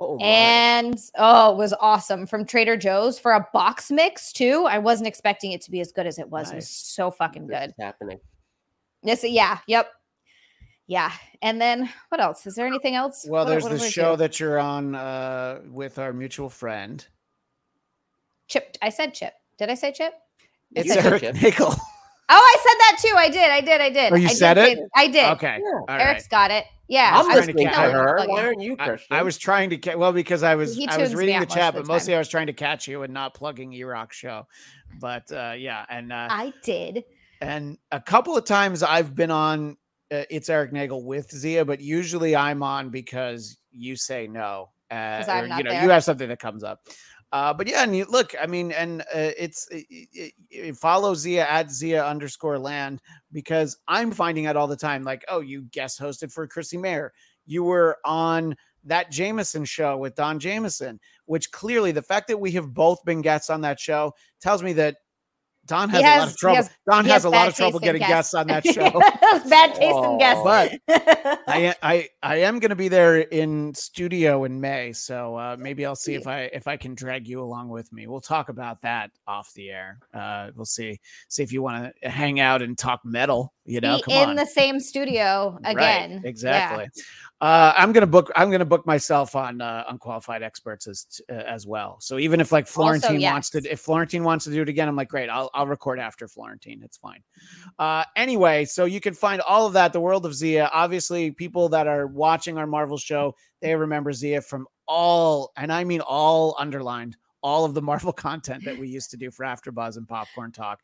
[0.00, 0.24] Oh my.
[0.24, 4.66] And oh, it was awesome from Trader Joe's for a box mix too.
[4.68, 6.50] I wasn't expecting it to be as good as it was.
[6.52, 7.68] It was so fucking This good.
[7.70, 8.20] is happening.
[9.02, 9.90] Yes, yeah, yep.
[10.88, 11.12] Yeah.
[11.42, 12.46] And then what else?
[12.46, 13.26] Is there anything else?
[13.28, 14.18] Well, What- there's what the show do?
[14.18, 17.04] that you're on uh, with our mutual friend.
[18.48, 18.76] Chip.
[18.80, 19.32] I said Chip.
[19.58, 20.14] Did I say Chip?
[20.74, 21.42] It's said said Eric Chip.
[21.42, 21.74] Nickel.
[22.28, 23.14] Oh, I said that too.
[23.16, 23.50] I did.
[23.50, 23.80] I did.
[23.80, 24.12] I did.
[24.12, 24.78] Oh, you I did said say- it?
[24.94, 25.24] I did.
[25.32, 25.58] Okay.
[25.62, 25.72] Yeah.
[25.72, 26.00] All right.
[26.00, 26.64] Eric's got it.
[26.88, 27.10] Yeah.
[27.14, 28.16] I'm I was listening to trying to her.
[28.16, 29.16] plug Why aren't you, I, Christian?
[29.16, 31.46] I was trying to ca- well because I was He I was me reading the
[31.46, 32.14] chat, of but the mostly.
[32.14, 34.46] I was trying to catch you and not plugging Erock show.
[35.00, 37.04] But uh, yeah, and uh, I did.
[37.40, 39.76] and a couple of times I've been on.
[40.10, 44.94] Uh, it's Eric Nagel with Xia, but usually I'm on because you say no, uh,
[45.18, 45.82] 'Cause I'm or you know there.
[45.82, 46.86] you have something that comes up.
[47.32, 51.14] Uh, but yeah, and you look, I mean, and uh, it's it, it, it follow
[51.14, 53.00] Xia at Xia underscore land
[53.32, 57.12] because I'm finding out all the time, like, oh, you guest hosted for Chrissy Mayer,
[57.44, 62.52] you were on that Jameson show with Don Jameson, which clearly the fact that we
[62.52, 64.98] have both been guests on that show tells me that
[65.66, 66.56] Don He has, a lot of trouble.
[66.56, 68.90] has- Don has, has a lot of trouble getting guests on that show.
[69.48, 70.42] bad taste in guests.
[70.44, 70.72] But
[71.48, 75.84] I, I I am going to be there in studio in May, so uh, maybe
[75.84, 78.06] I'll see if I if I can drag you along with me.
[78.06, 79.98] We'll talk about that off the air.
[80.14, 84.00] Uh, we'll see see if you want to hang out and talk metal You know,
[84.08, 84.36] in on.
[84.36, 86.20] the same studio Right, again.
[86.22, 86.28] Yeah.
[86.28, 86.88] exactly.
[87.40, 88.30] Uh, I'm gonna book.
[88.34, 91.98] I'm gonna book myself on uh, unqualified experts as uh, as well.
[92.00, 94.96] So even if like Florentine wants to, if Florentine wants to do it again, I'm
[94.96, 95.28] like, great.
[95.28, 96.80] I'll I'll record after Florentine.
[96.82, 97.22] It's fine.
[97.78, 99.92] Uh, anyway, so you can find all of that.
[99.92, 100.70] The world of Xia.
[100.72, 105.84] Obviously, people that are watching our Marvel show, they remember Xia from all, and I
[105.84, 109.98] mean all underlined, all of the Marvel content that we used to do for AfterBuzz
[109.98, 110.80] and Popcorn Talk,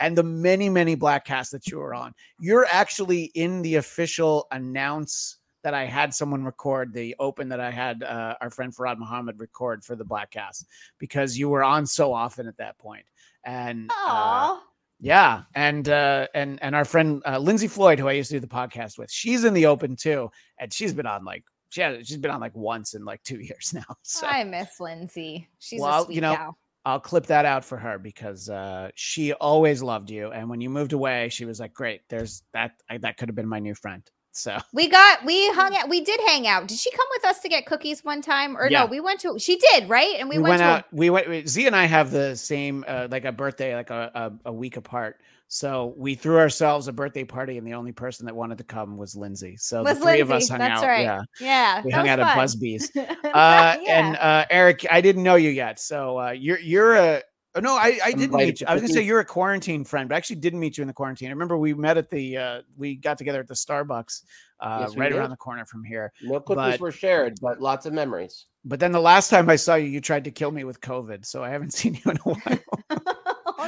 [0.00, 2.12] and the many many Bladtcasts that you were on.
[2.38, 7.72] You're actually in the official announce that I had someone record the open that I
[7.72, 10.64] had uh, our friend Farad Muhammad record for the Bladtcast
[10.98, 13.04] because you were on so often at that point.
[13.44, 14.58] And uh,
[15.00, 18.40] yeah, and uh, and and our friend uh, Lindsay Floyd, who I used to do
[18.40, 22.06] the podcast with, she's in the open too, and she's been on like she had
[22.06, 23.96] she's been on like once in like two years now.
[24.02, 25.48] So I miss Lindsay.
[25.58, 26.56] She's Well, a sweet you know, cow.
[26.86, 30.70] I'll clip that out for her because uh, she always loved you, and when you
[30.70, 33.74] moved away, she was like, "Great, there's that I, that could have been my new
[33.74, 35.88] friend." So We got we hung out.
[35.88, 36.68] We did hang out.
[36.68, 38.56] Did she come with us to get cookies one time?
[38.56, 38.80] Or Yeah.
[38.80, 40.14] no, we went to she did, right?
[40.18, 40.84] And we, we, went, went, to a- out.
[40.92, 41.48] We went.
[41.48, 44.10] Z and I have the same, uh, like a birthday, like a,
[44.44, 45.20] a a week apart.
[45.48, 48.96] So we threw ourselves a birthday party, and the only person that wanted to come
[48.96, 49.56] was Lindsay.
[49.56, 50.88] So Was the three of us hung that's out.
[50.88, 51.02] right.
[51.02, 51.82] Yeah, yeah.
[51.84, 52.36] we hung was out at fun.
[52.38, 52.90] Busby's.
[52.96, 54.06] Uh, Yeah.
[54.08, 57.22] And uh, Eric, I didn't know you yet, so uh, you're you're a.
[57.54, 58.66] oh, No, I, I didn't meet you.
[58.66, 60.88] I was gonna say you're a quarantine friend, but I actually didn't meet you in
[60.88, 61.28] the quarantine.
[61.28, 64.22] I remember we met at the uh, we got together at the Starbucks
[64.60, 65.18] uh, Yes, right did.
[65.18, 66.12] around the corner from here.
[66.22, 68.46] No cookies But- were shared, but lots of memories.
[68.64, 71.24] But then the last time I saw you, you tried to kill me with COVID,
[71.24, 72.95] so I haven't seen you in a while.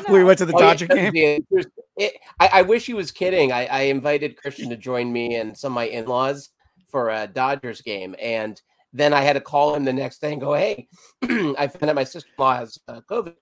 [0.08, 1.12] Oh, We went to the Oh, Dodger game.
[1.14, 3.52] yeah, there's- it- I, I wish he was kidding.
[3.52, 6.50] I, I invited Christian to join me and some of my in-laws
[6.88, 8.60] for a Dodgers game, and
[8.92, 10.88] then I had to call him the next day and go, "Hey,
[11.22, 13.34] I found out my sister-in-law has uh, COVID."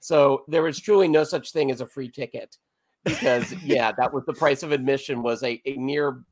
[0.00, 2.56] So there was truly no such thing as a free ticket,
[3.04, 6.22] because yeah, that was the price of admission was a, a near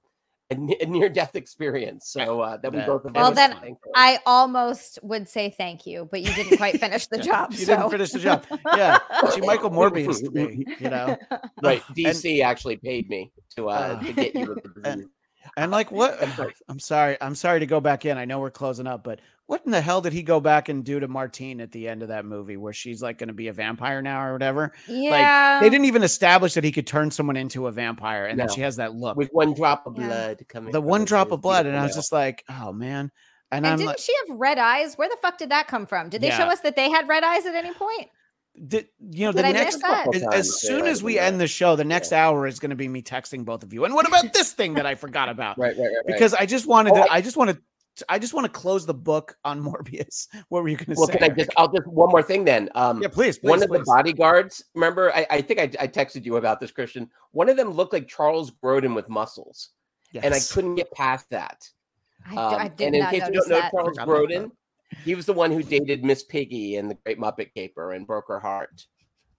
[0.50, 0.54] a,
[0.86, 2.10] near-death experience.
[2.10, 3.02] So uh, that we That- both.
[3.04, 3.76] that Well, then fine.
[3.94, 7.52] I almost would say thank you, but you didn't quite finish the job.
[7.52, 7.76] You so.
[7.76, 8.44] didn't finish the job.
[8.76, 8.98] Yeah,
[9.34, 11.16] she Michael Morbius to me, you know.
[11.62, 11.82] right.
[11.88, 15.08] And- DC actually paid me to uh, Uh, to get you with the and-
[15.56, 16.18] And like what?
[16.68, 17.16] I'm sorry.
[17.20, 18.16] I'm sorry to go back in.
[18.16, 19.20] I know we're closing up, but
[19.52, 22.00] what in the hell did he go back and do to Martine at the end
[22.00, 24.72] of that movie where she's like going to be a vampire now or whatever?
[24.88, 25.60] yeah.
[25.60, 28.54] They didn't even establish that he could turn someone into a vampire, and then No.
[28.54, 30.06] she has that look, with one drop of Yeah.
[30.06, 30.72] blood coming.
[30.72, 33.10] the one drop of blood, and I was just like, oh man.
[33.50, 34.94] And, and I'm didn't like, she have red eyes?
[34.94, 36.08] Where the fuck did that come from?
[36.08, 38.08] Did they show us that they had red eyes at any point?
[38.66, 41.46] did, you know, Did the I next miss as, as soon as we end the
[41.46, 43.84] show, the next hour is going to be me texting both of you.
[43.84, 45.58] And what about this thing that I forgot about?
[45.58, 45.86] Right, right, right.
[45.96, 46.06] right.
[46.06, 47.58] Because I just wanted Oh, to, I- I just want to,
[48.08, 50.28] I just want to close the book on Morbius.
[50.48, 51.18] What were you going to well, say?
[51.18, 51.50] can I just?
[51.56, 52.68] I'll just one more thing then.
[52.74, 54.64] Um, yeah, please, please, one of the bodyguards.
[54.74, 57.10] Remember, I, I think I, I texted you about this, Christian.
[57.32, 59.70] One of them looked like Charles Grodin with muscles,
[60.14, 61.68] and I couldn't get past that.
[62.30, 63.70] I, Um, I did and in not case you don't know that.
[63.72, 64.50] Charles Forgot Grodin,
[65.04, 68.28] he was the one who dated Miss Piggy in The Great Muppet Caper and broke
[68.28, 68.86] her heart.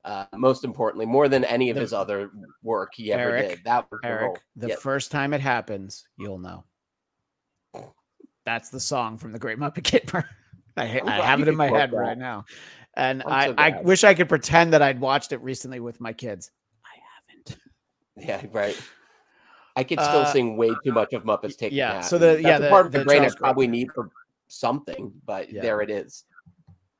[0.05, 2.29] Uh, most importantly, more than any of The- his other
[2.61, 3.59] work he ever Eric, did.
[3.63, 4.07] That was the.
[4.09, 4.75] Eric, the Yeah.
[4.75, 6.65] first time it happens, you'll know.
[8.45, 10.27] That's the song from the Great Muppet Caper.
[10.75, 11.97] I, I'm I glad have it in my head that.
[11.97, 12.45] right now,
[12.95, 16.01] and I'm I, so I wish I could pretend that I'd watched it recently with
[16.01, 16.51] my kids.
[16.83, 16.97] I
[17.45, 17.61] haven't.
[18.17, 18.79] Yeah, right.
[19.75, 22.09] I could still Uh, sing way too much of Muppets Take yeah, Manhattan.
[22.09, 23.39] so the- yeah, That's a the- part of the the brain I Charles Grodin.
[23.39, 24.09] probably need for
[24.47, 25.61] something, but Yeah.
[25.61, 26.25] there it is.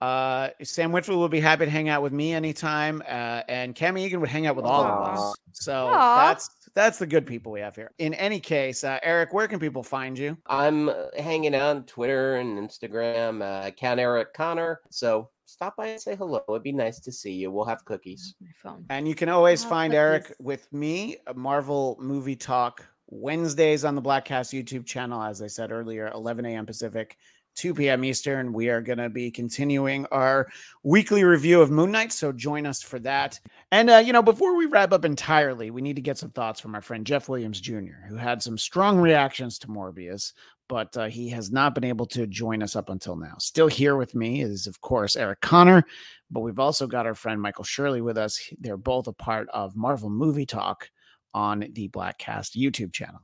[0.02, 4.00] Uh, Sam Whitfield will be happy to hang out with me anytime, uh, and Cami
[4.02, 5.36] Egan would hang out with all of us.
[5.54, 6.28] So Aw.
[6.28, 7.92] that's that's the good people we have here.
[8.00, 10.38] In any case, uh, Eric, where can people find you?
[10.48, 14.82] I'm uh, hanging out on Twitter and Instagram, uh, Count Eric Conner.
[14.90, 16.44] So stop by and say hello.
[16.50, 17.52] It'd be nice to see you.
[17.52, 18.36] We'll have cookies.
[18.42, 18.86] My phone.
[18.90, 20.00] And you can always Oh, find cookies.
[20.00, 25.22] Eric with me, Marvel Movie Talk, Wednesdays on the Bladtcast YouTube channel.
[25.22, 26.66] As I said earlier, 11 a.m.
[26.66, 27.18] Pacific,
[27.56, 28.04] 2 p.m.
[28.04, 28.54] Eastern.
[28.54, 30.48] We are going to be continuing our
[30.84, 32.12] weekly review of Moon Knight.
[32.12, 33.40] So join us for that.
[33.72, 36.60] And, uh, you know, before we wrap up entirely, we need to get some thoughts
[36.60, 40.34] from our friend Jeff Williams Jr., who had some strong reactions to Morbius,
[40.70, 43.36] but uh, he has not been able to join us up until now.
[43.40, 45.86] Still here with me is, of course, Eric Conner
[46.34, 48.42] but we've also got our friend Michael Shirley with us.
[48.60, 50.90] They're both a part of Marvel Movie Talk
[51.34, 53.22] on the Bladtcast YouTube channel.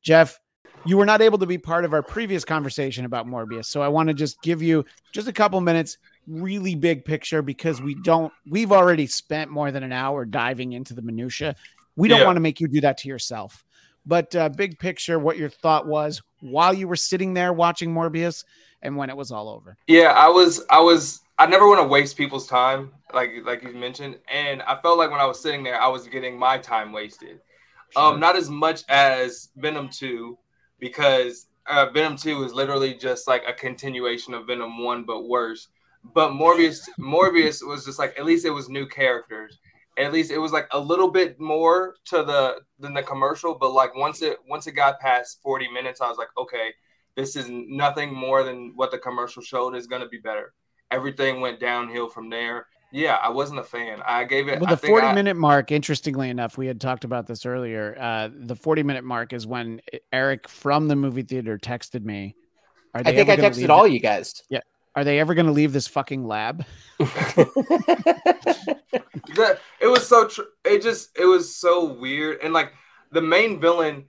[0.00, 0.38] Jeff,
[0.84, 3.88] you were not able to be part of our previous conversation about Morbius, so I
[3.88, 8.32] want to just give you just a couple minutes, really big picture, because we don't.
[8.48, 11.54] We've already spent more than an hour diving into the minutia.
[11.96, 12.26] We don't Yeah.
[12.26, 13.64] want to make you do that to yourself.
[14.04, 18.44] But uh, big picture, what your thought was while you were sitting there watching Morbius,
[18.82, 19.76] and when it was all over.
[19.86, 23.72] Yeah, I was I was I never want to waste people's time, like like you
[23.72, 26.92] mentioned, and I felt like when I was sitting there, I was getting my time
[26.92, 27.38] wasted.
[27.94, 30.38] Um, not as much as Venom Two,
[30.82, 35.68] because uh, Venom Two is literally just like a continuation of Venom One, but worse.
[36.12, 39.60] But Morbius, Morbius was just like at least it was new characters.
[39.96, 43.54] At least it was like a little bit more to the than the commercial.
[43.54, 46.70] But like once it once it got past forty minutes, I was like, okay,
[47.14, 49.76] this is nothing more than what the commercial showed.
[49.76, 50.52] Is going to be better.
[50.90, 52.66] Everything went downhill from there.
[52.92, 54.02] Yeah, I wasn't a fan.
[54.06, 54.60] I gave it.
[54.60, 57.46] Well, I the think 40 I- minute mark, interestingly enough, we had talked about this
[57.46, 57.96] earlier.
[57.98, 59.80] Uh, the 40 minute mark is when
[60.12, 62.36] Eric from the movie theater texted me.
[62.94, 64.42] Are I think I texted all it- you guys.
[64.50, 64.60] Yeah.
[64.94, 66.66] Are they ever going to leave this fucking lab?
[66.98, 68.68] the,
[69.80, 72.72] it was so tr- it just it was so weird and like
[73.10, 74.06] the main villain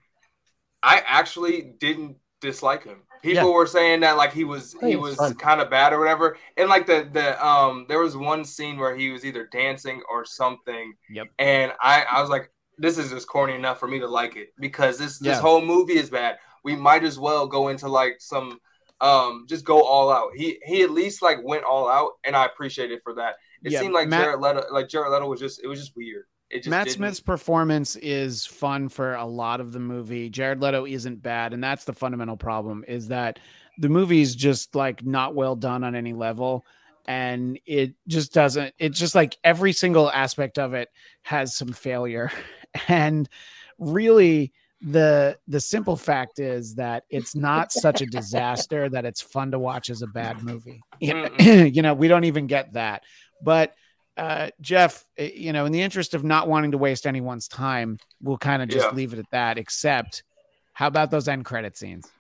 [0.82, 3.56] i actually didn't dislike him people Yeah.
[3.56, 6.38] were saying that like he was he was kind of bad or whatever.
[6.58, 10.26] And like the the um there was one scene where he was either dancing or
[10.26, 10.94] something.
[11.10, 11.28] Yep.
[11.40, 14.50] and i i was like this is just corny enough for me to like it
[14.60, 16.38] because this this whole movie is bad.
[16.64, 18.60] We might as well go into like some
[19.02, 20.30] um just go all out.
[20.36, 23.36] He he at least like went all out and i appreciate it for that.
[23.64, 25.96] It Yeah, seemed like Matt- Jared Leto, like Jared Leto was just, it was just
[25.96, 26.26] weird.
[26.68, 30.30] Matt didn't- Smith's performance is fun for a lot of the movie.
[30.30, 33.40] Jared Leto isn't bad, and that's the fundamental problem is that
[33.80, 36.66] the movie's just like not well done on any level
[37.06, 40.90] and it just doesn't it's just like every single aspect of it
[41.24, 42.32] has some failure.
[42.88, 43.30] And
[43.78, 44.52] really
[44.82, 49.60] the the simple fact is that it's not such a disaster that it's fun to
[49.60, 50.82] watch as a bad movie.
[51.00, 53.04] You know we don't even get that.
[53.44, 53.76] But
[54.18, 57.98] uh, Jeff, eh, you know, in the interest of not wanting to waste anyone's time,
[58.22, 58.96] we'll kind of just Yeah.
[58.96, 59.58] leave it at that.
[59.58, 60.24] Except,
[60.74, 62.12] how about those end credit scenes?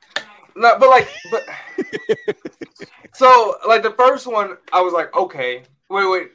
[0.55, 1.47] No, but like, but
[3.13, 6.27] so like the first one, I was like, okay, wait, wait.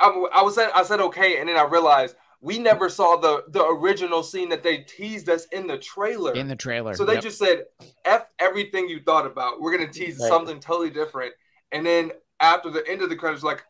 [0.00, 3.44] I, I was said, I said okay, and then I realized we never saw the
[3.48, 6.34] the original scene that they teased us in the trailer.
[6.34, 7.22] In the trailer, so they Yep.
[7.22, 7.64] just said,
[8.04, 9.60] "F everything you thought about.
[9.60, 10.28] We're gonna tease Right.
[10.28, 11.34] something totally different."
[11.70, 13.64] And then after the end of the credits, like, "F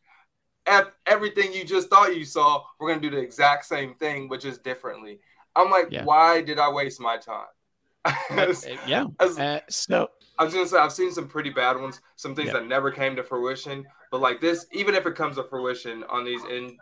[1.06, 2.62] everything you just thought you saw.
[2.78, 5.20] We're gonna do the exact same thing, but just differently."
[5.54, 6.04] I'm like, Yeah.
[6.04, 7.46] why did I waste my time?
[8.30, 9.04] As- Uh, yeah.
[9.20, 10.08] as- Uh, so
[10.38, 12.54] I was gonna say I've seen some pretty bad ones, some things Yeah.
[12.54, 13.84] that never came to fruition.
[14.10, 16.72] But like this, even if it comes to fruition on these, and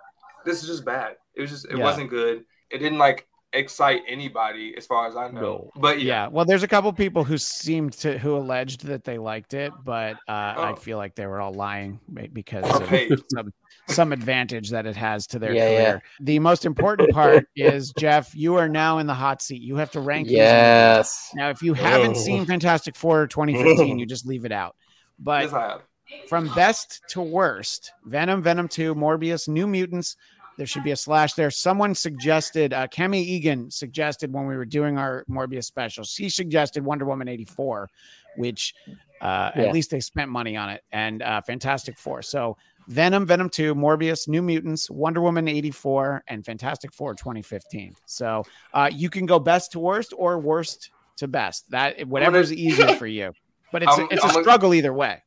[0.44, 1.16] this is just bad.
[1.34, 1.84] It was just it Yeah.
[1.84, 2.44] wasn't good.
[2.70, 5.40] It didn't like excite anybody as far as I know.
[5.40, 5.70] No.
[5.74, 9.18] But yeah, yeah, well, there's a couple people who seemed to who alleged that they
[9.18, 10.76] liked it, but uh, I Oh.
[10.76, 11.98] feel like they were all lying
[12.32, 13.10] because Okay.
[13.34, 13.52] some
[13.90, 15.76] some advantage that it has to their Yeah, yeah.
[15.90, 16.02] career.
[16.20, 19.62] The most important part is Jeff, you are now in the hot seat.
[19.62, 20.28] You have to rank.
[20.28, 21.30] these yes.
[21.34, 24.76] Now, if you haven't seen Fantastic Four 2015, you just leave it out.
[25.18, 25.80] But yes,
[26.28, 30.16] from best to worst, Venom, Venom 2, Morbius, New Mutants.
[30.58, 31.50] There should be a slash there.
[31.50, 36.84] Someone suggested, uh, Kemi Egan suggested when we were doing our Morbius special, she suggested
[36.84, 37.88] Wonder Woman 84,
[38.36, 38.74] which
[39.22, 39.62] uh, Yeah.
[39.62, 42.20] at least they spent money on it, and uh, Fantastic Four.
[42.20, 42.58] So
[42.90, 47.94] Venom, Venom 2, Morbius, New Mutants, Wonder Woman 84, and Fantastic Four 2015.
[48.04, 48.44] So
[48.74, 51.70] uh, you can go best to worst or worst to best.
[51.70, 53.32] That whatever's easier for you.
[53.72, 55.22] But it's, I'm- a, it's a I'm a- struggle either way.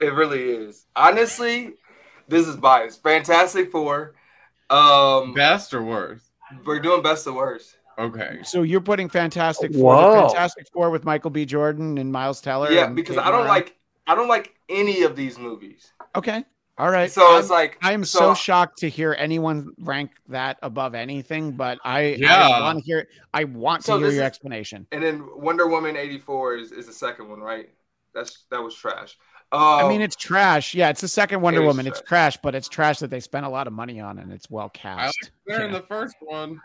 [0.00, 0.86] It really is.
[0.94, 1.72] Honestly,
[2.28, 3.02] this is biased.
[3.02, 4.14] Fantastic Four.
[4.70, 6.24] Um, Best or worst?
[6.64, 7.76] we're doing best to worst.
[7.98, 8.38] Okay.
[8.44, 10.28] So you're putting Fantastic Four.
[10.28, 11.44] Fantastic Four with Michael B.
[11.44, 12.70] Jordan and Miles Teller.
[12.70, 13.48] Yeah, because Kate I don't Mara?
[13.48, 13.74] like
[14.06, 15.92] I don't like any of these movies.
[16.14, 16.44] Okay,
[16.78, 17.10] all right.
[17.10, 20.94] So I'm, it's like I am so, so- shocked to hear anyone rank that above
[20.94, 22.48] anything, but I, Yeah.
[22.48, 23.08] I want to hear.
[23.34, 24.86] I want So to hear your is- explanation.
[24.92, 27.68] And then Wonder Woman eighty four is, is the second one, right?
[28.14, 29.18] That's that was trash.
[29.50, 30.74] Um, I mean, it's trash.
[30.74, 31.86] Yeah, it's the second Wonder is Woman.
[31.86, 32.34] It's trash.
[32.34, 34.70] trash, but it's trash that they spent a lot of money on, and it's well
[34.74, 35.18] I cast.
[35.22, 36.60] like better in the first one.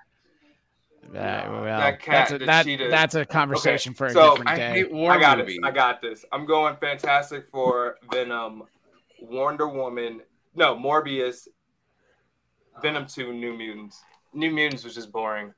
[1.10, 1.11] Uh,
[1.49, 4.69] well, That cat, that's a, that, that's a conversation for a so different I day.
[4.69, 5.57] hate war I got movies.
[5.57, 5.65] this.
[5.65, 6.26] I got this.
[6.31, 8.64] I'm going Fantastic Four, Venom,
[9.24, 10.22] Wonder Woman,
[10.56, 11.48] no Morbius,
[12.82, 14.02] Venom Two, New Mutants.
[14.34, 15.54] New Mutants was just boring.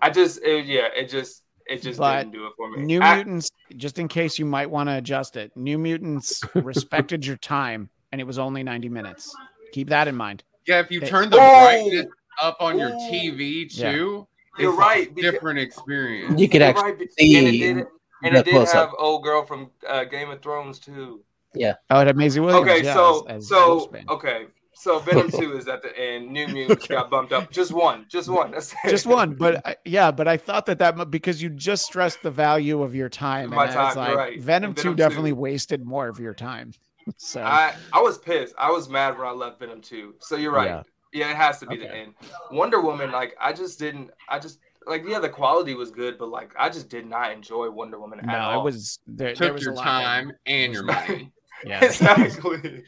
[0.00, 2.82] I just, it, yeah, it just, it just But didn't do it for me.
[2.84, 7.26] New I- Mutants, just in case you might want to adjust it, New Mutants respected
[7.26, 9.34] your time and it was only 90 minutes.
[9.72, 10.44] Keep that in mind.
[10.66, 11.40] Yeah, if you They- turn the Oh!
[11.40, 12.06] brightness
[12.40, 13.10] up on your Ooh.
[13.10, 13.92] TV Yeah.
[13.92, 14.28] too,
[14.58, 16.40] You're it's right, A because- different experience.
[16.40, 17.86] You could actually right, be- see and it did,
[18.22, 18.90] and it did close-up.
[18.90, 21.22] have old girl from uh, Game of Thrones too.
[21.56, 22.68] Oh, it had Maisie Williams.
[22.68, 24.08] Okay, yeah, so as- as so Wolfsbane.
[24.08, 26.30] okay, so Venom Two is at the end.
[26.30, 27.50] New Mutants got bumped up.
[27.50, 28.50] Just one, just one.
[28.52, 28.90] That's it.
[28.90, 32.30] just one, but I- yeah, but I thought that that because you just stressed the
[32.30, 34.40] value of your time, My and time, it's like right.
[34.40, 35.36] Venom And Two definitely 2.
[35.36, 36.72] wasted more of your time.
[37.16, 38.54] So I I was pissed.
[38.58, 40.16] I was mad when I left Venom 2.
[40.18, 40.66] So you're right.
[40.68, 40.82] Yeah.
[41.10, 42.12] Yeah, it has to be the end.
[42.50, 44.10] Wonder Woman, like I just didn't.
[44.28, 47.70] I just like yeah, the quality was good, but like I just did not enjoy
[47.70, 48.60] Wonder Woman at No, all.
[48.60, 51.32] it was there, there Took was your a lot time and your money.
[51.66, 52.84] Yeah, exactly.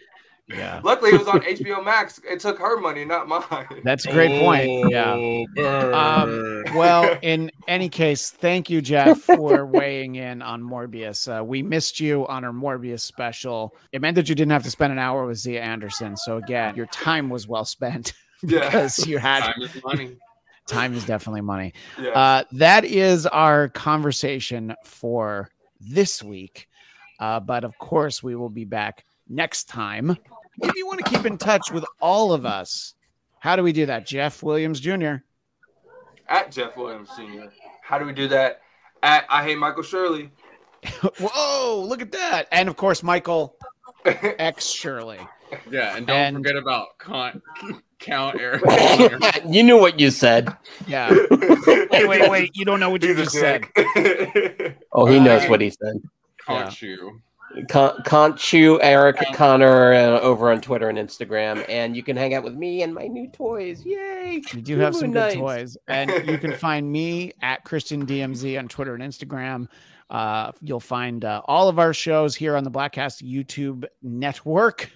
[0.49, 0.81] yeah.
[0.85, 2.21] Luckily, it was on HBO Max.
[2.29, 3.67] It took her money, not mine.
[3.85, 4.91] That's a great point.
[4.91, 5.15] Yeah.
[5.15, 5.93] Oh.
[5.93, 11.27] Um, well, in any case, thank you, Jeff, for weighing in on Morbius.
[11.29, 13.75] Uh, we missed you on our Morbius special.
[13.93, 16.17] It meant that you didn't have to spend an hour with Xia Anderson.
[16.17, 20.17] So again, your time was well spent yeah, because you had time is money.
[20.67, 21.73] time is definitely money.
[22.01, 22.11] yeah.
[22.11, 26.69] Uh, that is our conversation for this week.
[27.21, 30.17] Uh, but of course, we will be back next time.
[30.63, 32.95] If you want to keep in touch with all of us,
[33.39, 34.07] how do we do that?
[34.07, 35.17] Jeff Williams Jr.
[36.29, 37.53] At Jeff Williams Sr.
[37.83, 38.61] How do we do that?
[39.03, 40.31] At I hate Michael Shirley.
[41.21, 42.49] Whoa, look at that.
[42.53, 43.57] And of course, Michael
[44.05, 45.19] X Shirley.
[45.71, 47.43] Yeah, and don't And- forget about Count,
[47.99, 48.63] Count Eric.
[49.49, 50.55] you knew what you said.
[50.87, 51.11] Yeah.
[51.91, 52.51] Wait, wait, wait.
[52.55, 54.77] You don't know what you He's a just said.
[54.93, 55.51] Oh, he knows Right.
[55.51, 55.97] what he said.
[56.47, 57.21] Count you.
[57.69, 62.45] Con- Conchu Eric Conner uh, over on Twitter and Instagram, and you can hang out
[62.45, 63.85] with me and my new toys.
[63.85, 64.43] Yay!
[64.55, 65.77] We do have some Ooh, good toys.
[65.89, 69.67] And you can find me at Christian DMZ on Twitter and Instagram.
[70.11, 74.91] Uh, you'll find uh, all of our shows here on the Bladtcast YouTube network,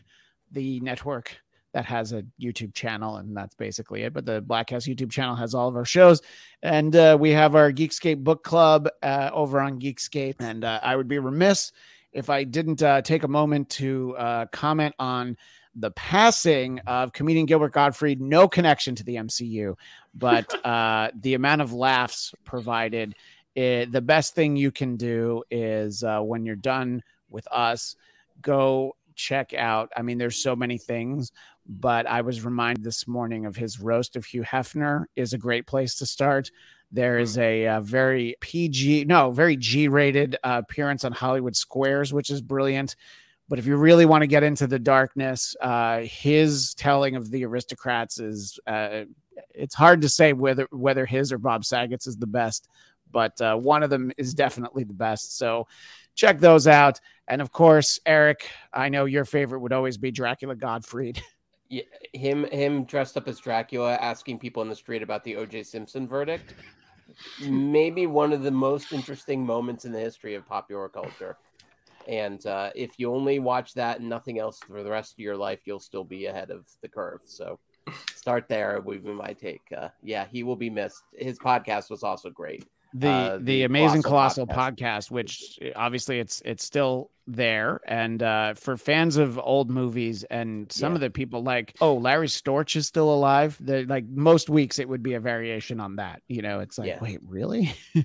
[0.52, 1.36] the network
[1.74, 4.14] that has a YouTube channel, and that's basically it.
[4.14, 6.22] But the Bladtcast YouTube channel has all of our shows,
[6.62, 10.36] and uh, we have our Geekscape book club uh, over on Geekscape.
[10.38, 11.72] And uh, I would be remiss
[12.12, 15.36] if I didn't uh, take a moment to uh, comment on
[15.74, 18.20] the passing of comedian Gilbert Gottfried.
[18.20, 19.74] No connection to the MCU,
[20.14, 23.16] but uh, the amount of laughs provided.
[23.56, 27.96] It, the best thing you can do is uh, when you're done with us,
[28.40, 29.90] go check out.
[29.96, 31.32] I mean, there's so many things,
[31.66, 35.66] but I was reminded this morning of his roast of Hugh Hefner is a great
[35.66, 36.50] place to start.
[36.92, 42.12] There is a, uh very PG, no, very G rated uh, appearance on Hollywood Squares,
[42.12, 42.96] which is brilliant.
[43.48, 47.44] But if you really want to get into the darkness, uh, his telling of the
[47.44, 49.04] aristocrats is uh,
[49.54, 52.68] it's hard to say whether whether his or Bob Saget's is the best,
[53.14, 55.38] but uh, one of them is definitely the best.
[55.38, 55.68] So
[56.14, 57.00] check those out.
[57.28, 61.22] And of course, Eric, I know your favorite would always be Dracula Gottfried.
[61.70, 65.62] Yeah, him him dressed up as Dracula, asking people in the street about the O.J.
[65.62, 66.54] Simpson verdict.
[67.40, 71.38] Maybe one of the most interesting moments in the history of popular culture.
[72.06, 75.38] And uh, if you only watch that and nothing else for the rest of your
[75.38, 77.22] life, you'll still be ahead of the curve.
[77.24, 77.58] So
[78.14, 79.62] start there would be my take.
[79.76, 81.02] Uh, yeah, he will be missed.
[81.16, 82.66] His podcast was also great.
[82.96, 85.10] The Uh, the, the amazing Colossal colossal podcast.
[85.10, 90.70] which uh, obviously it's it's still there and uh for fans of old movies and
[90.70, 90.96] some Yeah.
[90.96, 95.02] of the people like oh larry storch is still alive like most weeks it would
[95.02, 96.98] be a variation on that you know it's like Yeah.
[97.00, 97.72] wait really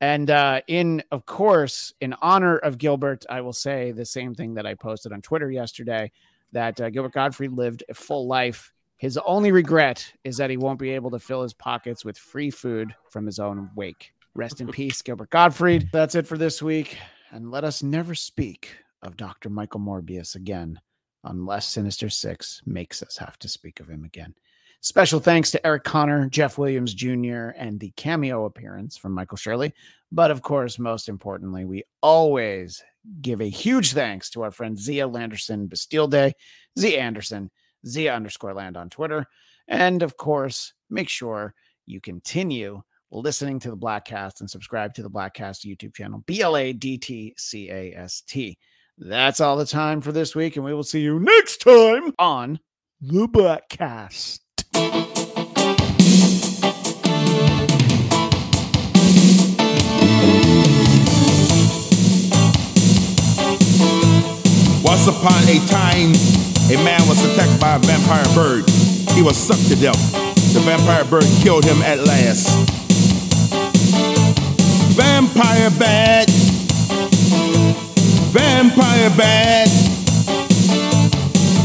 [0.00, 4.54] and uh in of course in honor of gilbert i will say the same thing
[4.54, 6.12] that i posted on twitter yesterday
[6.52, 10.78] that uh, gilbert gottfried lived a full life his only regret is that he won't
[10.78, 14.66] be able to fill his pockets with free food from his own wake Rest in
[14.72, 15.88] peace, Gilbert Gottfried.
[15.92, 16.98] That's it for this week.
[17.30, 19.50] And let us never speak of Dr.
[19.50, 20.80] Michael Morbius again,
[21.24, 24.34] unless Sinister Six makes us have to speak of him again.
[24.80, 29.72] Special thanks to Eric Conner, Jeff Williams Jr., and the cameo appearance from Michael Shirley.
[30.10, 32.82] But of course, most importantly, we always
[33.20, 36.34] give a huge thanks to our friend Xia Landerson Bastille Day,
[36.76, 37.50] Xia Anderson,
[37.86, 39.26] Xia underscore land on Twitter.
[39.68, 41.54] And of course, make sure
[41.86, 42.82] you continue
[43.20, 46.96] listening to the Bladtcast and subscribe to the Bladtcast YouTube channel, B L A D
[46.96, 48.56] T C A S T.
[48.96, 52.60] That's all the time for this week, and we will see you next time on
[53.00, 54.40] the Bladtcast.
[64.84, 66.12] Once upon a time,
[66.70, 68.64] a man was attacked by a vampire bird.
[69.14, 70.12] He was sucked to death.
[70.54, 72.81] The vampire bird killed him at last.
[74.94, 76.28] Vampire bat.
[78.30, 79.68] Vampire bat.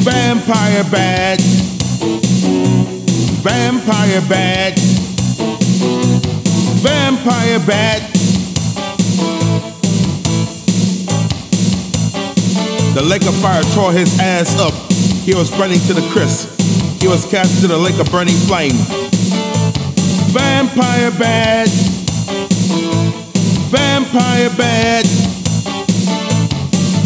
[0.03, 1.39] Vampire bat.
[3.43, 4.79] Vampire bat.
[6.81, 8.01] Vampire bat.
[12.93, 14.73] The lake of fire tore his ass up.
[15.23, 16.49] He was burning to the crisp.
[17.01, 18.73] He was cast to the lake of burning flame.
[20.31, 21.86] Vampire bad.
[23.69, 25.05] Vampire bad.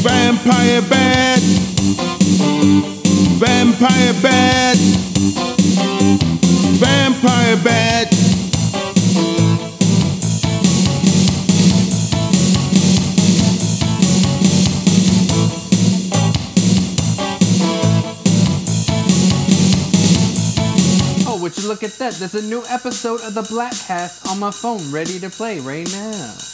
[0.02, 1.40] Vampire bad.
[3.40, 4.78] Vampire bad.
[6.78, 8.08] Vampire bad.
[21.28, 22.14] Oh, would you look at that?
[22.14, 26.51] There's a new episode of the Bladtcast on my phone ready to play right now.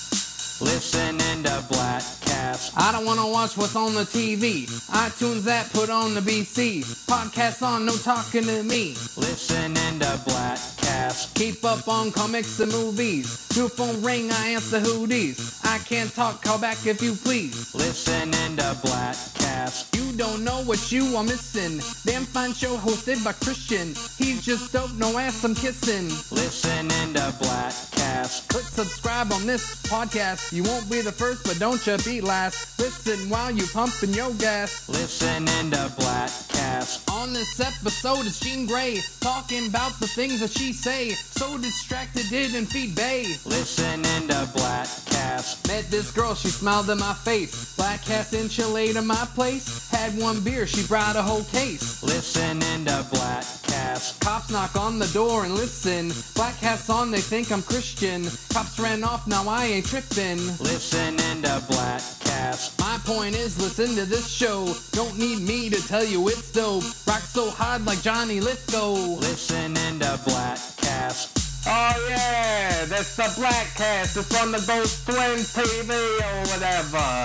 [0.60, 2.72] Listening to Bladtcast.
[2.76, 4.66] I don't wanna watch what's on the TV.
[4.90, 6.84] iTunes app put on the BC.
[7.06, 8.96] Podcasts on, no talking to me.
[9.16, 11.36] Listening to Bladtcast.
[11.36, 13.48] Keep up on comics and movies.
[13.56, 15.60] New phone ring, I answer who these.
[15.64, 17.76] I can't talk, call back if you please.
[17.76, 19.47] Listening to Bladtcast.
[19.58, 21.82] You don't know what you are missing.
[22.06, 23.96] Damn fine show hosted by Christian.
[24.18, 26.10] He's just dope, no ass I'm kissing.
[26.30, 28.48] Listening to Bladtcast.
[28.50, 30.54] Click subscribe on this podcast.
[30.54, 32.80] You won't be the first, but don't you be last.
[32.80, 34.88] Listen while you pumping your gas.
[34.90, 37.12] Listening to Bladtcast.
[37.12, 41.10] On this episode, it's Jean Grey talking about the things that she say.
[41.10, 43.24] So distracted, didn't feed Bay.
[43.46, 45.68] Listening to Bladtcast.
[45.68, 47.76] Met this girl, she smiled in my face.
[47.76, 49.47] Black cast enchilada my place.
[49.48, 52.04] Had one beer, she brought a whole case.
[52.04, 54.20] Listening to Bladtcast.
[54.20, 56.12] Cops knock on the door and listen.
[56.36, 58.26] Black hats on, they think I'm Christian.
[58.52, 60.46] Cops ran off, now I ain't tripping.
[60.60, 62.78] Listening to Bladtcast.
[62.78, 64.76] My point is, listen to this show.
[64.92, 66.84] Don't need me to tell you it's dope.
[67.08, 68.92] Rock so hard like Johnny Lithgow.
[68.92, 71.64] Listening to Bladtcast.
[71.66, 74.18] Oh yeah, that's the Bladtcast.
[74.18, 77.24] It's on the Ghost Twin TV or whatever.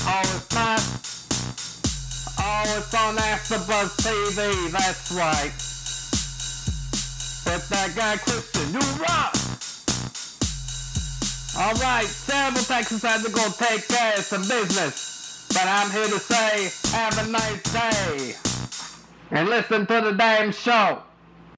[0.00, 1.17] Oh, it's not.
[2.40, 4.70] Oh, it's on AfterBuzz TV.
[4.70, 5.52] That's right.
[7.44, 9.34] With that guy Christian, you rock.
[11.58, 16.06] All right, several Texas had to go take care of some business, but I'm here
[16.06, 18.36] to say, have a nice day,
[19.32, 21.02] and listen to the damn show.